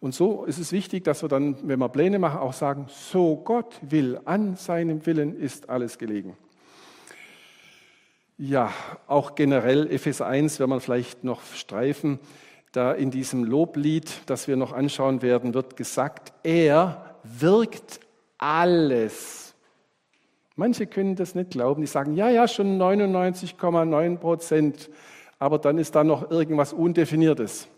Und 0.00 0.14
so 0.14 0.44
ist 0.44 0.58
es 0.58 0.72
wichtig, 0.72 1.04
dass 1.04 1.22
wir 1.22 1.28
dann, 1.28 1.56
wenn 1.68 1.78
wir 1.78 1.88
Pläne 1.88 2.18
machen, 2.18 2.38
auch 2.38 2.52
sagen, 2.52 2.86
so 2.88 3.36
Gott 3.36 3.78
will, 3.82 4.20
an 4.24 4.56
seinem 4.56 5.04
Willen 5.06 5.38
ist 5.38 5.68
alles 5.68 5.98
gelegen. 5.98 6.36
Ja, 8.38 8.72
auch 9.06 9.34
generell 9.34 9.90
Epheser 9.90 10.26
1, 10.26 10.60
wenn 10.60 10.68
man 10.68 10.80
vielleicht 10.80 11.24
noch 11.24 11.42
streifen, 11.54 12.18
da 12.76 12.92
in 12.92 13.10
diesem 13.10 13.44
Loblied, 13.44 14.22
das 14.26 14.48
wir 14.48 14.56
noch 14.56 14.72
anschauen 14.72 15.22
werden, 15.22 15.54
wird 15.54 15.76
gesagt, 15.76 16.32
er 16.42 17.16
wirkt 17.24 18.00
alles. 18.38 19.54
Manche 20.56 20.86
können 20.86 21.16
das 21.16 21.34
nicht 21.34 21.50
glauben, 21.50 21.80
die 21.80 21.86
sagen, 21.86 22.14
ja, 22.14 22.28
ja, 22.28 22.46
schon 22.48 22.78
99,9 22.78 24.16
Prozent, 24.18 24.90
aber 25.38 25.58
dann 25.58 25.78
ist 25.78 25.94
da 25.94 26.04
noch 26.04 26.30
irgendwas 26.30 26.72
Undefiniertes, 26.72 27.68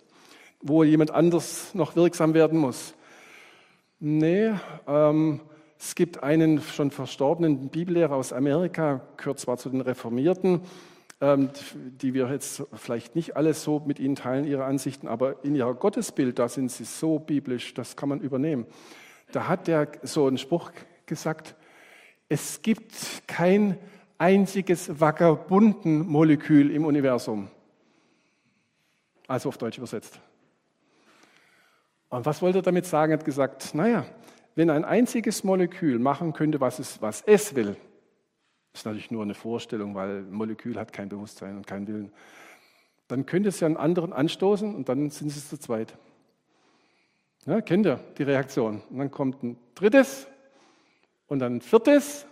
wo 0.62 0.82
jemand 0.84 1.12
anders 1.12 1.74
noch 1.74 1.96
wirksam 1.96 2.34
werden 2.34 2.59
muss. 2.59 2.94
Nee, 4.01 4.53
ähm, 4.86 5.40
es 5.78 5.94
gibt 5.94 6.22
einen 6.22 6.61
schon 6.61 6.90
verstorbenen 6.90 7.68
Bibellehrer 7.68 8.14
aus 8.16 8.32
Amerika, 8.32 9.01
gehört 9.16 9.38
zwar 9.38 9.59
zu 9.59 9.70
den 9.70 9.80
Reformierten, 9.80 10.61
die 11.20 12.14
wir 12.14 12.30
jetzt 12.30 12.62
vielleicht 12.74 13.16
nicht 13.16 13.36
alles 13.36 13.64
so 13.64 13.82
mit 13.84 13.98
ihnen 13.98 14.14
teilen, 14.14 14.44
ihre 14.44 14.64
Ansichten, 14.64 15.08
aber 15.08 15.44
in 15.44 15.56
ihrer 15.56 15.74
Gottesbild, 15.74 16.38
da 16.38 16.48
sind 16.48 16.70
sie 16.70 16.84
so 16.84 17.18
biblisch, 17.18 17.74
das 17.74 17.96
kann 17.96 18.08
man 18.08 18.20
übernehmen. 18.20 18.66
Da 19.32 19.48
hat 19.48 19.66
der 19.66 19.88
so 20.02 20.26
einen 20.26 20.38
Spruch 20.38 20.70
gesagt, 21.06 21.56
es 22.28 22.62
gibt 22.62 22.94
kein 23.26 23.78
einziges 24.16 25.00
Vagabundenmolekül 25.00 26.70
im 26.70 26.84
Universum. 26.84 27.48
Also 29.26 29.48
auf 29.48 29.58
Deutsch 29.58 29.78
übersetzt. 29.78 30.20
Und 32.10 32.24
was 32.24 32.40
wollte 32.40 32.58
er 32.58 32.62
damit 32.62 32.86
sagen? 32.86 33.12
Er 33.12 33.18
hat 33.18 33.24
gesagt, 33.24 33.74
naja, 33.74 34.06
wenn 34.54 34.70
ein 34.70 34.84
einziges 34.84 35.44
Molekül 35.44 35.98
machen 35.98 36.32
könnte, 36.32 36.60
was 36.60 36.78
es, 36.78 37.02
was 37.02 37.22
es 37.26 37.54
will, 37.54 37.76
ist 38.78 38.86
natürlich 38.86 39.10
nur 39.10 39.22
eine 39.22 39.34
Vorstellung, 39.34 39.94
weil 39.94 40.18
ein 40.18 40.30
Molekül 40.30 40.78
hat 40.78 40.92
kein 40.92 41.08
Bewusstsein 41.08 41.56
und 41.56 41.66
keinen 41.66 41.86
Willen, 41.86 42.12
dann 43.08 43.26
könnte 43.26 43.48
es 43.48 43.60
ja 43.60 43.66
einen 43.66 43.76
anderen 43.76 44.12
anstoßen 44.12 44.74
und 44.74 44.88
dann 44.88 45.10
sind 45.10 45.30
sie 45.30 45.40
zu 45.40 45.58
zweit. 45.58 45.96
Ja, 47.46 47.60
kennt 47.60 47.86
ihr 47.86 47.98
die 48.18 48.22
Reaktion? 48.22 48.82
Und 48.90 48.98
dann 48.98 49.10
kommt 49.10 49.42
ein 49.42 49.58
drittes 49.74 50.26
und 51.26 51.38
dann 51.38 51.56
ein 51.56 51.60
viertes 51.60 52.26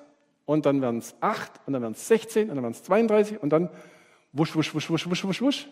und 0.44 0.66
dann 0.66 0.82
werden 0.82 0.98
es 0.98 1.14
acht 1.20 1.52
und 1.66 1.72
dann 1.72 1.82
werden 1.82 1.94
es 1.94 2.06
16 2.06 2.50
und 2.50 2.56
dann 2.56 2.62
werden 2.62 2.74
es 2.74 2.82
32 2.82 3.42
und 3.42 3.50
dann 3.50 3.70
wusch, 4.32 4.54
wusch, 4.54 4.74
wusch, 4.74 4.90
wusch, 4.90 5.08
wusch, 5.08 5.24
wusch, 5.24 5.42
wusch. 5.42 5.68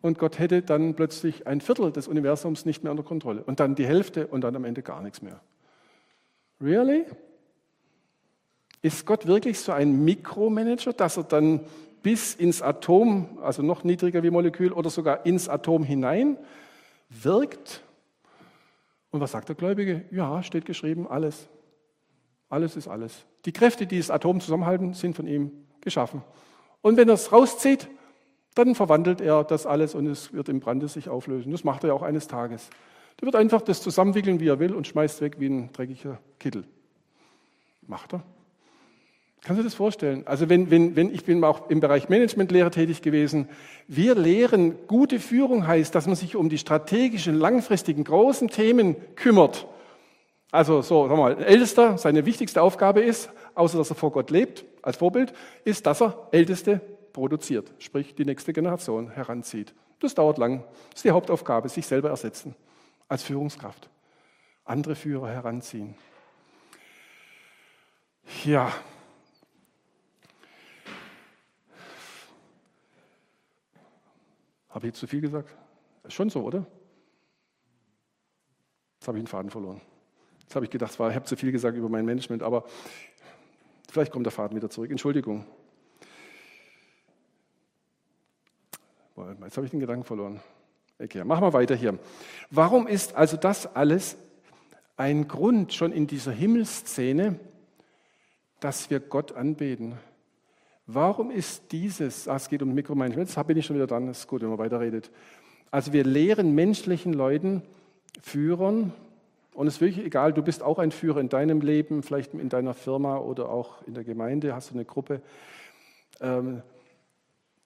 Und 0.00 0.18
Gott 0.18 0.38
hätte 0.38 0.62
dann 0.62 0.94
plötzlich 0.94 1.46
ein 1.46 1.60
Viertel 1.60 1.90
des 1.90 2.06
Universums 2.06 2.64
nicht 2.64 2.84
mehr 2.84 2.92
unter 2.92 3.02
Kontrolle 3.02 3.42
und 3.42 3.60
dann 3.60 3.74
die 3.74 3.86
Hälfte 3.86 4.28
und 4.28 4.42
dann 4.42 4.54
am 4.54 4.64
Ende 4.64 4.82
gar 4.82 5.02
nichts 5.02 5.22
mehr. 5.22 5.40
Really? 6.60 7.04
Ist 8.82 9.06
Gott 9.06 9.26
wirklich 9.26 9.58
so 9.58 9.72
ein 9.72 10.04
Mikromanager, 10.04 10.92
dass 10.92 11.16
er 11.16 11.24
dann 11.24 11.60
bis 12.02 12.34
ins 12.34 12.62
Atom, 12.62 13.38
also 13.42 13.62
noch 13.62 13.82
niedriger 13.82 14.22
wie 14.22 14.30
Molekül 14.30 14.72
oder 14.72 14.90
sogar 14.90 15.26
ins 15.26 15.48
Atom 15.48 15.82
hinein 15.82 16.38
wirkt? 17.08 17.82
Und 19.10 19.20
was 19.20 19.32
sagt 19.32 19.48
der 19.48 19.56
Gläubige? 19.56 20.04
Ja, 20.10 20.42
steht 20.42 20.66
geschrieben, 20.66 21.08
alles. 21.08 21.48
Alles 22.48 22.76
ist 22.76 22.86
alles. 22.86 23.24
Die 23.44 23.52
Kräfte, 23.52 23.86
die 23.86 23.98
das 23.98 24.10
Atom 24.10 24.40
zusammenhalten, 24.40 24.94
sind 24.94 25.16
von 25.16 25.26
ihm 25.26 25.50
geschaffen. 25.80 26.22
Und 26.80 26.96
wenn 26.96 27.08
er 27.08 27.14
es 27.14 27.32
rauszieht, 27.32 27.88
dann 28.54 28.74
verwandelt 28.74 29.20
er 29.20 29.44
das 29.44 29.66
alles 29.66 29.94
und 29.94 30.06
es 30.06 30.32
wird 30.32 30.48
im 30.48 30.60
Brande 30.60 30.88
sich 30.88 31.08
auflösen. 31.08 31.52
Das 31.52 31.64
macht 31.64 31.84
er 31.84 31.88
ja 31.88 31.94
auch 31.94 32.02
eines 32.02 32.26
Tages. 32.28 32.70
Der 33.20 33.26
wird 33.26 33.36
einfach 33.36 33.62
das 33.62 33.82
zusammenwickeln, 33.82 34.40
wie 34.40 34.48
er 34.48 34.58
will 34.58 34.74
und 34.74 34.86
schmeißt 34.86 35.20
weg 35.20 35.36
wie 35.38 35.48
ein 35.48 35.72
dreckiger 35.72 36.18
Kittel. 36.38 36.64
Macht 37.82 38.14
er. 38.14 38.22
Kannst 39.42 39.60
du 39.60 39.64
das 39.64 39.74
vorstellen? 39.74 40.26
Also 40.26 40.48
wenn, 40.48 40.70
wenn, 40.70 40.96
wenn 40.96 41.14
ich 41.14 41.24
bin 41.24 41.42
auch 41.44 41.70
im 41.70 41.80
Bereich 41.80 42.08
Managementlehre 42.08 42.70
tätig 42.70 43.02
gewesen, 43.02 43.48
wir 43.86 44.14
lehren, 44.14 44.74
gute 44.88 45.20
Führung 45.20 45.66
heißt, 45.66 45.94
dass 45.94 46.06
man 46.06 46.16
sich 46.16 46.34
um 46.34 46.48
die 46.48 46.58
strategischen, 46.58 47.38
langfristigen, 47.38 48.02
großen 48.02 48.48
Themen 48.48 48.96
kümmert 49.14 49.66
also 50.56 50.80
so, 50.80 51.08
sag 51.08 51.16
mal, 51.18 51.42
Ältester, 51.42 51.98
seine 51.98 52.24
wichtigste 52.24 52.62
Aufgabe 52.62 53.00
ist, 53.00 53.30
außer 53.54 53.76
dass 53.76 53.90
er 53.90 53.96
vor 53.96 54.12
Gott 54.12 54.30
lebt, 54.30 54.64
als 54.80 54.96
Vorbild, 54.96 55.34
ist, 55.64 55.86
dass 55.86 56.00
er 56.00 56.28
Älteste 56.30 56.80
produziert, 57.12 57.72
sprich 57.78 58.14
die 58.14 58.24
nächste 58.24 58.54
Generation 58.54 59.10
heranzieht. 59.10 59.74
Das 60.00 60.14
dauert 60.14 60.38
lang. 60.38 60.64
Das 60.90 61.00
ist 61.00 61.04
die 61.04 61.10
Hauptaufgabe, 61.10 61.68
sich 61.68 61.86
selber 61.86 62.10
ersetzen 62.10 62.54
als 63.08 63.22
Führungskraft. 63.22 63.88
Andere 64.64 64.94
Führer 64.94 65.28
heranziehen. 65.28 65.94
Ja. 68.44 68.72
Habe 74.76 74.88
ich 74.88 74.92
zu 74.92 75.06
viel 75.06 75.22
gesagt? 75.22 75.56
Ist 76.04 76.12
schon 76.12 76.28
so, 76.28 76.42
oder? 76.42 76.66
Jetzt 78.98 79.08
habe 79.08 79.16
ich 79.16 79.24
den 79.24 79.26
Faden 79.26 79.50
verloren. 79.50 79.80
Jetzt 80.42 80.54
habe 80.54 80.66
ich 80.66 80.70
gedacht, 80.70 80.92
ich 80.92 81.00
habe 81.00 81.24
zu 81.24 81.34
viel 81.34 81.50
gesagt 81.50 81.78
über 81.78 81.88
mein 81.88 82.04
Management, 82.04 82.42
aber 82.42 82.66
vielleicht 83.90 84.12
kommt 84.12 84.26
der 84.26 84.32
Faden 84.32 84.54
wieder 84.54 84.68
zurück. 84.68 84.90
Entschuldigung. 84.90 85.46
Jetzt 89.16 89.56
habe 89.56 89.64
ich 89.64 89.70
den 89.70 89.80
Gedanken 89.80 90.04
verloren. 90.04 90.42
Okay, 90.98 91.24
machen 91.24 91.40
wir 91.40 91.54
weiter 91.54 91.74
hier. 91.74 91.98
Warum 92.50 92.86
ist 92.86 93.14
also 93.14 93.38
das 93.38 93.74
alles 93.74 94.18
ein 94.98 95.26
Grund 95.26 95.72
schon 95.72 95.90
in 95.90 96.06
dieser 96.06 96.32
Himmelsszene, 96.32 97.40
dass 98.60 98.90
wir 98.90 99.00
Gott 99.00 99.32
anbeten? 99.32 99.96
Warum 100.86 101.30
ist 101.30 101.72
dieses, 101.72 102.28
ah, 102.28 102.36
es 102.36 102.48
geht 102.48 102.62
um 102.62 102.72
Mikromanagement, 102.72 103.28
jetzt 103.28 103.46
bin 103.46 103.56
ich 103.56 103.66
schon 103.66 103.76
wieder 103.76 103.88
dran, 103.88 104.08
ist 104.08 104.28
gut, 104.28 104.42
wenn 104.42 104.50
man 104.50 104.58
weiterredet. 104.58 105.10
Also 105.70 105.92
wir 105.92 106.04
lehren 106.04 106.54
menschlichen 106.54 107.12
Leuten, 107.12 107.62
Führern, 108.22 108.92
und 109.56 109.66
es 109.66 109.76
ist 109.76 109.80
wirklich 109.80 110.04
egal, 110.04 110.34
du 110.34 110.42
bist 110.42 110.62
auch 110.62 110.78
ein 110.78 110.92
Führer 110.92 111.18
in 111.18 111.30
deinem 111.30 111.62
Leben, 111.62 112.02
vielleicht 112.02 112.34
in 112.34 112.50
deiner 112.50 112.74
Firma 112.74 113.16
oder 113.16 113.48
auch 113.48 113.82
in 113.86 113.94
der 113.94 114.04
Gemeinde, 114.04 114.54
hast 114.54 114.70
du 114.70 114.74
eine 114.74 114.84
Gruppe. 114.84 115.22
Ähm, 116.20 116.62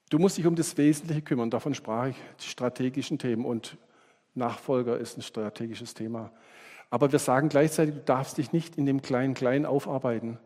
du 0.09 0.17
musst 0.17 0.37
dich 0.37 0.47
um 0.47 0.55
das 0.55 0.77
Wesentliche 0.77 1.21
kümmern, 1.21 1.49
davon 1.49 1.75
sprach 1.75 2.07
ich, 2.07 2.15
die 2.39 2.47
strategischen 2.47 3.19
Themen 3.19 3.45
und 3.45 3.77
Nachfolger 4.33 4.97
ist 4.97 5.17
ein 5.17 5.21
strategisches 5.21 5.93
Thema. 5.93 6.31
Aber 6.89 7.11
wir 7.11 7.19
sagen 7.19 7.49
gleichzeitig, 7.49 7.95
du 7.95 8.01
darfst 8.01 8.37
dich 8.37 8.53
nicht 8.53 8.77
in 8.77 8.85
dem 8.85 9.01
Klein-Klein 9.01 9.65
aufarbeiten. 9.65 10.39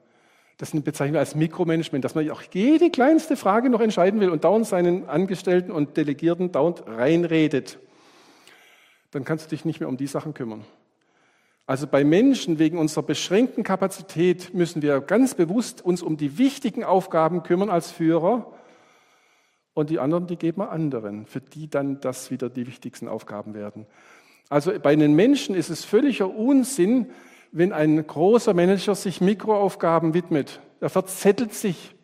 Das 0.58 0.72
bezeichnen 0.72 1.14
wir 1.14 1.20
als 1.20 1.36
Mikromanagement, 1.36 2.06
dass 2.06 2.16
man 2.16 2.30
auch 2.32 2.42
jede 2.54 2.90
kleinste 2.90 3.36
Frage 3.36 3.70
noch 3.70 3.82
entscheiden 3.82 4.22
will 4.22 4.30
und 4.30 4.46
dauernd 4.46 4.66
seinen 4.66 5.10
Angestellten 5.10 5.72
und 5.72 5.98
Delegierten 5.98 6.52
dauernd 6.52 6.84
reinredet. 6.88 7.78
Dann 9.12 9.26
kannst 9.26 9.46
du 9.46 9.50
dich 9.50 9.66
nicht 9.66 9.82
mehr 9.82 9.90
um 9.90 9.98
die 9.98 10.08
Sachen 10.08 10.34
kümmern. 10.34 10.64
Also 11.68 11.88
bei 11.88 12.04
Menschen 12.04 12.60
wegen 12.60 12.78
unserer 12.78 13.04
beschränkten 13.04 13.64
Kapazität 13.64 14.54
müssen 14.54 14.82
wir 14.82 15.02
ganz 15.02 15.34
bewusst 15.34 15.84
uns 15.84 16.02
um 16.02 16.16
die 16.16 16.38
wichtigen 16.38 16.84
Aufgaben 16.84 17.44
kümmern 17.44 17.70
als 17.70 17.92
Führer 17.92 18.54
und 19.74 19.90
die 19.90 20.00
anderen, 20.00 20.28
die 20.28 20.38
geben 20.38 20.62
wir 20.62 20.72
anderen, 20.72 21.26
für 21.26 21.42
die 21.42 21.70
dann 21.70 22.00
das 22.00 22.30
wieder 22.32 22.50
die 22.50 22.68
wichtigsten 22.68 23.08
Aufgaben 23.08 23.56
werden. 23.56 23.88
Also 24.48 24.72
bei 24.80 24.96
den 24.96 25.16
Menschen 25.16 25.56
ist 25.56 25.70
es 25.70 25.84
völliger 25.84 26.30
Unsinn, 26.30 27.08
wenn 27.56 27.72
ein 27.72 28.06
großer 28.06 28.54
Manager 28.54 28.96
sich 28.96 29.22
Mikroaufgaben 29.22 30.14
widmet. 30.14 30.60
Er 30.82 30.90
verzettelt 30.90 31.54
sich. 31.54 31.96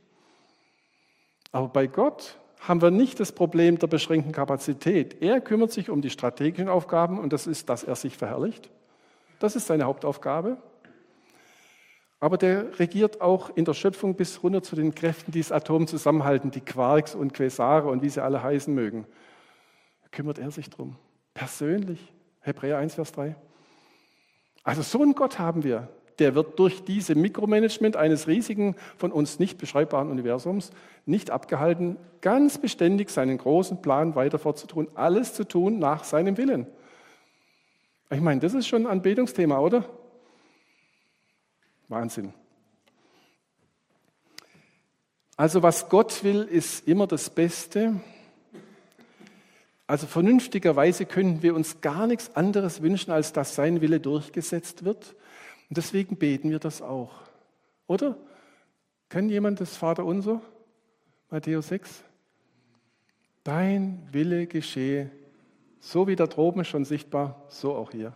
Aber 1.51 1.67
bei 1.67 1.87
Gott 1.87 2.37
haben 2.61 2.81
wir 2.81 2.89
nicht 2.89 3.19
das 3.19 3.33
Problem 3.33 3.77
der 3.77 3.87
beschränkten 3.87 4.31
Kapazität. 4.31 5.21
Er 5.21 5.41
kümmert 5.41 5.73
sich 5.73 5.89
um 5.89 6.01
die 6.01 6.09
strategischen 6.09 6.69
Aufgaben 6.69 7.19
und 7.19 7.33
das 7.33 7.47
ist, 7.47 7.67
dass 7.67 7.83
er 7.83 7.95
sich 7.95 8.15
verherrlicht. 8.15 8.69
Das 9.39 9.57
ist 9.57 9.67
seine 9.67 9.83
Hauptaufgabe. 9.83 10.55
Aber 12.21 12.37
der 12.37 12.79
regiert 12.79 13.19
auch 13.19 13.49
in 13.53 13.65
der 13.65 13.73
Schöpfung 13.73 14.15
bis 14.15 14.41
runter 14.43 14.63
zu 14.63 14.77
den 14.77 14.95
Kräften, 14.95 15.33
die 15.33 15.41
das 15.41 15.51
Atom 15.51 15.85
zusammenhalten, 15.85 16.51
die 16.51 16.61
Quarks 16.61 17.13
und 17.13 17.33
Quasare 17.33 17.89
und 17.89 18.01
wie 18.03 18.09
sie 18.09 18.23
alle 18.23 18.41
heißen 18.41 18.73
mögen. 18.73 19.05
Da 20.03 20.07
kümmert 20.11 20.39
er 20.39 20.51
sich 20.51 20.69
drum. 20.69 20.95
Persönlich. 21.33 22.13
Hebräer 22.39 22.77
1, 22.77 22.95
Vers 22.95 23.11
3. 23.11 23.35
Also 24.63 24.81
so 24.81 25.01
einen 25.01 25.15
Gott 25.15 25.39
haben 25.39 25.63
wir. 25.63 25.89
Der 26.19 26.35
wird 26.35 26.59
durch 26.59 26.83
diese 26.83 27.15
Mikromanagement 27.15 27.95
eines 27.95 28.27
riesigen, 28.27 28.75
von 28.97 29.11
uns 29.11 29.39
nicht 29.39 29.57
beschreibbaren 29.57 30.11
Universums 30.11 30.71
nicht 31.05 31.31
abgehalten, 31.31 31.97
ganz 32.21 32.59
beständig 32.59 33.09
seinen 33.09 33.37
großen 33.37 33.81
Plan 33.81 34.13
weiter 34.15 34.37
fortzutun, 34.37 34.87
alles 34.93 35.33
zu 35.33 35.45
tun 35.47 35.79
nach 35.79 36.03
seinem 36.03 36.37
Willen. 36.37 36.67
Ich 38.11 38.21
meine, 38.21 38.41
das 38.41 38.53
ist 38.53 38.67
schon 38.67 38.83
ein 38.85 38.91
Anbetungsthema, 38.91 39.57
oder? 39.59 39.85
Wahnsinn. 41.87 42.33
Also 45.37 45.63
was 45.63 45.89
Gott 45.89 46.23
will, 46.23 46.43
ist 46.43 46.87
immer 46.87 47.07
das 47.07 47.29
Beste. 47.29 47.99
Also 49.91 50.07
vernünftigerweise 50.07 51.05
könnten 51.05 51.43
wir 51.43 51.53
uns 51.53 51.81
gar 51.81 52.07
nichts 52.07 52.35
anderes 52.35 52.81
wünschen, 52.81 53.11
als 53.11 53.33
dass 53.33 53.55
sein 53.55 53.81
Wille 53.81 53.99
durchgesetzt 53.99 54.85
wird. 54.85 55.15
Und 55.69 55.77
deswegen 55.77 56.15
beten 56.15 56.49
wir 56.49 56.59
das 56.59 56.81
auch. 56.81 57.11
Oder? 57.87 58.17
Kennt 59.09 59.29
jemand 59.31 59.59
das 59.59 59.75
Vaterunser? 59.75 60.41
Matthäus 61.29 61.67
6? 61.67 62.03
Dein 63.43 64.07
Wille 64.11 64.47
geschehe 64.47 65.11
so 65.81 66.07
wie 66.07 66.15
da 66.15 66.27
droben 66.27 66.63
schon 66.63 66.85
sichtbar, 66.85 67.43
so 67.49 67.75
auch 67.75 67.91
hier. 67.91 68.13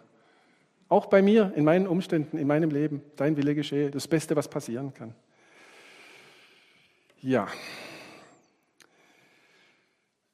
Auch 0.88 1.08
bei 1.08 1.22
mir, 1.22 1.52
in 1.56 1.66
meinen 1.66 1.88
Umständen, 1.88 2.38
in 2.38 2.48
meinem 2.48 2.70
Leben, 2.70 3.02
dein 3.18 3.36
Wille 3.36 3.56
geschehe, 3.56 3.90
das 3.92 4.08
Beste, 4.08 4.36
was 4.36 4.48
passieren 4.48 4.94
kann. 4.94 5.14
Ja. 7.22 7.48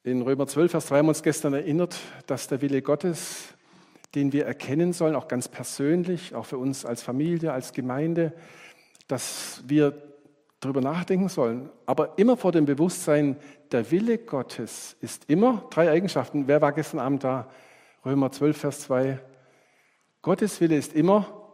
In 0.03 0.23
Römer 0.23 0.47
12, 0.47 0.71
Vers 0.71 0.87
3 0.87 0.97
haben 0.97 1.05
wir 1.05 1.09
uns 1.09 1.21
gestern 1.21 1.53
erinnert, 1.53 1.99
dass 2.25 2.47
der 2.47 2.59
Wille 2.63 2.81
Gottes, 2.81 3.49
den 4.15 4.33
wir 4.33 4.47
erkennen 4.47 4.93
sollen, 4.93 5.13
auch 5.15 5.27
ganz 5.27 5.47
persönlich, 5.47 6.33
auch 6.33 6.47
für 6.47 6.57
uns 6.57 6.85
als 6.85 7.03
Familie, 7.03 7.53
als 7.53 7.71
Gemeinde, 7.71 8.33
dass 9.07 9.61
wir 9.67 9.93
darüber 10.59 10.81
nachdenken 10.81 11.29
sollen, 11.29 11.69
aber 11.85 12.17
immer 12.17 12.35
vor 12.35 12.51
dem 12.51 12.65
Bewusstsein, 12.65 13.37
der 13.71 13.91
Wille 13.91 14.17
Gottes 14.17 14.97
ist 15.01 15.29
immer 15.29 15.67
drei 15.69 15.91
Eigenschaften. 15.91 16.47
Wer 16.47 16.63
war 16.63 16.71
gestern 16.71 16.99
Abend 16.99 17.23
da? 17.23 17.51
Römer 18.03 18.31
12, 18.31 18.57
Vers 18.57 18.79
2. 18.81 19.19
Gottes 20.23 20.59
Wille 20.61 20.77
ist 20.77 20.93
immer 20.93 21.47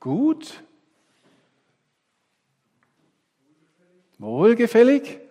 gut, 0.00 0.64
wohlgefällig, 4.16 5.25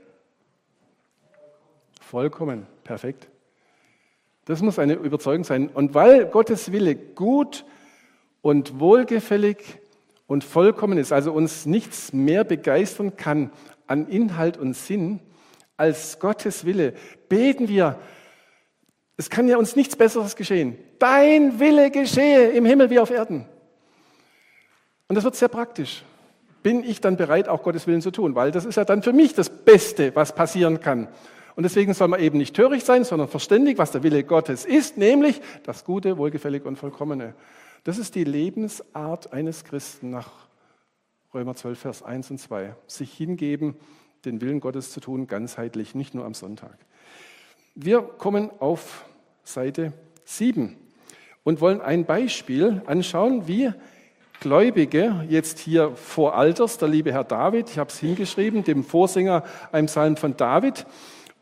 vollkommen, 2.16 2.66
perfekt. 2.86 3.28
Das 4.46 4.62
muss 4.62 4.80
eine 4.80 4.94
Überzeugung 4.94 5.44
sein. 5.44 5.68
Und 5.68 5.96
weil 5.96 6.26
Gottes 6.28 6.72
Wille 6.72 6.96
gut 6.96 7.66
und 8.42 8.80
wohlgefällig 8.80 9.58
und 10.26 10.46
vollkommen 10.46 10.98
ist, 10.98 11.12
also 11.12 11.34
uns 11.34 11.66
nichts 11.66 12.14
mehr 12.14 12.46
begeistern 12.46 13.18
kann 13.18 13.52
an 13.86 14.08
Inhalt 14.08 14.56
und 14.56 14.78
Sinn 14.78 15.20
als 15.76 16.18
Gottes 16.22 16.64
Wille, 16.64 16.94
beten 17.28 17.68
wir, 17.68 18.00
es 19.18 19.30
kann 19.30 19.50
ja 19.50 19.58
uns 19.58 19.76
nichts 19.76 19.98
Besseres 19.98 20.38
geschehen. 20.38 20.78
Dein 21.00 21.60
Wille 21.60 21.92
geschehe 21.92 22.48
im 22.52 22.64
Himmel 22.64 22.90
wie 22.90 23.00
auf 23.00 23.12
Erden. 23.12 23.44
Und 25.10 25.16
das 25.16 25.26
wird 25.26 25.36
sehr 25.36 25.50
praktisch. 25.50 26.06
Bin 26.64 26.82
ich 26.82 27.02
dann 27.02 27.18
bereit, 27.18 27.50
auch 27.50 27.62
Gottes 27.62 27.88
Willen 27.88 28.02
zu 28.02 28.12
tun? 28.12 28.36
Weil 28.36 28.52
das 28.52 28.64
ist 28.64 28.78
ja 28.78 28.86
dann 28.86 29.04
für 29.04 29.12
mich 29.12 29.34
das 29.34 29.50
Beste, 29.50 30.16
was 30.16 30.34
passieren 30.34 30.80
kann. 30.80 31.10
Und 31.56 31.64
deswegen 31.64 31.94
soll 31.94 32.10
man 32.10 32.20
eben 32.20 32.38
nicht 32.38 32.56
töricht 32.56 32.86
sein, 32.86 33.04
sondern 33.06 33.30
verständig, 33.30 33.78
was 33.78 33.92
der 33.92 34.04
Wille 34.04 34.24
Gottes 34.24 34.66
ist, 34.66 34.98
nämlich 34.98 35.42
das 35.64 35.86
Gute, 35.86 36.18
Wohlgefällige 36.18 36.68
und 36.68 36.78
Vollkommene. 36.78 37.34
Das 37.86 37.98
ist 37.98 38.16
die 38.16 38.24
Lebensart 38.24 39.32
eines 39.32 39.64
Christen 39.64 40.10
nach 40.10 40.30
Römer 41.34 41.56
12, 41.56 41.80
Vers 41.80 42.04
1 42.04 42.32
und 42.32 42.40
2. 42.40 42.76
Sich 42.88 43.14
hingeben, 43.14 43.76
den 44.26 44.42
Willen 44.42 44.60
Gottes 44.60 44.92
zu 44.92 45.00
tun, 45.00 45.28
ganzheitlich, 45.28 45.96
nicht 45.96 46.14
nur 46.14 46.26
am 46.26 46.34
Sonntag. 46.34 46.78
Wir 47.76 48.02
kommen 48.02 48.50
auf 48.60 49.06
Seite 49.44 49.94
7 50.26 50.76
und 51.44 51.62
wollen 51.62 51.82
ein 51.82 52.06
Beispiel 52.06 52.82
anschauen, 52.86 53.48
wie 53.48 53.72
Gläubige 54.40 55.26
jetzt 55.30 55.60
hier 55.60 55.92
vor 55.96 56.36
Alters, 56.36 56.78
der 56.78 56.90
liebe 56.90 57.14
Herr 57.14 57.24
David, 57.24 57.70
ich 57.70 57.78
habe 57.78 57.90
es 57.90 58.00
hingeschrieben, 58.00 58.64
dem 58.64 58.84
Vorsänger 58.84 59.44
einem 59.72 59.88
Psalm 59.88 60.18
von 60.18 60.36
David. 60.36 60.86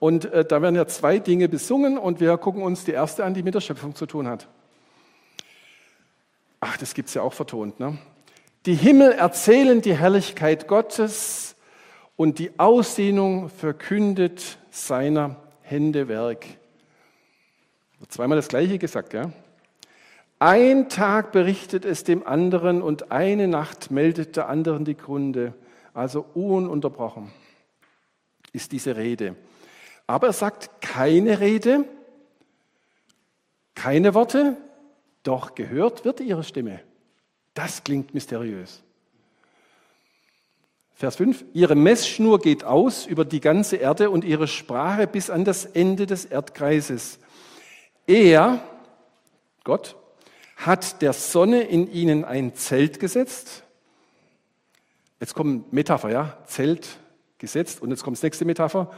Und 0.03 0.25
äh, 0.33 0.43
da 0.43 0.61
werden 0.61 0.75
ja 0.75 0.85
zwei 0.85 1.17
Dinge 1.17 1.47
besungen 1.47 1.97
und 1.97 2.19
wir 2.19 2.37
gucken 2.37 2.61
uns 2.61 2.83
die 2.83 2.91
erste 2.91 3.23
an, 3.23 3.33
die 3.33 3.41
mit 3.41 3.55
der 3.55 3.61
Schöpfung 3.61 3.95
zu 3.95 4.05
tun 4.05 4.27
hat. 4.27 4.49
Ach, 6.59 6.75
das 6.75 6.93
gibt 6.93 7.07
es 7.07 7.13
ja 7.13 7.21
auch 7.21 7.31
vertont. 7.31 7.79
Ne? 7.79 7.97
Die 8.65 8.75
Himmel 8.75 9.13
erzählen 9.13 9.81
die 9.81 9.95
Herrlichkeit 9.95 10.67
Gottes 10.67 11.55
und 12.17 12.37
die 12.37 12.51
Ausdehnung 12.59 13.47
verkündet 13.47 14.57
seiner 14.71 15.37
Hände 15.61 16.09
Werk. 16.09 16.47
Zweimal 18.09 18.35
das 18.35 18.49
Gleiche 18.49 18.79
gesagt, 18.79 19.13
ja? 19.13 19.31
Ein 20.37 20.89
Tag 20.89 21.31
berichtet 21.31 21.85
es 21.85 22.03
dem 22.03 22.27
anderen 22.27 22.81
und 22.81 23.13
eine 23.13 23.47
Nacht 23.47 23.89
meldet 23.89 24.35
der 24.35 24.49
anderen 24.49 24.83
die 24.83 24.97
Gründe. 24.97 25.53
Also 25.93 26.25
ununterbrochen 26.33 27.31
ist 28.51 28.73
diese 28.73 28.97
Rede. 28.97 29.37
Aber 30.07 30.27
er 30.27 30.33
sagt 30.33 30.81
keine 30.81 31.39
Rede, 31.39 31.85
keine 33.75 34.13
Worte, 34.13 34.57
doch 35.23 35.55
gehört 35.55 36.05
wird 36.05 36.19
ihre 36.19 36.43
Stimme. 36.43 36.81
Das 37.53 37.83
klingt 37.83 38.13
mysteriös. 38.13 38.83
Vers 40.95 41.15
5, 41.17 41.45
ihre 41.53 41.75
Messschnur 41.75 42.39
geht 42.39 42.63
aus 42.63 43.05
über 43.05 43.25
die 43.25 43.41
ganze 43.41 43.77
Erde 43.77 44.09
und 44.09 44.23
ihre 44.23 44.47
Sprache 44.47 45.07
bis 45.07 45.29
an 45.29 45.43
das 45.43 45.65
Ende 45.65 46.05
des 46.05 46.25
Erdkreises. 46.25 47.19
Er, 48.05 48.63
Gott, 49.63 49.95
hat 50.55 51.01
der 51.01 51.13
Sonne 51.13 51.63
in 51.63 51.91
ihnen 51.91 52.23
ein 52.25 52.55
Zelt 52.55 52.99
gesetzt. 52.99 53.63
Jetzt 55.19 55.33
kommt 55.33 55.73
Metapher, 55.73 56.09
ja, 56.09 56.37
Zelt 56.45 56.87
gesetzt 57.37 57.81
und 57.81 57.89
jetzt 57.89 58.03
kommt 58.03 58.17
das 58.17 58.23
nächste 58.23 58.45
Metapher. 58.45 58.91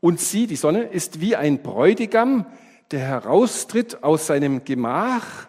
Und 0.00 0.20
sie, 0.20 0.46
die 0.46 0.56
Sonne, 0.56 0.84
ist 0.84 1.20
wie 1.20 1.36
ein 1.36 1.62
Bräutigam, 1.62 2.46
der 2.90 3.00
heraustritt 3.00 4.02
aus 4.02 4.26
seinem 4.26 4.64
Gemach. 4.64 5.48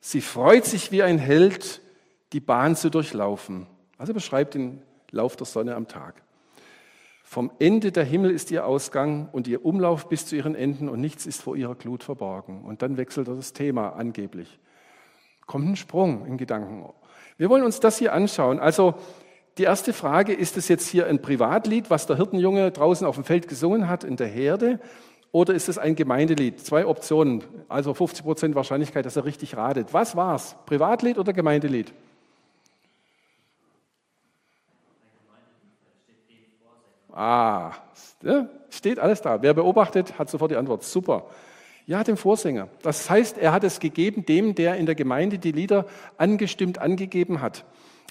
Sie 0.00 0.20
freut 0.20 0.64
sich 0.64 0.92
wie 0.92 1.02
ein 1.02 1.18
Held, 1.18 1.82
die 2.32 2.40
Bahn 2.40 2.76
zu 2.76 2.90
durchlaufen. 2.90 3.66
Also 3.98 4.14
beschreibt 4.14 4.54
den 4.54 4.82
Lauf 5.10 5.36
der 5.36 5.46
Sonne 5.46 5.74
am 5.74 5.88
Tag. 5.88 6.22
Vom 7.24 7.50
Ende 7.58 7.92
der 7.92 8.04
Himmel 8.04 8.30
ist 8.30 8.50
ihr 8.50 8.64
Ausgang 8.64 9.28
und 9.32 9.48
ihr 9.48 9.64
Umlauf 9.64 10.08
bis 10.08 10.24
zu 10.24 10.34
ihren 10.36 10.54
Enden 10.54 10.88
und 10.88 11.00
nichts 11.00 11.26
ist 11.26 11.42
vor 11.42 11.56
ihrer 11.56 11.74
Glut 11.74 12.02
verborgen. 12.02 12.64
Und 12.64 12.80
dann 12.80 12.96
wechselt 12.96 13.28
er 13.28 13.34
das 13.34 13.52
Thema 13.52 13.90
angeblich. 13.90 14.58
Kommt 15.44 15.68
ein 15.68 15.76
Sprung 15.76 16.24
in 16.24 16.38
Gedanken. 16.38 16.88
Wir 17.36 17.50
wollen 17.50 17.64
uns 17.64 17.80
das 17.80 17.98
hier 17.98 18.14
anschauen. 18.14 18.60
Also 18.60 18.94
die 19.58 19.64
erste 19.64 19.92
Frage, 19.92 20.32
ist 20.32 20.56
es 20.56 20.68
jetzt 20.68 20.88
hier 20.88 21.06
ein 21.06 21.20
Privatlied, 21.20 21.90
was 21.90 22.06
der 22.06 22.16
Hirtenjunge 22.16 22.70
draußen 22.70 23.06
auf 23.06 23.16
dem 23.16 23.24
Feld 23.24 23.48
gesungen 23.48 23.88
hat 23.88 24.04
in 24.04 24.16
der 24.16 24.28
Herde? 24.28 24.78
Oder 25.32 25.54
ist 25.54 25.68
es 25.68 25.76
ein 25.76 25.94
Gemeindelied? 25.94 26.60
Zwei 26.60 26.86
Optionen, 26.86 27.44
also 27.68 27.92
50 27.92 28.24
Prozent 28.24 28.54
Wahrscheinlichkeit, 28.54 29.04
dass 29.04 29.16
er 29.16 29.24
richtig 29.24 29.56
ratet. 29.56 29.92
Was 29.92 30.16
war's? 30.16 30.56
Privatlied 30.64 31.18
oder 31.18 31.32
Gemeindelied? 31.32 31.92
Ah, 37.12 37.72
steht 38.70 39.00
alles 39.00 39.20
da. 39.20 39.42
Wer 39.42 39.52
beobachtet, 39.52 40.18
hat 40.18 40.30
sofort 40.30 40.52
die 40.52 40.56
Antwort. 40.56 40.84
Super. 40.84 41.26
Ja, 41.84 42.04
dem 42.04 42.16
Vorsänger. 42.16 42.68
Das 42.82 43.10
heißt, 43.10 43.38
er 43.38 43.52
hat 43.52 43.64
es 43.64 43.80
gegeben 43.80 44.24
dem, 44.24 44.54
der 44.54 44.76
in 44.76 44.86
der 44.86 44.94
Gemeinde 44.94 45.38
die 45.38 45.52
Lieder 45.52 45.86
angestimmt 46.16 46.78
angegeben 46.78 47.40
hat. 47.40 47.64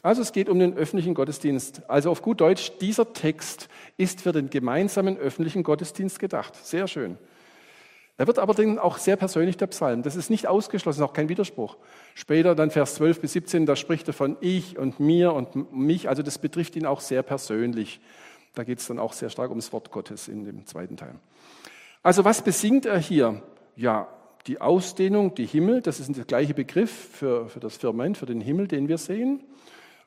Also 0.03 0.21
es 0.21 0.31
geht 0.31 0.47
um 0.49 0.59
den 0.59 0.75
öffentlichen 0.75 1.13
Gottesdienst. 1.13 1.89
Also 1.89 2.11
auf 2.11 2.21
gut 2.21 2.41
Deutsch, 2.41 2.71
dieser 2.79 3.13
Text 3.13 3.67
ist 3.97 4.21
für 4.21 4.31
den 4.31 4.49
gemeinsamen 4.49 5.17
öffentlichen 5.17 5.63
Gottesdienst 5.63 6.19
gedacht. 6.19 6.55
Sehr 6.65 6.87
schön. 6.87 7.17
Er 8.19 8.25
wird 8.25 8.39
aber 8.39 8.55
dann 8.55 8.79
auch 8.79 8.97
sehr 8.97 9.15
persönlich, 9.15 9.57
der 9.57 9.67
Psalm. 9.67 10.01
Das 10.01 10.15
ist 10.15 10.31
nicht 10.31 10.47
ausgeschlossen, 10.47 11.03
auch 11.03 11.13
kein 11.13 11.29
Widerspruch. 11.29 11.77
Später 12.15 12.55
dann 12.55 12.71
Vers 12.71 12.95
12 12.95 13.21
bis 13.21 13.33
17, 13.33 13.67
da 13.67 13.75
spricht 13.75 14.07
er 14.07 14.13
von 14.13 14.37
ich 14.41 14.77
und 14.77 14.99
mir 14.99 15.33
und 15.33 15.71
mich. 15.71 16.09
Also 16.09 16.23
das 16.23 16.39
betrifft 16.39 16.75
ihn 16.75 16.87
auch 16.87 17.01
sehr 17.01 17.21
persönlich. 17.21 17.99
Da 18.55 18.63
geht 18.63 18.79
es 18.79 18.87
dann 18.87 18.97
auch 18.97 19.13
sehr 19.13 19.29
stark 19.29 19.49
ums 19.49 19.71
Wort 19.71 19.91
Gottes 19.91 20.27
in 20.27 20.45
dem 20.45 20.65
zweiten 20.65 20.97
Teil. 20.97 21.15
Also 22.01 22.25
was 22.25 22.41
besingt 22.41 22.87
er 22.87 22.97
hier? 22.97 23.43
Ja, 23.75 24.07
die 24.47 24.61
Ausdehnung, 24.61 25.35
die 25.35 25.45
Himmel, 25.45 25.81
das 25.81 25.99
ist 25.99 26.15
der 26.15 26.25
gleiche 26.25 26.55
Begriff 26.55 26.91
für, 26.91 27.49
für 27.49 27.59
das 27.59 27.77
Firmament, 27.77 28.17
für 28.17 28.25
den 28.25 28.41
Himmel, 28.41 28.67
den 28.67 28.87
wir 28.87 28.97
sehen. 28.97 29.43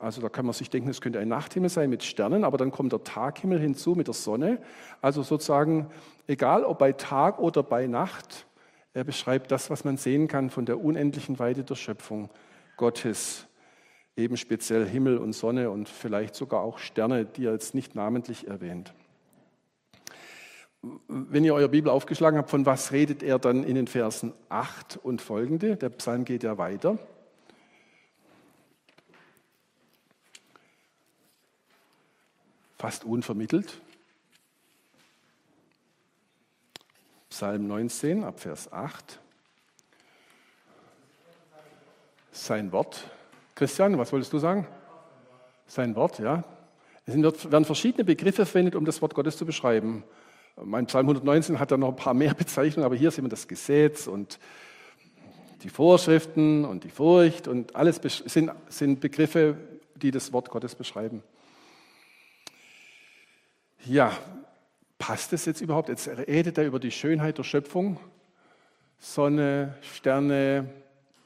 Also 0.01 0.23
da 0.23 0.31
kann 0.31 0.47
man 0.47 0.55
sich 0.55 0.71
denken, 0.71 0.89
es 0.89 1.03
könnte 1.03 1.19
ein 1.19 1.29
Nachthimmel 1.29 1.69
sein 1.69 1.91
mit 1.91 2.03
Sternen, 2.03 2.43
aber 2.43 2.57
dann 2.57 2.71
kommt 2.71 2.93
der 2.93 3.05
Taghimmel 3.05 3.61
hinzu 3.61 3.95
mit 3.95 4.07
der 4.07 4.15
Sonne. 4.15 4.59
Also 5.03 5.23
sozusagen, 5.23 5.91
egal 6.27 6.65
ob 6.65 6.79
bei 6.79 6.93
Tag 6.93 7.39
oder 7.39 7.63
bei 7.63 7.87
Nacht, 7.87 8.47
er 8.95 9.05
beschreibt 9.05 9.53
das, 9.53 9.69
was 9.69 9.85
man 9.85 9.99
sehen 9.99 10.27
kann 10.27 10.49
von 10.49 10.65
der 10.65 10.83
unendlichen 10.83 11.39
Weite 11.39 11.65
der 11.65 11.75
Schöpfung 11.75 12.31
Gottes 12.79 13.47
eben 14.17 14.39
speziell 14.39 14.89
Himmel 14.89 15.19
und 15.19 15.35
Sonne 15.35 15.71
und 15.71 15.89
vielleicht 15.89 16.35
sogar 16.35 16.63
auch 16.63 16.79
Sterne, 16.79 17.27
die 17.27 17.45
er 17.45 17.53
jetzt 17.53 17.75
nicht 17.75 17.95
namentlich 17.95 18.49
erwähnt. 18.49 18.95
Wenn 21.09 21.45
ihr 21.45 21.55
eure 21.55 21.69
Bibel 21.69 21.91
aufgeschlagen 21.91 22.39
habt, 22.39 22.49
von 22.49 22.65
was 22.65 22.91
redet 22.91 23.23
er 23.23 23.39
dann 23.39 23.65
in 23.65 23.75
den 23.75 23.87
Versen 23.87 24.33
8 24.49 24.99
und 25.03 25.21
folgende? 25.21 25.77
Der 25.77 25.91
Psalm 25.91 26.25
geht 26.25 26.43
ja 26.43 26.57
weiter. 26.57 26.99
Fast 32.81 33.05
unvermittelt. 33.05 33.79
Psalm 37.29 37.67
19 37.67 38.25
ab 38.25 38.41
Vers 38.41 38.73
8. 38.73 39.19
Sein 42.33 42.73
Wort 42.73 43.05
Christian, 43.55 43.99
was 43.99 44.11
wolltest 44.15 44.33
du 44.33 44.39
sagen? 44.39 44.67
Sein 45.67 45.95
Wort, 45.95 46.21
ja. 46.21 46.43
Es 47.05 47.15
werden 47.15 47.67
verschiedene 47.67 48.03
Begriffe 48.03 48.47
verwendet, 48.47 48.75
um 48.75 48.87
das 48.87 49.03
Wort 49.03 49.15
Gottes 49.15 49.37
zu 49.37 49.45
beschreiben. 49.45 50.03
Mein 50.57 50.87
Psalm 50.87 51.05
119 51.05 51.59
hat 51.59 51.73
da 51.73 51.77
noch 51.77 51.91
ein 51.91 51.97
paar 51.97 52.15
mehr 52.15 52.33
Bezeichnungen, 52.39 52.87
aber 52.87 52.97
hier 52.97 53.11
sehen 53.11 53.27
wir 53.27 53.29
das 53.29 53.47
Gesetz 53.47 54.07
und 54.07 54.39
die 55.65 55.69
Vorschriften 55.69 56.65
und 56.65 56.85
die 56.85 56.91
Furcht 56.91 57.47
und 57.47 57.77
alles 57.77 58.01
sind 58.25 59.01
Begriffe, 59.01 59.59
die 59.97 60.11
das 60.11 60.33
Wort 60.33 60.49
Gottes 60.49 60.75
beschreiben. 60.75 61.23
Ja, 63.87 64.13
passt 64.99 65.33
es 65.33 65.45
jetzt 65.45 65.61
überhaupt? 65.61 65.89
Jetzt 65.89 66.09
redet 66.09 66.59
er 66.59 66.67
über 66.67 66.79
die 66.79 66.91
Schönheit 66.91 67.39
der 67.39 67.45
Schöpfung. 67.45 67.99
Sonne, 68.99 69.75
Sterne, 69.81 70.69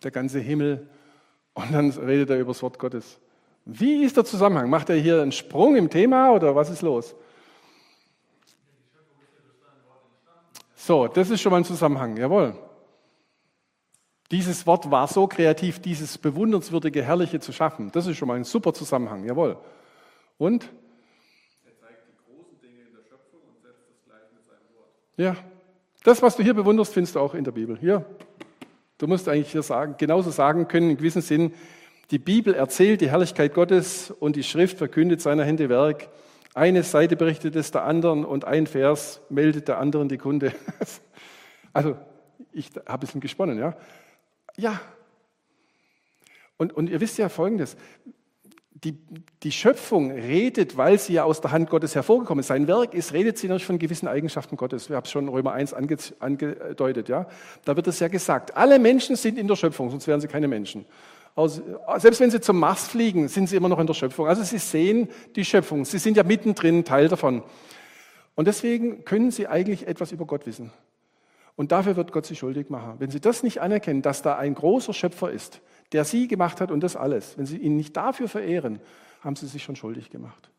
der 0.02 0.10
ganze 0.10 0.38
Himmel. 0.38 0.88
Und 1.54 1.72
dann 1.72 1.90
redet 1.90 2.30
er 2.30 2.38
über 2.38 2.52
das 2.52 2.62
Wort 2.62 2.78
Gottes. 2.78 3.18
Wie 3.64 4.04
ist 4.04 4.16
der 4.16 4.24
Zusammenhang? 4.24 4.68
Macht 4.68 4.90
er 4.90 4.96
hier 4.96 5.22
einen 5.22 5.32
Sprung 5.32 5.76
im 5.76 5.88
Thema 5.88 6.32
oder 6.32 6.54
was 6.54 6.70
ist 6.70 6.82
los? 6.82 7.14
So, 10.74 11.08
das 11.08 11.30
ist 11.30 11.40
schon 11.40 11.50
mal 11.50 11.58
ein 11.58 11.64
Zusammenhang, 11.64 12.16
jawohl. 12.18 12.54
Dieses 14.30 14.66
Wort 14.66 14.90
war 14.90 15.08
so 15.08 15.26
kreativ, 15.26 15.80
dieses 15.80 16.18
bewundernswürdige, 16.18 17.02
herrliche 17.02 17.40
zu 17.40 17.52
schaffen. 17.52 17.90
Das 17.92 18.06
ist 18.06 18.18
schon 18.18 18.28
mal 18.28 18.36
ein 18.36 18.44
super 18.44 18.74
Zusammenhang, 18.74 19.24
jawohl. 19.24 19.56
Und? 20.36 20.64
Er 21.64 21.74
zeigt 21.78 22.08
die 22.08 22.16
großen 22.26 22.60
Dinge 22.60 22.82
in 22.82 22.92
der 22.92 23.02
Schöpfung 23.02 23.40
und 23.48 23.62
setzt 23.62 23.88
das 23.88 24.04
gleich 24.04 24.30
mit 24.34 24.44
seinem 24.44 24.68
Wort. 24.76 24.92
Ja, 25.16 25.36
das, 26.02 26.20
was 26.22 26.36
du 26.36 26.42
hier 26.42 26.54
bewunderst, 26.54 26.92
findest 26.92 27.14
du 27.14 27.20
auch 27.20 27.34
in 27.34 27.44
der 27.44 27.52
Bibel. 27.52 27.78
Hier, 27.78 28.04
Du 28.98 29.08
musst 29.08 29.28
eigentlich 29.28 29.50
hier 29.50 29.62
sagen, 29.62 29.96
genauso 29.98 30.30
sagen 30.30 30.68
können, 30.68 30.90
in 30.90 30.96
gewissem 30.96 31.20
Sinn, 31.20 31.52
die 32.10 32.18
Bibel 32.18 32.54
erzählt 32.54 33.00
die 33.00 33.10
Herrlichkeit 33.10 33.52
Gottes 33.52 34.10
und 34.12 34.36
die 34.36 34.44
Schrift 34.44 34.78
verkündet 34.78 35.20
seiner 35.20 35.44
Hände 35.44 35.68
Werk. 35.68 36.08
Eine 36.54 36.84
Seite 36.84 37.16
berichtet 37.16 37.56
es 37.56 37.72
der 37.72 37.84
anderen 37.84 38.24
und 38.24 38.44
ein 38.44 38.68
Vers 38.68 39.20
meldet 39.30 39.66
der 39.66 39.78
anderen 39.78 40.08
die 40.08 40.18
Kunde. 40.18 40.52
Also, 41.76 41.96
ich 42.52 42.70
habe 42.76 42.88
ein 42.88 43.00
bisschen 43.00 43.20
gesponnen, 43.20 43.58
ja? 43.58 43.76
Ja. 44.56 44.80
Und, 46.56 46.72
und 46.72 46.88
ihr 46.88 47.00
wisst 47.00 47.18
ja 47.18 47.28
Folgendes 47.28 47.76
die, 48.84 48.98
die 49.42 49.52
Schöpfung 49.52 50.10
redet, 50.10 50.76
weil 50.76 50.98
sie 50.98 51.14
ja 51.14 51.24
aus 51.24 51.40
der 51.40 51.52
Hand 51.52 51.70
Gottes 51.70 51.94
hervorgekommen 51.94 52.40
ist. 52.40 52.48
Sein 52.48 52.68
Werk 52.68 52.94
ist, 52.94 53.12
redet 53.12 53.38
sie 53.38 53.48
natürlich 53.48 53.66
von 53.66 53.78
gewissen 53.78 54.06
Eigenschaften 54.06 54.56
Gottes. 54.56 54.90
Wir 54.90 54.96
haben 54.96 55.04
es 55.04 55.10
schon 55.10 55.24
in 55.24 55.30
Römer 55.30 55.52
1 55.52 55.72
ange, 55.72 55.96
angedeutet. 56.20 57.08
Ja? 57.08 57.26
Da 57.64 57.76
wird 57.76 57.86
es 57.86 57.98
ja 58.00 58.08
gesagt, 58.08 58.56
alle 58.56 58.78
Menschen 58.78 59.16
sind 59.16 59.38
in 59.38 59.48
der 59.48 59.56
Schöpfung, 59.56 59.90
sonst 59.90 60.06
wären 60.06 60.20
sie 60.20 60.28
keine 60.28 60.48
Menschen. 60.48 60.84
Also, 61.34 61.62
selbst 61.96 62.20
wenn 62.20 62.30
sie 62.30 62.40
zum 62.40 62.60
Mars 62.60 62.86
fliegen, 62.86 63.26
sind 63.28 63.48
sie 63.48 63.56
immer 63.56 63.68
noch 63.68 63.80
in 63.80 63.86
der 63.86 63.94
Schöpfung. 63.94 64.28
Also 64.28 64.42
sie 64.44 64.58
sehen 64.58 65.08
die 65.34 65.44
Schöpfung. 65.44 65.84
Sie 65.84 65.98
sind 65.98 66.16
ja 66.16 66.22
mittendrin 66.22 66.84
Teil 66.84 67.08
davon. 67.08 67.42
Und 68.36 68.46
deswegen 68.46 69.04
können 69.04 69.30
sie 69.30 69.48
eigentlich 69.48 69.86
etwas 69.86 70.12
über 70.12 70.26
Gott 70.26 70.46
wissen. 70.46 70.70
Und 71.56 71.72
dafür 71.72 71.96
wird 71.96 72.12
Gott 72.12 72.26
sie 72.26 72.36
schuldig 72.36 72.68
machen. 72.70 72.94
Wenn 72.98 73.10
sie 73.10 73.20
das 73.20 73.42
nicht 73.42 73.60
anerkennen, 73.60 74.02
dass 74.02 74.22
da 74.22 74.36
ein 74.36 74.54
großer 74.54 74.92
Schöpfer 74.92 75.30
ist, 75.30 75.60
der 75.94 76.04
sie 76.04 76.26
gemacht 76.26 76.60
hat 76.60 76.72
und 76.72 76.80
das 76.80 76.96
alles. 76.96 77.38
Wenn 77.38 77.46
sie 77.46 77.56
ihn 77.56 77.76
nicht 77.76 77.96
dafür 77.96 78.28
verehren, 78.28 78.80
haben 79.20 79.36
sie 79.36 79.46
sich 79.46 79.62
schon 79.62 79.76
schuldig 79.76 80.10
gemacht. 80.10 80.50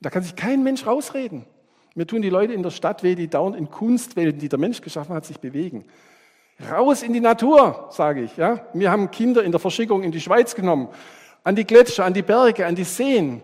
da 0.00 0.10
kann 0.10 0.22
sich 0.22 0.36
kein 0.36 0.62
Mensch 0.62 0.86
rausreden. 0.86 1.46
Mir 1.94 2.06
tun 2.06 2.20
die 2.20 2.28
Leute 2.28 2.52
in 2.52 2.62
der 2.62 2.70
Stadt 2.70 3.02
weh, 3.02 3.14
die 3.14 3.28
dauernd 3.28 3.56
in 3.56 3.70
Kunstwelten, 3.70 4.38
die 4.38 4.50
der 4.50 4.58
Mensch 4.58 4.82
geschaffen 4.82 5.14
hat, 5.14 5.24
sich 5.24 5.40
bewegen. 5.40 5.86
Raus 6.70 7.02
in 7.02 7.14
die 7.14 7.20
Natur, 7.20 7.88
sage 7.90 8.24
ich. 8.24 8.36
Ja? 8.36 8.66
Wir 8.74 8.90
haben 8.90 9.10
Kinder 9.10 9.42
in 9.42 9.52
der 9.52 9.58
Verschickung 9.58 10.02
in 10.02 10.12
die 10.12 10.20
Schweiz 10.20 10.54
genommen, 10.54 10.88
an 11.44 11.56
die 11.56 11.64
Gletscher, 11.64 12.04
an 12.04 12.12
die 12.12 12.22
Berge, 12.22 12.66
an 12.66 12.74
die 12.74 12.84
Seen. 12.84 13.40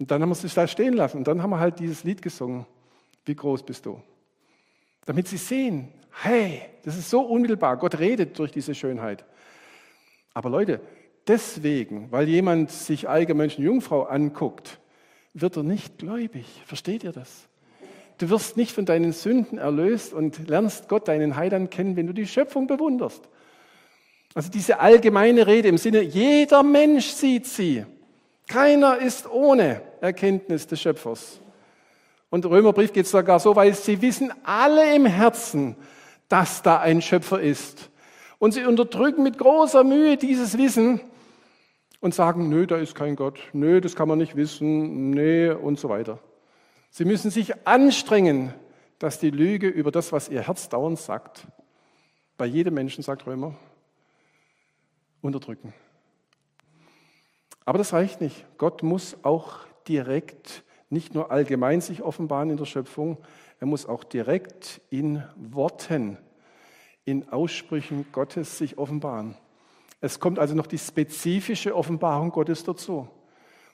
Und 0.00 0.10
dann 0.10 0.20
haben 0.20 0.30
wir 0.30 0.34
sich 0.34 0.52
da 0.52 0.66
stehen 0.66 0.94
lassen. 0.94 1.18
Und 1.18 1.28
dann 1.28 1.42
haben 1.42 1.50
wir 1.50 1.60
halt 1.60 1.78
dieses 1.78 2.02
Lied 2.02 2.22
gesungen. 2.22 2.66
Wie 3.24 3.36
groß 3.36 3.62
bist 3.62 3.86
du? 3.86 4.02
Damit 5.04 5.28
sie 5.28 5.36
sehen, 5.36 5.92
hey, 6.22 6.62
das 6.84 6.96
ist 6.96 7.08
so 7.08 7.20
unmittelbar. 7.20 7.76
Gott 7.76 8.00
redet 8.00 8.36
durch 8.36 8.50
diese 8.50 8.74
Schönheit. 8.74 9.24
Aber 10.38 10.50
Leute, 10.50 10.80
deswegen, 11.26 12.12
weil 12.12 12.28
jemand 12.28 12.70
sich 12.70 13.08
Algermönchen 13.08 13.64
Jungfrau 13.64 14.04
anguckt, 14.04 14.78
wird 15.34 15.56
er 15.56 15.64
nicht 15.64 15.98
gläubig. 15.98 16.46
Versteht 16.64 17.02
ihr 17.02 17.10
das? 17.10 17.48
Du 18.18 18.30
wirst 18.30 18.56
nicht 18.56 18.70
von 18.70 18.84
deinen 18.84 19.10
Sünden 19.10 19.58
erlöst 19.58 20.12
und 20.14 20.48
lernst 20.48 20.88
Gott, 20.88 21.08
deinen 21.08 21.34
Heiland, 21.34 21.72
kennen, 21.72 21.96
wenn 21.96 22.06
du 22.06 22.12
die 22.12 22.28
Schöpfung 22.28 22.68
bewunderst. 22.68 23.28
Also 24.32 24.48
diese 24.48 24.78
allgemeine 24.78 25.48
Rede 25.48 25.66
im 25.66 25.76
Sinne, 25.76 26.02
jeder 26.02 26.62
Mensch 26.62 27.06
sieht 27.06 27.46
sie. 27.46 27.84
Keiner 28.46 28.98
ist 28.98 29.28
ohne 29.28 29.82
Erkenntnis 30.00 30.68
des 30.68 30.80
Schöpfers. 30.80 31.40
Und 32.30 32.46
Römerbrief 32.46 32.92
geht 32.92 33.08
sogar 33.08 33.40
so 33.40 33.56
weit, 33.56 33.74
sie 33.74 34.00
wissen 34.00 34.32
alle 34.44 34.94
im 34.94 35.04
Herzen, 35.04 35.74
dass 36.28 36.62
da 36.62 36.78
ein 36.78 37.02
Schöpfer 37.02 37.40
ist. 37.40 37.90
Und 38.38 38.52
sie 38.52 38.64
unterdrücken 38.64 39.22
mit 39.22 39.38
großer 39.38 39.84
Mühe 39.84 40.16
dieses 40.16 40.56
Wissen 40.56 41.00
und 42.00 42.14
sagen, 42.14 42.48
nö, 42.48 42.66
da 42.66 42.76
ist 42.76 42.94
kein 42.94 43.16
Gott, 43.16 43.40
nö, 43.52 43.80
das 43.80 43.96
kann 43.96 44.08
man 44.08 44.18
nicht 44.18 44.36
wissen, 44.36 45.10
nee 45.10 45.50
und 45.50 45.78
so 45.78 45.88
weiter. 45.88 46.20
Sie 46.90 47.04
müssen 47.04 47.30
sich 47.30 47.66
anstrengen, 47.66 48.54
dass 48.98 49.18
die 49.18 49.30
Lüge 49.30 49.68
über 49.68 49.90
das, 49.90 50.12
was 50.12 50.28
ihr 50.28 50.42
Herz 50.42 50.68
dauernd 50.68 50.98
sagt, 50.98 51.46
bei 52.36 52.46
jedem 52.46 52.74
Menschen, 52.74 53.02
sagt 53.02 53.26
Römer, 53.26 53.54
unterdrücken. 55.20 55.74
Aber 57.64 57.78
das 57.78 57.92
reicht 57.92 58.20
nicht. 58.20 58.46
Gott 58.56 58.82
muss 58.82 59.16
auch 59.24 59.58
direkt, 59.88 60.64
nicht 60.88 61.14
nur 61.14 61.30
allgemein 61.30 61.80
sich 61.80 62.02
offenbaren 62.02 62.50
in 62.50 62.56
der 62.56 62.64
Schöpfung, 62.64 63.18
er 63.60 63.66
muss 63.66 63.86
auch 63.86 64.04
direkt 64.04 64.80
in 64.88 65.22
Worten, 65.36 66.16
in 67.10 67.28
Aussprüchen 67.30 68.06
Gottes 68.12 68.58
sich 68.58 68.78
offenbaren. 68.78 69.34
Es 70.00 70.20
kommt 70.20 70.38
also 70.38 70.54
noch 70.54 70.66
die 70.66 70.78
spezifische 70.78 71.74
Offenbarung 71.74 72.30
Gottes 72.30 72.64
dazu, 72.64 73.08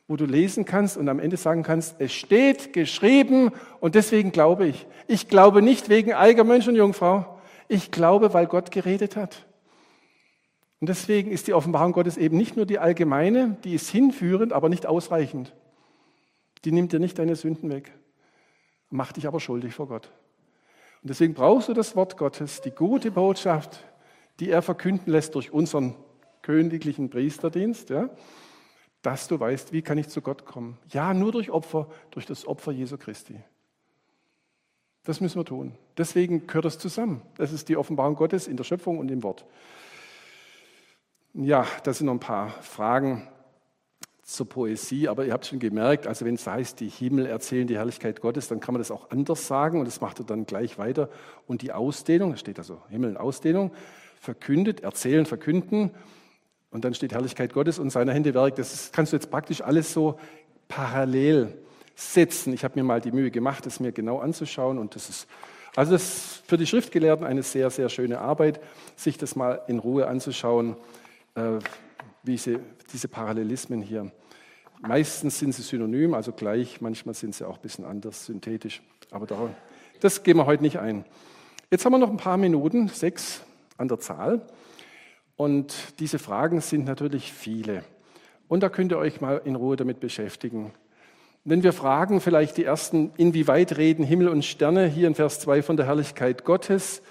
wo 0.07 0.17
du 0.17 0.25
lesen 0.25 0.65
kannst 0.65 0.97
und 0.97 1.09
am 1.09 1.19
Ende 1.19 1.37
sagen 1.37 1.63
kannst, 1.63 1.97
es 1.99 2.13
steht 2.13 2.73
geschrieben 2.73 3.51
und 3.81 3.95
deswegen 3.95 4.33
glaube 4.33 4.67
ich. 4.67 4.87
Ich 5.07 5.29
glaube 5.29 5.63
nicht 5.63 5.89
wegen 5.89 6.13
eiger 6.13 6.45
Mensch 6.45 6.69
und 6.69 6.77
Jungfrau. 6.77 7.39
Ich 7.69 7.91
glaube, 7.91 8.33
weil 8.35 8.47
Gott 8.47 8.71
geredet 8.71 9.17
hat. 9.17 9.47
Und 10.81 10.89
deswegen 10.89 11.31
ist 11.31 11.47
die 11.47 11.55
Offenbarung 11.55 11.93
Gottes 11.93 12.17
eben 12.17 12.37
nicht 12.37 12.57
nur 12.57 12.67
die 12.67 12.79
allgemeine, 12.79 13.57
die 13.65 13.75
ist 13.75 13.89
hinführend, 13.89 14.53
aber 14.53 14.69
nicht 14.69 14.87
ausreichend. 14.87 15.55
Die 16.65 16.73
nimmt 16.73 16.93
dir 16.93 17.01
nicht 17.01 17.19
deine 17.19 17.37
Sünden 17.37 17.71
weg, 17.71 17.93
macht 18.91 19.17
dich 19.17 19.27
aber 19.27 19.41
schuldig 19.41 19.75
vor 19.75 19.89
Gott. 19.89 20.11
Und 21.05 21.11
deswegen 21.11 21.35
brauchst 21.35 21.69
du 21.69 21.75
das 21.75 21.95
Wort 21.97 22.17
Gottes, 22.17 22.63
die 22.63 22.71
gute 22.71 23.11
Botschaft, 23.11 23.85
die 24.41 24.49
er 24.49 24.63
verkünden 24.63 25.13
lässt 25.13 25.35
durch 25.35 25.53
unseren 25.53 25.95
königlichen 26.41 27.11
Priesterdienst, 27.11 27.91
ja, 27.91 28.09
dass 29.03 29.29
du 29.29 29.39
weißt, 29.39 29.75
wie 29.75 29.83
kann 29.83 29.99
ich 29.99 30.09
zu 30.09 30.23
Gott 30.23 30.47
kommen. 30.47 30.79
Ja, 30.89 31.13
nur 31.13 31.31
durch 31.31 31.51
Opfer, 31.51 31.89
durch 32.11 32.25
das 32.25 32.47
Opfer 32.47 32.73
Jesu 32.73 32.97
Christi. 32.97 33.39
Das 35.05 35.21
müssen 35.21 35.39
wir 35.39 35.45
tun. 35.45 35.77
Deswegen 35.99 36.47
gehört 36.47 36.65
das 36.65 36.79
zusammen. 36.79 37.21
Das 37.37 37.53
ist 37.53 37.69
die 37.69 37.77
Offenbarung 37.77 38.15
Gottes 38.15 38.49
in 38.49 38.57
der 38.57 38.65
Schöpfung 38.65 38.99
und 38.99 39.11
im 39.11 39.23
Wort. 39.23 39.45
Ja, 41.35 41.67
das 41.83 41.99
sind 41.99 42.07
noch 42.07 42.15
ein 42.15 42.21
paar 42.21 42.49
Fragen 42.63 43.29
zur 44.25 44.49
Poesie, 44.49 45.09
aber 45.09 45.27
ihr 45.27 45.33
habt 45.33 45.45
schon 45.47 45.59
gemerkt, 45.59 46.07
also 46.07 46.25
wenn 46.25 46.35
es 46.35 46.47
heißt, 46.47 46.81
die 46.81 46.89
Himmel 46.89 47.27
erzählen 47.27 47.67
die 47.67 47.77
Herrlichkeit 47.77 48.23
Gottes, 48.23 48.49
dann 48.49 48.59
kann 48.59 48.73
man 48.73 48.81
das 48.81 48.91
auch 48.91 49.11
anders 49.11 49.47
sagen 49.47 49.79
und 49.79 49.85
das 49.85 50.01
macht 50.01 50.19
er 50.19 50.25
dann 50.25 50.47
gleich 50.47 50.79
weiter. 50.79 51.11
Und 51.47 51.61
die 51.61 51.73
Ausdehnung, 51.73 52.31
da 52.31 52.37
steht 52.39 52.59
also 52.59 52.81
Himmel 52.89 53.11
in 53.11 53.17
Ausdehnung, 53.19 53.71
verkündet, 54.19 54.81
erzählen, 54.81 55.27
verkünden 55.27 55.91
und 56.71 56.87
dann 56.87 56.95
steht 56.95 57.13
Herrlichkeit 57.13 57.53
Gottes 57.53 57.79
und 57.79 57.91
seiner 57.91 58.15
Hände 58.15 58.33
Werk. 58.33 58.57
Das 58.57 58.93
kannst 58.93 59.13
du 59.13 59.17
jetzt 59.17 59.31
praktisch 59.31 59.61
alles 59.61 59.93
so 59.93 60.19
parallel 60.69 61.59
setzen. 61.95 62.55
Ich 62.55 62.65
habe 62.65 62.79
mir 62.79 62.85
mal 62.85 63.03
die 63.03 63.13
Mühe 63.13 63.31
gemacht, 63.31 63.67
das 63.67 63.79
mir 63.79 63.93
genau 63.93 64.21
anzuschauen 64.21 64.79
und 64.79 64.95
das 64.95 65.11
ist 65.11 65.29
also 65.77 65.91
das 65.91 66.05
ist 66.05 66.43
für 66.47 66.57
die 66.57 66.69
Schriftgelehrten 66.69 67.27
eine 67.27 67.43
sehr, 67.43 67.69
sehr 67.69 67.89
schöne 67.89 68.21
Arbeit, 68.21 68.61
sich 68.95 69.19
das 69.19 69.35
mal 69.35 69.61
in 69.67 69.81
Ruhe 69.81 70.07
anzuschauen, 70.07 70.77
äh, 71.35 71.59
wie 72.25 72.37
sie, 72.37 72.59
diese 72.93 73.09
Parallelismen 73.09 73.83
hier. 73.83 74.11
Meistens 74.81 75.39
sind 75.39 75.55
sie 75.55 75.63
synonym, 75.63 76.15
also 76.15 76.33
gleich, 76.33 76.81
manchmal 76.81 77.15
sind 77.15 77.35
sie 77.35 77.47
auch 77.47 77.57
ein 77.57 77.63
bisschen 77.63 77.85
anders, 77.85 78.27
synthetisch, 78.27 78.83
aber 79.11 79.27
darum, 79.27 79.51
das 80.01 80.23
gehen 80.23 80.37
wir 80.37 80.47
heute 80.47 80.63
nicht 80.63 80.79
ein. 80.79 81.05
Jetzt 81.71 81.85
haben 81.85 81.93
wir 81.93 81.99
noch 81.99 82.11
ein 82.11 82.17
paar 82.17 82.37
Minuten, 82.37 82.89
sechs 82.89 83.43
an 83.79 83.89
der 83.89 83.99
Zahl. 83.99 84.43
Und 85.37 85.75
diese 85.99 86.19
Fragen 86.19 86.61
sind 86.61 86.85
natürlich 86.85 87.33
viele. 87.33 87.85
Und 88.49 88.63
da 88.63 88.69
könnt 88.69 88.93
ihr 88.93 88.99
euch 88.99 89.21
mal 89.21 89.41
in 89.45 89.57
Ruhe 89.57 89.77
damit 89.77 90.01
beschäftigen. 90.01 90.73
Wenn 91.45 91.63
wir 91.63 91.73
fragen, 91.73 92.21
vielleicht 92.21 92.57
die 92.57 92.65
ersten, 92.65 93.13
inwieweit 93.17 93.77
reden 93.77 94.05
Himmel 94.05 94.29
und 94.29 94.45
Sterne 94.45 94.87
hier 94.87 95.09
in 95.09 95.15
Vers 95.15 95.41
2 95.41 95.63
von 95.63 95.77
der 95.77 95.87
Herrlichkeit 95.87 96.45
Gottes? 96.45 97.03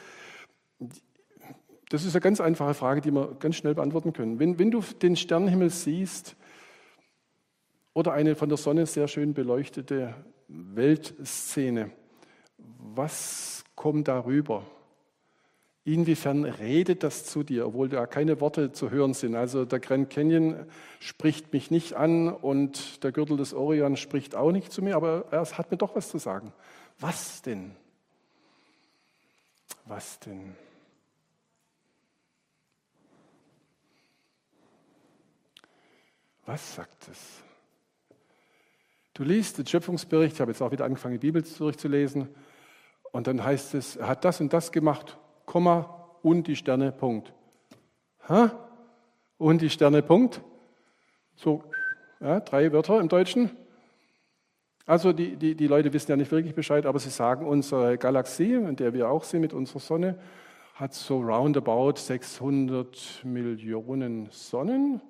Das 1.94 2.06
ist 2.06 2.16
eine 2.16 2.22
ganz 2.22 2.42
einfache 2.42 2.74
Frage, 2.74 3.02
die 3.02 3.12
wir 3.12 3.36
ganz 3.40 3.56
schnell 3.56 3.76
beantworten 3.76 4.14
können. 4.14 4.40
Wenn, 4.40 4.58
wenn 4.58 4.72
du 4.72 4.82
den 4.82 5.16
Sternenhimmel 5.16 5.70
siehst 5.70 6.36
oder 7.94 8.14
eine 8.14 8.34
von 8.36 8.50
der 8.50 8.58
Sonne 8.58 8.88
sehr 8.88 9.08
schön 9.08 9.36
beleuchtete 9.36 10.16
Weltszene, 10.48 11.92
was 12.58 13.64
kommt 13.76 14.08
darüber? 14.08 14.66
Inwiefern 15.86 16.46
redet 16.46 17.04
das 17.04 17.26
zu 17.26 17.44
dir, 17.44 17.68
obwohl 17.68 17.90
da 17.90 18.08
keine 18.08 18.42
Worte 18.42 18.72
zu 18.72 18.90
hören 18.90 19.14
sind? 19.14 19.36
Also 19.36 19.64
der 19.64 19.80
Grand 19.80 20.10
Canyon 20.10 20.66
spricht 21.00 21.54
mich 21.54 21.70
nicht 21.70 21.94
an 21.94 22.28
und 22.28 23.04
der 23.04 23.12
Gürtel 23.12 23.38
des 23.38 23.54
Orion 23.54 23.98
spricht 23.98 24.34
auch 24.34 24.52
nicht 24.52 24.72
zu 24.72 24.82
mir, 24.82 24.96
aber 24.96 25.26
er 25.30 25.46
hat 25.46 25.70
mir 25.70 25.78
doch 25.78 25.96
was 25.96 26.10
zu 26.10 26.18
sagen. 26.18 26.54
Was 27.00 27.44
denn? 27.44 27.76
Was 29.86 30.20
denn? 30.22 30.56
Was 36.46 36.76
sagt 36.76 37.08
es? 37.10 37.44
Du 39.14 39.24
liest 39.24 39.58
den 39.58 39.68
Schöpfungsbericht, 39.68 40.36
ich 40.36 40.42
habe 40.42 40.52
jetzt 40.52 40.62
auch 40.62 40.72
wieder 40.72 40.86
angefangen, 40.86 41.20
die 41.20 41.28
Bibel 41.28 41.44
durchzulesen, 41.44 42.28
und 43.12 43.28
dann 43.28 43.44
heißt 43.44 43.76
es, 43.76 43.96
er 43.96 44.08
hat 44.08 44.26
das 44.26 44.42
und 44.42 44.52
das 44.52 44.72
gemacht 44.72 45.18
Komma 45.46 46.10
und 46.24 46.48
die 46.48 46.56
Sterne, 46.56 46.92
Punkt. 46.92 47.32
Ha? 48.28 48.52
Und 49.38 49.62
die 49.62 49.70
Sterne, 49.70 50.02
Punkt. 50.02 50.42
So, 51.36 51.64
ja, 52.20 52.40
drei 52.40 52.72
Wörter 52.72 53.00
im 53.00 53.10
Deutschen. 53.10 53.52
Also 54.86 55.14
die, 55.14 55.36
die, 55.36 55.56
die 55.56 55.68
Leute 55.68 55.94
wissen 55.94 56.10
ja 56.10 56.18
nicht 56.18 56.32
wirklich 56.32 56.56
Bescheid, 56.56 56.86
aber 56.86 56.98
sie 56.98 57.10
sagen, 57.10 57.46
unsere 57.46 57.98
Galaxie, 57.98 58.54
in 58.54 58.76
der 58.76 58.94
wir 58.94 59.10
auch 59.10 59.24
sind 59.24 59.42
mit 59.42 59.54
unserer 59.54 59.80
Sonne, 59.80 60.20
hat 60.76 60.94
so 60.94 61.22
roundabout 61.22 61.98
600 61.98 63.22
Millionen 63.24 64.28
Sonnen, 64.32 65.02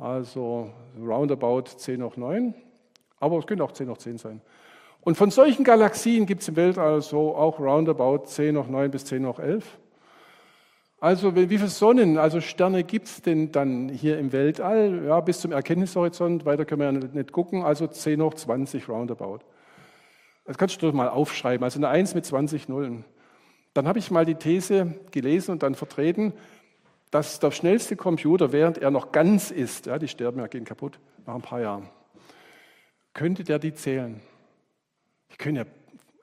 also 0.00 0.70
roundabout 0.98 1.64
10 1.76 2.02
hoch 2.02 2.16
9, 2.16 2.54
aber 3.20 3.38
es 3.38 3.46
könnte 3.46 3.62
auch 3.62 3.72
10 3.72 3.90
hoch 3.90 3.98
10 3.98 4.18
sein. 4.18 4.40
Und 5.02 5.16
von 5.16 5.30
solchen 5.30 5.64
Galaxien 5.64 6.26
gibt 6.26 6.42
es 6.42 6.48
im 6.48 6.56
Weltall 6.56 7.00
so 7.02 7.34
auch 7.34 7.58
roundabout 7.58 8.24
10 8.24 8.56
hoch 8.56 8.66
9 8.66 8.90
bis 8.90 9.04
10 9.04 9.26
hoch 9.26 9.38
11. 9.38 9.78
Also 11.00 11.34
wie 11.34 11.46
viele 11.46 11.68
Sonnen, 11.68 12.18
also 12.18 12.42
Sterne 12.42 12.84
gibt 12.84 13.06
es 13.06 13.22
denn 13.22 13.52
dann 13.52 13.88
hier 13.88 14.18
im 14.18 14.32
Weltall? 14.32 15.04
Ja, 15.06 15.20
bis 15.20 15.40
zum 15.40 15.52
Erkenntnishorizont, 15.52 16.44
weiter 16.44 16.66
können 16.66 16.80
wir 16.80 16.92
ja 16.92 17.08
nicht 17.14 17.32
gucken, 17.32 17.62
also 17.62 17.86
10 17.86 18.22
hoch 18.22 18.34
20 18.34 18.86
roundabout. 18.88 19.38
Das 20.44 20.58
kannst 20.58 20.82
du 20.82 20.86
doch 20.86 20.92
mal 20.92 21.08
aufschreiben, 21.08 21.64
also 21.64 21.78
eine 21.78 21.88
1 21.88 22.14
mit 22.14 22.26
20 22.26 22.68
Nullen. 22.68 23.04
Dann 23.72 23.88
habe 23.88 23.98
ich 23.98 24.10
mal 24.10 24.26
die 24.26 24.34
These 24.34 24.94
gelesen 25.10 25.52
und 25.52 25.62
dann 25.62 25.74
vertreten, 25.74 26.34
dass 27.10 27.40
der 27.40 27.50
schnellste 27.50 27.96
Computer, 27.96 28.52
während 28.52 28.78
er 28.78 28.90
noch 28.90 29.12
ganz 29.12 29.50
ist, 29.50 29.86
ja, 29.86 29.98
die 29.98 30.08
sterben 30.08 30.38
ja, 30.38 30.46
gehen 30.46 30.64
kaputt 30.64 30.98
nach 31.26 31.34
ein 31.34 31.42
paar 31.42 31.60
Jahren, 31.60 31.88
könnte 33.14 33.44
der 33.44 33.58
die 33.58 33.74
zählen. 33.74 34.20
Die 35.32 35.36
können 35.36 35.56
ja 35.56 35.64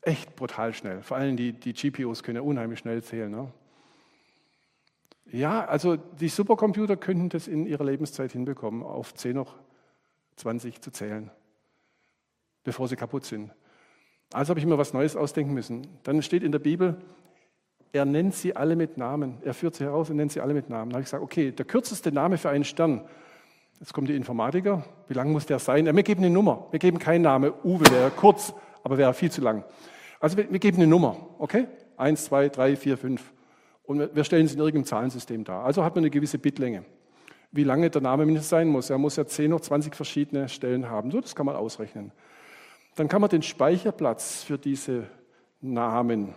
echt 0.01 0.35
brutal 0.35 0.73
schnell. 0.73 1.01
Vor 1.03 1.17
allem 1.17 1.35
die, 1.35 1.53
die 1.53 1.73
GPUs 1.73 2.23
können 2.23 2.37
ja 2.37 2.41
unheimlich 2.41 2.79
schnell 2.79 3.03
zählen. 3.03 3.29
Ne? 3.29 3.51
Ja, 5.31 5.65
also 5.65 5.97
die 5.97 6.29
Supercomputer 6.29 6.95
könnten 6.95 7.29
das 7.29 7.47
in 7.47 7.65
ihrer 7.65 7.83
Lebenszeit 7.83 8.31
hinbekommen, 8.31 8.83
auf 8.83 9.13
10 9.13 9.35
noch 9.35 9.55
20 10.37 10.81
zu 10.81 10.91
zählen, 10.91 11.29
bevor 12.63 12.87
sie 12.87 12.95
kaputt 12.95 13.25
sind. 13.25 13.51
Also 14.31 14.51
habe 14.51 14.59
ich 14.59 14.65
mir 14.65 14.77
was 14.77 14.93
Neues 14.93 15.15
ausdenken 15.15 15.53
müssen. 15.53 15.87
Dann 16.03 16.21
steht 16.21 16.43
in 16.43 16.51
der 16.51 16.59
Bibel, 16.59 16.97
er 17.97 18.05
nennt 18.05 18.33
sie 18.33 18.55
alle 18.55 18.75
mit 18.75 18.97
Namen. 18.97 19.37
Er 19.43 19.53
führt 19.53 19.75
sie 19.75 19.83
heraus 19.83 20.09
und 20.09 20.15
nennt 20.15 20.31
sie 20.31 20.41
alle 20.41 20.53
mit 20.53 20.69
Namen. 20.69 20.91
Da 20.91 20.95
habe 20.95 21.01
ich 21.01 21.07
gesagt, 21.07 21.23
okay, 21.23 21.51
der 21.51 21.65
kürzeste 21.65 22.11
Name 22.11 22.37
für 22.37 22.49
einen 22.49 22.63
Stern. 22.63 23.01
Jetzt 23.79 23.93
kommen 23.93 24.07
die 24.07 24.15
Informatiker. 24.15 24.83
Wie 25.07 25.13
lang 25.13 25.31
muss 25.31 25.45
der 25.45 25.59
sein? 25.59 25.85
Ja, 25.85 25.95
wir 25.95 26.03
geben 26.03 26.23
eine 26.23 26.33
Nummer. 26.33 26.67
Wir 26.71 26.79
geben 26.79 26.97
keinen 26.99 27.21
Namen. 27.21 27.51
Uwe 27.63 27.85
wäre 27.91 28.11
kurz 28.11 28.53
aber 28.87 28.97
wäre 28.97 29.13
viel 29.13 29.29
zu 29.29 29.41
lang. 29.41 29.65
Also 30.21 30.37
wir, 30.37 30.49
wir 30.49 30.59
geben 30.59 30.77
eine 30.77 30.87
Nummer, 30.87 31.17
okay? 31.39 31.67
Eins, 31.97 32.23
zwei, 32.23 32.47
drei, 32.47 32.77
vier, 32.77 32.97
fünf. 32.97 33.33
Und 33.83 34.15
wir 34.15 34.23
stellen 34.23 34.45
es 34.45 34.53
in 34.53 34.59
irgendeinem 34.59 34.85
Zahlensystem 34.85 35.43
dar. 35.43 35.65
Also 35.65 35.83
hat 35.83 35.93
man 35.95 36.05
eine 36.05 36.09
gewisse 36.09 36.37
Bitlänge. 36.37 36.85
Wie 37.51 37.65
lange 37.65 37.89
der 37.89 38.01
Name 38.01 38.25
mindestens 38.25 38.49
sein 38.49 38.69
muss. 38.69 38.89
Er 38.89 38.97
muss 38.97 39.17
ja 39.17 39.25
10 39.25 39.51
oder 39.51 39.61
20 39.61 39.93
verschiedene 39.93 40.47
Stellen 40.47 40.89
haben. 40.89 41.11
So, 41.11 41.19
das 41.19 41.35
kann 41.35 41.45
man 41.45 41.57
ausrechnen. 41.57 42.13
Dann 42.95 43.09
kann 43.09 43.19
man 43.19 43.29
den 43.29 43.41
Speicherplatz 43.41 44.43
für 44.43 44.57
diese 44.57 45.07
Namen, 45.59 46.33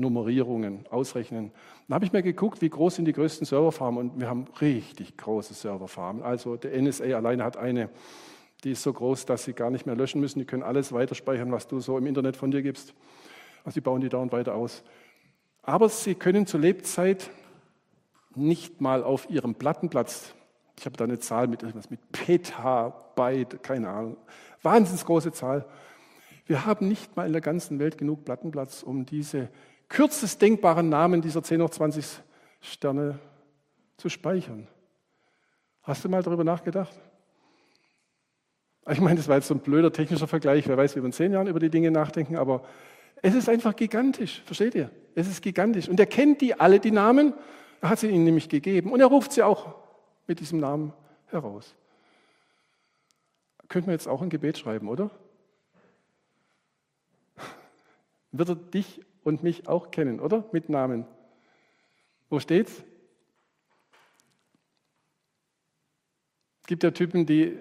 Nummerierungen 0.00 0.86
ausrechnen. 0.90 1.52
Dann 1.86 1.94
habe 1.94 2.04
ich 2.04 2.12
mir 2.12 2.22
geguckt, 2.22 2.62
wie 2.62 2.70
groß 2.70 2.96
sind 2.96 3.04
die 3.04 3.12
größten 3.12 3.46
Serverfarmen. 3.46 4.10
Und 4.10 4.20
wir 4.20 4.28
haben 4.28 4.46
richtig 4.60 5.16
große 5.16 5.54
Serverfarmen. 5.54 6.22
Also 6.22 6.56
der 6.56 6.80
NSA 6.80 7.04
alleine 7.16 7.44
hat 7.44 7.56
eine 7.56 7.90
Die 8.64 8.72
ist 8.72 8.82
so 8.82 8.92
groß, 8.92 9.24
dass 9.26 9.44
sie 9.44 9.54
gar 9.54 9.70
nicht 9.70 9.86
mehr 9.86 9.96
löschen 9.96 10.20
müssen. 10.20 10.38
Die 10.38 10.44
können 10.44 10.62
alles 10.62 10.92
weiterspeichern, 10.92 11.50
was 11.52 11.66
du 11.66 11.80
so 11.80 11.96
im 11.96 12.06
Internet 12.06 12.36
von 12.36 12.50
dir 12.50 12.62
gibst. 12.62 12.94
Also 13.64 13.74
sie 13.74 13.80
bauen 13.80 14.00
die 14.00 14.08
dauernd 14.08 14.32
weiter 14.32 14.54
aus. 14.54 14.82
Aber 15.62 15.88
sie 15.88 16.14
können 16.14 16.46
zur 16.46 16.60
Lebzeit 16.60 17.30
nicht 18.34 18.80
mal 18.80 19.02
auf 19.02 19.28
ihrem 19.30 19.54
Plattenplatz, 19.54 20.34
ich 20.78 20.86
habe 20.86 20.96
da 20.96 21.04
eine 21.04 21.18
Zahl 21.18 21.46
mit 21.48 21.62
irgendwas 21.62 21.90
mit 21.90 22.00
Petabyte, 22.12 23.62
keine 23.62 23.90
Ahnung, 23.90 24.16
wahnsinnig 24.62 25.04
große 25.04 25.32
Zahl. 25.32 25.66
Wir 26.46 26.64
haben 26.64 26.88
nicht 26.88 27.16
mal 27.16 27.26
in 27.26 27.32
der 27.32 27.42
ganzen 27.42 27.78
Welt 27.78 27.98
genug 27.98 28.24
Plattenplatz, 28.24 28.82
um 28.82 29.04
diese 29.04 29.50
kürzest 29.90 30.40
denkbaren 30.40 30.88
Namen 30.88 31.20
dieser 31.20 31.42
10 31.42 31.60
hoch 31.60 31.68
20 31.68 32.06
Sterne 32.62 33.18
zu 33.98 34.08
speichern. 34.08 34.66
Hast 35.82 36.04
du 36.04 36.08
mal 36.08 36.22
darüber 36.22 36.44
nachgedacht? 36.44 36.98
Ich 38.88 39.00
meine, 39.00 39.16
das 39.16 39.28
war 39.28 39.36
jetzt 39.36 39.48
so 39.48 39.54
ein 39.54 39.60
blöder 39.60 39.92
technischer 39.92 40.26
Vergleich. 40.26 40.66
Wer 40.66 40.76
weiß, 40.76 40.96
wie 40.96 41.00
wir 41.00 41.06
in 41.06 41.12
zehn 41.12 41.32
Jahren 41.32 41.48
über 41.48 41.60
die 41.60 41.68
Dinge 41.68 41.90
nachdenken, 41.90 42.36
aber 42.36 42.64
es 43.22 43.34
ist 43.34 43.48
einfach 43.48 43.76
gigantisch. 43.76 44.42
Versteht 44.46 44.74
ihr? 44.74 44.90
Es 45.14 45.28
ist 45.28 45.42
gigantisch. 45.42 45.88
Und 45.88 46.00
er 46.00 46.06
kennt 46.06 46.40
die 46.40 46.58
alle, 46.58 46.80
die 46.80 46.90
Namen. 46.90 47.34
Er 47.82 47.90
hat 47.90 47.98
sie 47.98 48.08
ihnen 48.08 48.24
nämlich 48.24 48.48
gegeben. 48.48 48.92
Und 48.92 49.00
er 49.00 49.06
ruft 49.06 49.32
sie 49.32 49.42
auch 49.42 49.74
mit 50.26 50.40
diesem 50.40 50.60
Namen 50.60 50.92
heraus. 51.26 51.74
Könnten 53.68 53.88
wir 53.88 53.92
jetzt 53.92 54.08
auch 54.08 54.22
ein 54.22 54.30
Gebet 54.30 54.58
schreiben, 54.58 54.88
oder? 54.88 55.10
Wird 58.32 58.48
er 58.48 58.54
dich 58.54 59.00
und 59.24 59.42
mich 59.42 59.68
auch 59.68 59.90
kennen, 59.90 60.20
oder? 60.20 60.44
Mit 60.52 60.68
Namen. 60.68 61.06
Wo 62.28 62.40
steht's? 62.40 62.84
Es 66.62 66.66
gibt 66.66 66.82
ja 66.84 66.90
Typen, 66.92 67.26
die 67.26 67.56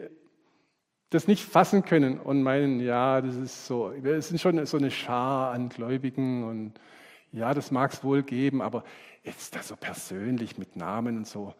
das 1.09 1.27
nicht 1.27 1.43
fassen 1.43 1.83
können 1.83 2.19
und 2.19 2.43
meinen, 2.43 2.79
ja, 2.79 3.21
das 3.21 3.35
ist 3.35 3.65
so, 3.65 3.91
wir 3.97 4.21
sind 4.21 4.39
schon 4.39 4.63
so 4.65 4.77
eine 4.77 4.91
Schar 4.91 5.51
an 5.51 5.69
Gläubigen 5.69 6.43
und 6.43 6.79
ja, 7.31 7.53
das 7.53 7.71
mag 7.71 7.93
es 7.93 8.03
wohl 8.03 8.23
geben, 8.23 8.61
aber 8.61 8.83
jetzt 9.23 9.55
da 9.55 9.63
so 9.63 9.75
persönlich 9.75 10.57
mit 10.57 10.75
Namen 10.75 11.17
und 11.17 11.27
so, 11.27 11.55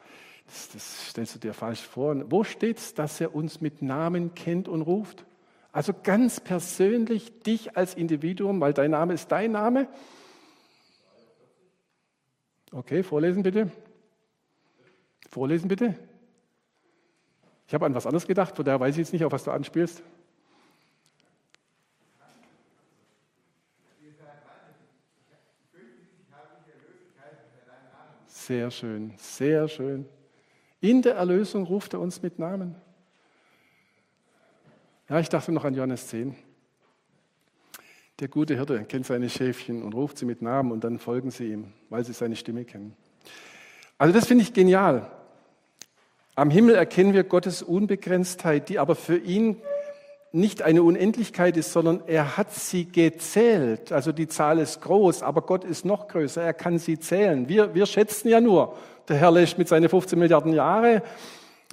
das, 0.45 0.69
das 0.73 1.09
stellst 1.09 1.35
du 1.35 1.39
dir 1.39 1.53
falsch 1.53 1.81
vor. 1.81 2.15
Wo 2.31 2.43
steht 2.43 2.77
es, 2.77 2.93
dass 2.93 3.21
er 3.21 3.35
uns 3.35 3.61
mit 3.61 3.81
Namen 3.81 4.33
kennt 4.33 4.67
und 4.67 4.81
ruft? 4.81 5.25
Also 5.71 5.93
ganz 5.93 6.39
persönlich 6.39 7.43
dich 7.43 7.77
als 7.77 7.93
Individuum, 7.93 8.59
weil 8.59 8.73
dein 8.73 8.91
Name 8.91 9.13
ist 9.13 9.31
dein 9.31 9.51
Name. 9.51 9.87
Okay, 12.71 13.03
vorlesen 13.03 13.43
bitte. 13.43 13.71
Vorlesen 15.29 15.67
bitte. 15.67 15.95
Ich 17.67 17.73
habe 17.73 17.85
an 17.85 17.93
was 17.93 18.07
anderes 18.07 18.25
gedacht, 18.25 18.55
von 18.55 18.65
daher 18.65 18.79
weiß 18.79 18.95
ich 18.95 18.99
jetzt 18.99 19.13
nicht, 19.13 19.23
auf 19.23 19.31
was 19.31 19.43
du 19.43 19.51
anspielst. 19.51 20.01
Sehr 28.25 28.71
schön, 28.71 29.13
sehr 29.17 29.67
schön. 29.67 30.07
In 30.81 31.03
der 31.03 31.13
Erlösung 31.13 31.65
ruft 31.65 31.93
er 31.93 31.99
uns 31.99 32.23
mit 32.23 32.39
Namen. 32.39 32.75
Ja, 35.09 35.19
ich 35.19 35.29
dachte 35.29 35.51
noch 35.51 35.65
an 35.65 35.73
Johannes 35.73 36.07
10. 36.09 36.35
Der 38.19 38.27
gute 38.27 38.53
Hirte 38.53 38.83
kennt 38.83 39.07
seine 39.07 39.27
Schäfchen 39.27 39.81
und 39.81 39.95
ruft 39.95 40.19
sie 40.19 40.25
mit 40.25 40.43
Namen 40.43 40.71
und 40.71 40.83
dann 40.83 40.99
folgen 40.99 41.31
sie 41.31 41.51
ihm, 41.51 41.73
weil 41.89 42.05
sie 42.05 42.13
seine 42.13 42.35
Stimme 42.35 42.63
kennen. 42.63 42.95
Also 43.97 44.13
das 44.13 44.27
finde 44.27 44.43
ich 44.43 44.53
genial. 44.53 45.09
Am 46.35 46.51
Himmel 46.51 46.75
erkennen 46.75 47.13
wir 47.13 47.23
Gottes 47.23 47.63
Unbegrenztheit, 47.63 48.69
die 48.69 48.77
aber 48.77 48.93
für 48.93 49.17
ihn 49.17 49.57
nicht 50.31 50.61
eine 50.61 50.83
Unendlichkeit 50.83 51.57
ist, 51.57 51.73
sondern 51.73 52.03
er 52.05 52.37
hat 52.37 52.53
sie 52.53 52.85
gezählt. 52.85 53.91
Also 53.91 54.11
die 54.11 54.27
Zahl 54.27 54.59
ist 54.59 54.79
groß, 54.81 55.23
aber 55.23 55.41
Gott 55.41 55.63
ist 55.63 55.85
noch 55.85 56.07
größer. 56.07 56.43
Er 56.43 56.53
kann 56.53 56.77
sie 56.77 56.99
zählen. 56.99 57.49
Wir, 57.49 57.73
wir 57.73 57.87
schätzen 57.87 58.29
ja 58.29 58.39
nur, 58.39 58.77
der 59.07 59.15
Herr 59.15 59.31
lässt 59.31 59.57
mit 59.57 59.69
seinen 59.69 59.89
15 59.89 60.19
Milliarden 60.19 60.53
Jahre, 60.53 61.01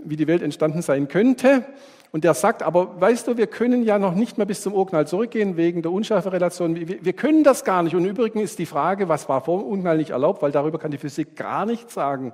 wie 0.02 0.16
die 0.16 0.26
Welt 0.26 0.40
entstanden 0.40 0.80
sein 0.80 1.06
könnte. 1.06 1.66
Und 2.12 2.24
der 2.24 2.34
sagt, 2.34 2.62
aber 2.62 3.00
weißt 3.00 3.28
du, 3.28 3.36
wir 3.36 3.46
können 3.46 3.82
ja 3.82 3.98
noch 3.98 4.14
nicht 4.14 4.38
mehr 4.38 4.46
bis 4.46 4.62
zum 4.62 4.72
Urknall 4.72 5.06
zurückgehen 5.06 5.56
wegen 5.56 5.82
der 5.82 5.92
Unschärferelation. 5.92 6.76
Wir, 6.76 7.04
wir 7.04 7.12
können 7.12 7.44
das 7.44 7.64
gar 7.64 7.82
nicht. 7.82 7.94
Und 7.94 8.04
übrigens 8.04 8.50
ist 8.50 8.58
die 8.58 8.66
Frage, 8.66 9.08
was 9.08 9.28
war 9.28 9.40
vor 9.42 9.60
dem 9.60 9.68
Urknall 9.68 9.98
nicht 9.98 10.10
erlaubt, 10.10 10.42
weil 10.42 10.52
darüber 10.52 10.78
kann 10.78 10.90
die 10.90 10.98
Physik 10.98 11.36
gar 11.36 11.66
nichts 11.66 11.94
sagen. 11.94 12.32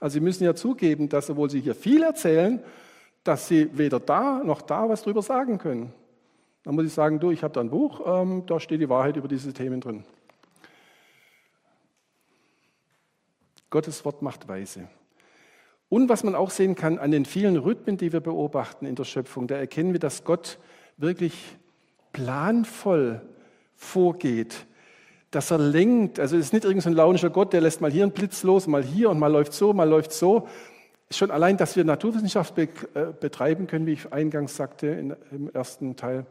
Also 0.00 0.14
Sie 0.14 0.20
müssen 0.20 0.44
ja 0.44 0.54
zugeben, 0.54 1.08
dass 1.08 1.30
obwohl 1.30 1.50
Sie 1.50 1.60
hier 1.60 1.74
viel 1.74 2.02
erzählen, 2.02 2.62
dass 3.22 3.46
Sie 3.46 3.70
weder 3.76 4.00
da 4.00 4.42
noch 4.42 4.62
da 4.62 4.88
was 4.88 5.02
drüber 5.02 5.22
sagen 5.22 5.58
können. 5.58 5.92
Dann 6.64 6.74
muss 6.74 6.86
ich 6.86 6.92
sagen, 6.92 7.20
du, 7.20 7.30
ich 7.30 7.42
habe 7.42 7.54
da 7.54 7.60
ein 7.60 7.70
Buch, 7.70 8.00
ähm, 8.06 8.44
da 8.46 8.60
steht 8.60 8.80
die 8.80 8.88
Wahrheit 8.88 9.16
über 9.16 9.28
diese 9.28 9.52
Themen 9.52 9.80
drin. 9.80 10.04
Gottes 13.70 14.04
Wort 14.04 14.20
macht 14.20 14.48
weise. 14.48 14.88
Und 15.90 16.08
was 16.08 16.24
man 16.24 16.34
auch 16.34 16.50
sehen 16.50 16.74
kann 16.74 16.98
an 16.98 17.10
den 17.10 17.26
vielen 17.26 17.58
Rhythmen, 17.58 17.98
die 17.98 18.14
wir 18.14 18.20
beobachten 18.20 18.86
in 18.86 18.94
der 18.94 19.04
Schöpfung, 19.04 19.46
da 19.46 19.56
erkennen 19.56 19.92
wir, 19.92 20.00
dass 20.00 20.24
Gott 20.24 20.58
wirklich 20.96 21.34
planvoll 22.12 23.20
vorgeht 23.76 24.66
dass 25.30 25.50
er 25.50 25.58
lenkt. 25.58 26.18
Also 26.18 26.36
es 26.36 26.46
ist 26.46 26.52
nicht 26.52 26.64
irgendein 26.64 26.92
so 26.92 26.96
launischer 26.96 27.30
Gott, 27.30 27.52
der 27.52 27.60
lässt 27.60 27.80
mal 27.80 27.90
hier 27.90 28.02
einen 28.02 28.12
Blitz 28.12 28.42
los, 28.42 28.66
mal 28.66 28.82
hier 28.82 29.10
und 29.10 29.18
mal 29.18 29.30
läuft 29.30 29.52
so, 29.52 29.72
mal 29.72 29.88
läuft 29.88 30.12
so. 30.12 30.48
Schon 31.10 31.30
allein, 31.30 31.56
dass 31.56 31.76
wir 31.76 31.84
Naturwissenschaft 31.84 32.56
äh, 32.58 32.68
betreiben 33.18 33.66
können, 33.66 33.86
wie 33.86 33.92
ich 33.92 34.12
eingangs 34.12 34.56
sagte 34.56 35.16
im 35.30 35.50
ersten 35.50 35.96
Teil, 35.96 36.26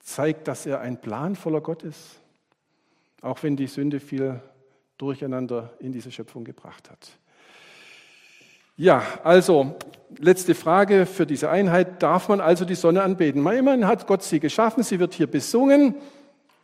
zeigt, 0.00 0.48
dass 0.48 0.64
er 0.66 0.80
ein 0.80 1.00
planvoller 1.00 1.60
Gott 1.60 1.82
ist. 1.82 2.20
Auch 3.20 3.42
wenn 3.42 3.56
die 3.56 3.66
Sünde 3.66 4.00
viel 4.00 4.40
Durcheinander 4.96 5.72
in 5.80 5.92
diese 5.92 6.10
Schöpfung 6.10 6.44
gebracht 6.44 6.90
hat. 6.90 7.10
Ja, 8.80 9.02
also 9.24 9.76
letzte 10.18 10.54
Frage 10.54 11.04
für 11.04 11.26
diese 11.26 11.50
Einheit. 11.50 12.00
Darf 12.00 12.28
man 12.28 12.40
also 12.40 12.64
die 12.64 12.76
Sonne 12.76 13.02
anbeten? 13.02 13.44
Immerhin 13.44 13.88
hat 13.88 14.06
Gott 14.06 14.22
sie 14.22 14.38
geschaffen, 14.38 14.84
sie 14.84 15.00
wird 15.00 15.14
hier 15.14 15.26
besungen. 15.26 15.96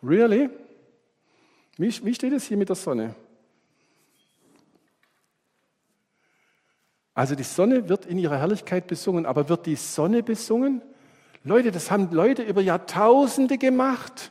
Really? 0.00 0.48
Wie, 1.76 1.92
wie 2.04 2.14
steht 2.14 2.32
es 2.32 2.44
hier 2.44 2.56
mit 2.56 2.68
der 2.68 2.76
Sonne? 2.76 3.16
Also 7.14 7.34
die 7.34 7.42
Sonne 7.42 7.88
wird 7.88 8.06
in 8.06 8.18
ihrer 8.18 8.38
Herrlichkeit 8.38 8.86
besungen, 8.86 9.26
aber 9.26 9.48
wird 9.48 9.66
die 9.66 9.74
Sonne 9.74 10.22
besungen? 10.22 10.82
Leute, 11.42 11.72
das 11.72 11.90
haben 11.90 12.12
Leute 12.12 12.44
über 12.44 12.60
Jahrtausende 12.60 13.58
gemacht. 13.58 14.30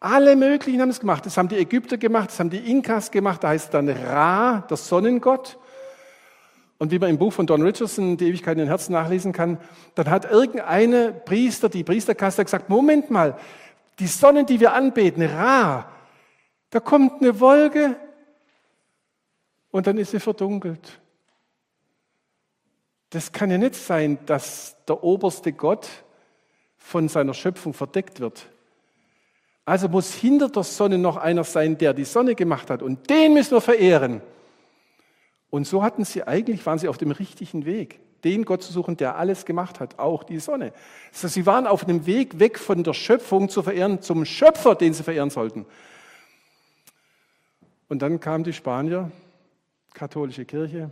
Alle 0.00 0.36
möglichen 0.36 0.82
haben 0.82 0.90
es 0.90 1.00
gemacht. 1.00 1.24
Das 1.24 1.38
haben 1.38 1.48
die 1.48 1.56
Ägypter 1.56 1.96
gemacht, 1.96 2.28
das 2.28 2.38
haben 2.38 2.50
die 2.50 2.70
Inkas 2.70 3.10
gemacht. 3.10 3.42
Da 3.42 3.48
heißt 3.48 3.72
dann 3.72 3.88
Ra, 3.88 4.66
der 4.68 4.76
Sonnengott. 4.76 5.58
Und 6.78 6.92
wie 6.92 6.98
man 6.98 7.10
im 7.10 7.18
Buch 7.18 7.32
von 7.32 7.46
Don 7.46 7.62
Richardson, 7.62 8.16
Die 8.16 8.28
Ewigkeit 8.28 8.52
in 8.52 8.60
den 8.60 8.68
Herzen, 8.68 8.92
nachlesen 8.92 9.32
kann, 9.32 9.58
dann 9.96 10.08
hat 10.08 10.30
irgendeine 10.30 11.12
Priester, 11.12 11.68
die 11.68 11.82
Priesterkaste 11.82 12.44
gesagt, 12.44 12.68
Moment 12.68 13.10
mal, 13.10 13.36
die 13.98 14.06
Sonne, 14.06 14.44
die 14.44 14.60
wir 14.60 14.72
anbeten, 14.72 15.24
Ra, 15.24 15.90
da 16.70 16.80
kommt 16.80 17.20
eine 17.20 17.40
Wolke 17.40 17.96
und 19.72 19.86
dann 19.88 19.98
ist 19.98 20.12
sie 20.12 20.20
verdunkelt. 20.20 21.00
Das 23.10 23.32
kann 23.32 23.50
ja 23.50 23.58
nicht 23.58 23.74
sein, 23.74 24.18
dass 24.26 24.76
der 24.86 25.02
oberste 25.02 25.52
Gott 25.52 25.88
von 26.76 27.08
seiner 27.08 27.34
Schöpfung 27.34 27.74
verdeckt 27.74 28.20
wird. 28.20 28.46
Also 29.64 29.88
muss 29.88 30.14
hinter 30.14 30.48
der 30.48 30.62
Sonne 30.62 30.96
noch 30.96 31.16
einer 31.16 31.44
sein, 31.44 31.76
der 31.76 31.92
die 31.92 32.04
Sonne 32.04 32.34
gemacht 32.34 32.70
hat. 32.70 32.82
Und 32.82 33.10
den 33.10 33.34
müssen 33.34 33.52
wir 33.52 33.60
verehren. 33.60 34.22
Und 35.50 35.66
so 35.66 35.82
hatten 35.82 36.04
sie 36.04 36.24
eigentlich, 36.24 36.64
waren 36.66 36.78
sie 36.78 36.88
auf 36.88 36.98
dem 36.98 37.10
richtigen 37.10 37.64
Weg, 37.64 38.00
den 38.24 38.44
Gott 38.44 38.62
zu 38.62 38.72
suchen, 38.72 38.96
der 38.96 39.16
alles 39.16 39.44
gemacht 39.44 39.80
hat, 39.80 39.98
auch 39.98 40.24
die 40.24 40.38
Sonne. 40.38 40.72
Also 41.12 41.28
sie 41.28 41.46
waren 41.46 41.66
auf 41.66 41.84
einem 41.84 42.06
Weg 42.06 42.38
weg 42.38 42.58
von 42.58 42.82
der 42.82 42.94
Schöpfung 42.94 43.48
zu 43.48 43.62
verehren 43.62 44.02
zum 44.02 44.24
Schöpfer, 44.24 44.74
den 44.74 44.92
sie 44.92 45.02
verehren 45.02 45.30
sollten. 45.30 45.64
Und 47.88 48.02
dann 48.02 48.20
kamen 48.20 48.44
die 48.44 48.52
Spanier, 48.52 49.10
katholische 49.94 50.44
Kirche, 50.44 50.90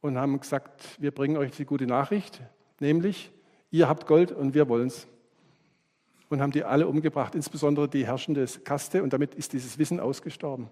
und 0.00 0.16
haben 0.16 0.40
gesagt, 0.40 0.82
wir 0.98 1.10
bringen 1.10 1.36
euch 1.36 1.50
die 1.52 1.64
gute 1.64 1.86
Nachricht, 1.86 2.40
nämlich 2.78 3.30
ihr 3.70 3.88
habt 3.88 4.06
Gold 4.06 4.32
und 4.32 4.54
wir 4.54 4.68
wollen 4.68 4.86
es. 4.86 5.06
Und 6.30 6.40
haben 6.40 6.52
die 6.52 6.64
alle 6.64 6.86
umgebracht, 6.86 7.34
insbesondere 7.34 7.88
die 7.88 8.06
herrschende 8.06 8.46
Kaste, 8.64 9.02
und 9.02 9.12
damit 9.12 9.34
ist 9.34 9.52
dieses 9.52 9.78
Wissen 9.78 9.98
ausgestorben. 9.98 10.68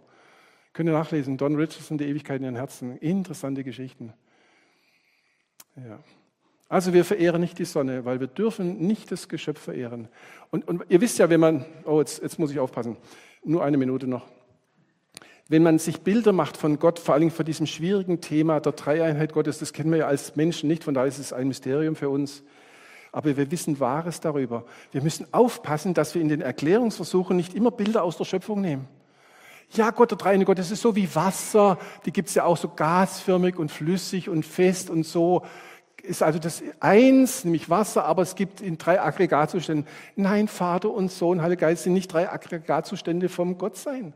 Könnt 0.77 0.91
ihr 0.91 0.93
nachlesen, 0.93 1.39
Don 1.39 1.57
Richardson, 1.57 1.97
die 1.97 2.05
Ewigkeit 2.05 2.37
in 2.37 2.45
ihren 2.45 2.57
Herzen. 2.57 2.99
Interessante 2.99 3.65
Geschichten. 3.65 4.13
Ja. 5.75 6.01
Also 6.69 6.93
wir 6.93 7.07
verehren 7.07 7.41
nicht 7.41 7.59
die 7.59 7.65
Sonne, 7.65 8.05
weil 8.05 8.21
wir 8.21 8.27
dürfen 8.27 8.77
nicht 8.87 9.11
das 9.11 9.31
Geschöpf 9.31 9.59
verehren. 9.59 10.09
Und, 10.51 10.69
und 10.69 10.85
ihr 10.91 11.01
wisst 11.01 11.19
ja, 11.19 11.31
wenn 11.31 11.41
man, 11.41 11.65
oh 11.87 12.01
jetzt, 12.01 12.21
jetzt 12.21 12.39
muss 12.39 12.51
ich 12.51 12.59
aufpassen, 12.59 12.99
nur 13.43 13.65
eine 13.65 13.79
Minute 13.79 14.07
noch 14.07 14.27
wenn 15.49 15.63
man 15.63 15.79
sich 15.79 16.01
Bilder 16.01 16.33
macht 16.33 16.57
von 16.57 16.81
Gott, 16.81 16.99
vor 16.99 17.15
allem 17.15 17.31
vor 17.31 17.45
diesem 17.45 17.67
schwierigen 17.67 18.21
Thema 18.21 18.59
der 18.59 18.73
Dreieinheit 18.73 19.33
Gottes, 19.33 19.61
das 19.61 19.73
kennen 19.73 19.93
wir 19.93 19.99
ja 19.99 20.07
als 20.09 20.35
Menschen 20.35 20.69
nicht, 20.69 20.83
von 20.83 20.93
daher 20.93 21.07
ist 21.07 21.19
es 21.19 21.33
ein 21.33 21.47
Mysterium 21.47 21.95
für 21.95 22.11
uns. 22.11 22.43
aber 23.13 23.37
wir 23.37 23.51
wissen 23.51 23.79
Wahres 23.79 24.21
darüber. 24.21 24.67
Wir 24.91 25.03
müssen 25.03 25.33
aufpassen, 25.33 25.95
dass 25.95 26.15
wir 26.17 26.21
in 26.21 26.29
den 26.29 26.41
Erklärungsversuchen 26.41 27.37
nicht 27.37 27.55
immer 27.55 27.71
Bilder 27.71 28.03
aus 28.03 28.19
der 28.19 28.25
Schöpfung 28.25 28.61
nehmen. 28.61 28.89
Ja, 29.73 29.91
Gott, 29.91 30.11
der 30.11 30.19
dreine 30.19 30.45
Gott, 30.45 30.59
das 30.59 30.71
ist 30.71 30.83
so 30.83 30.95
wie 30.97 31.15
Wasser. 31.15 31.79
Die 32.05 32.13
gibt 32.13 32.29
es 32.29 32.35
ja 32.35 32.45
auch 32.45 32.57
so 32.57 32.69
gasförmig 32.69 33.59
und 33.59 33.71
flüssig 33.71 34.29
und 34.29 34.45
fest 34.45 34.91
und 34.91 35.05
so. 35.05 35.45
Ist 36.03 36.23
also 36.23 36.39
das 36.39 36.63
eins, 36.79 37.45
nämlich 37.45 37.69
Wasser, 37.69 38.05
aber 38.05 38.23
es 38.23 38.37
gibt 38.37 38.61
in 38.61 38.79
drei 38.79 39.01
Aggregatzuständen. 39.01 39.87
Nein, 40.15 40.47
Vater 40.47 40.91
und 40.91 41.11
Sohn, 41.11 41.43
Heiliger 41.43 41.67
Geist 41.67 41.83
sind 41.83 41.95
nicht 41.95 42.13
drei 42.13 42.31
Aggregatzustände 42.31 43.29
vom 43.29 43.59
Gottsein. 43.59 44.15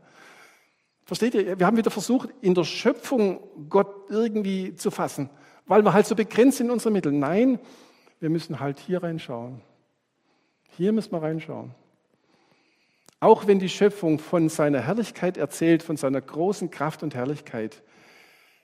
Versteht 1.03 1.33
ihr? 1.33 1.59
Wir 1.59 1.65
haben 1.65 1.75
wieder 1.75 1.91
versucht, 1.91 2.29
in 2.41 2.55
der 2.55 2.63
Schöpfung 2.63 3.41
Gott 3.69 4.09
irgendwie 4.09 4.75
zu 4.75 4.91
fassen, 4.91 5.29
weil 5.65 5.83
wir 5.83 5.91
halt 5.91 6.05
so 6.05 6.15
begrenzt 6.15 6.57
sind 6.57 6.67
in 6.67 6.71
unseren 6.71 6.93
Mitteln. 6.93 7.19
Nein, 7.19 7.59
wir 8.21 8.29
müssen 8.29 8.61
halt 8.61 8.79
hier 8.79 9.03
reinschauen. 9.03 9.61
Hier 10.77 10.93
müssen 10.93 11.11
wir 11.11 11.21
reinschauen. 11.21 11.75
Auch 13.21 13.45
wenn 13.45 13.59
die 13.59 13.69
Schöpfung 13.69 14.17
von 14.17 14.49
seiner 14.49 14.81
Herrlichkeit 14.81 15.37
erzählt, 15.37 15.83
von 15.83 15.95
seiner 15.95 16.19
großen 16.19 16.71
Kraft 16.71 17.03
und 17.03 17.13
Herrlichkeit, 17.13 17.83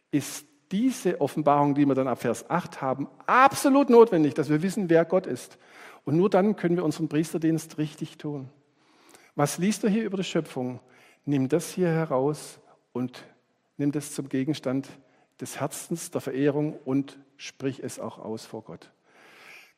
ist 0.09 0.47
diese 0.71 1.21
Offenbarung, 1.21 1.75
die 1.75 1.85
wir 1.85 1.93
dann 1.93 2.07
ab 2.07 2.21
Vers 2.21 2.49
8 2.49 2.81
haben, 2.81 3.07
absolut 3.27 3.91
notwendig, 3.91 4.33
dass 4.33 4.49
wir 4.49 4.63
wissen, 4.63 4.89
wer 4.89 5.05
Gott 5.05 5.27
ist. 5.27 5.59
Und 6.05 6.17
nur 6.17 6.31
dann 6.31 6.55
können 6.55 6.75
wir 6.75 6.83
unseren 6.83 7.07
Priesterdienst 7.07 7.77
richtig 7.77 8.17
tun. 8.17 8.49
Was 9.35 9.59
liest 9.59 9.83
du 9.83 9.89
hier 9.89 10.03
über 10.03 10.17
die 10.17 10.23
Schöpfung? 10.23 10.79
Nimm 11.23 11.49
das 11.49 11.69
hier 11.69 11.89
heraus 11.89 12.57
und 12.93 13.25
nimm 13.77 13.91
das 13.91 14.15
zum 14.15 14.27
Gegenstand 14.27 14.89
des 15.39 15.59
Herzens, 15.59 16.09
der 16.09 16.21
Verehrung 16.21 16.79
und 16.83 17.19
sprich 17.37 17.83
es 17.83 17.99
auch 17.99 18.17
aus 18.17 18.47
vor 18.47 18.63
Gott. 18.63 18.91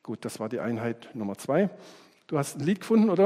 Gut, 0.04 0.24
das 0.24 0.40
war 0.40 0.48
die 0.48 0.62
Einheit 0.62 1.10
Nummer 1.14 1.38
zwei. 1.38 1.70
Du 2.28 2.38
hast 2.38 2.58
ein 2.58 2.66
Lied 2.66 2.80
gefunden, 2.80 3.10
oder? 3.10 3.18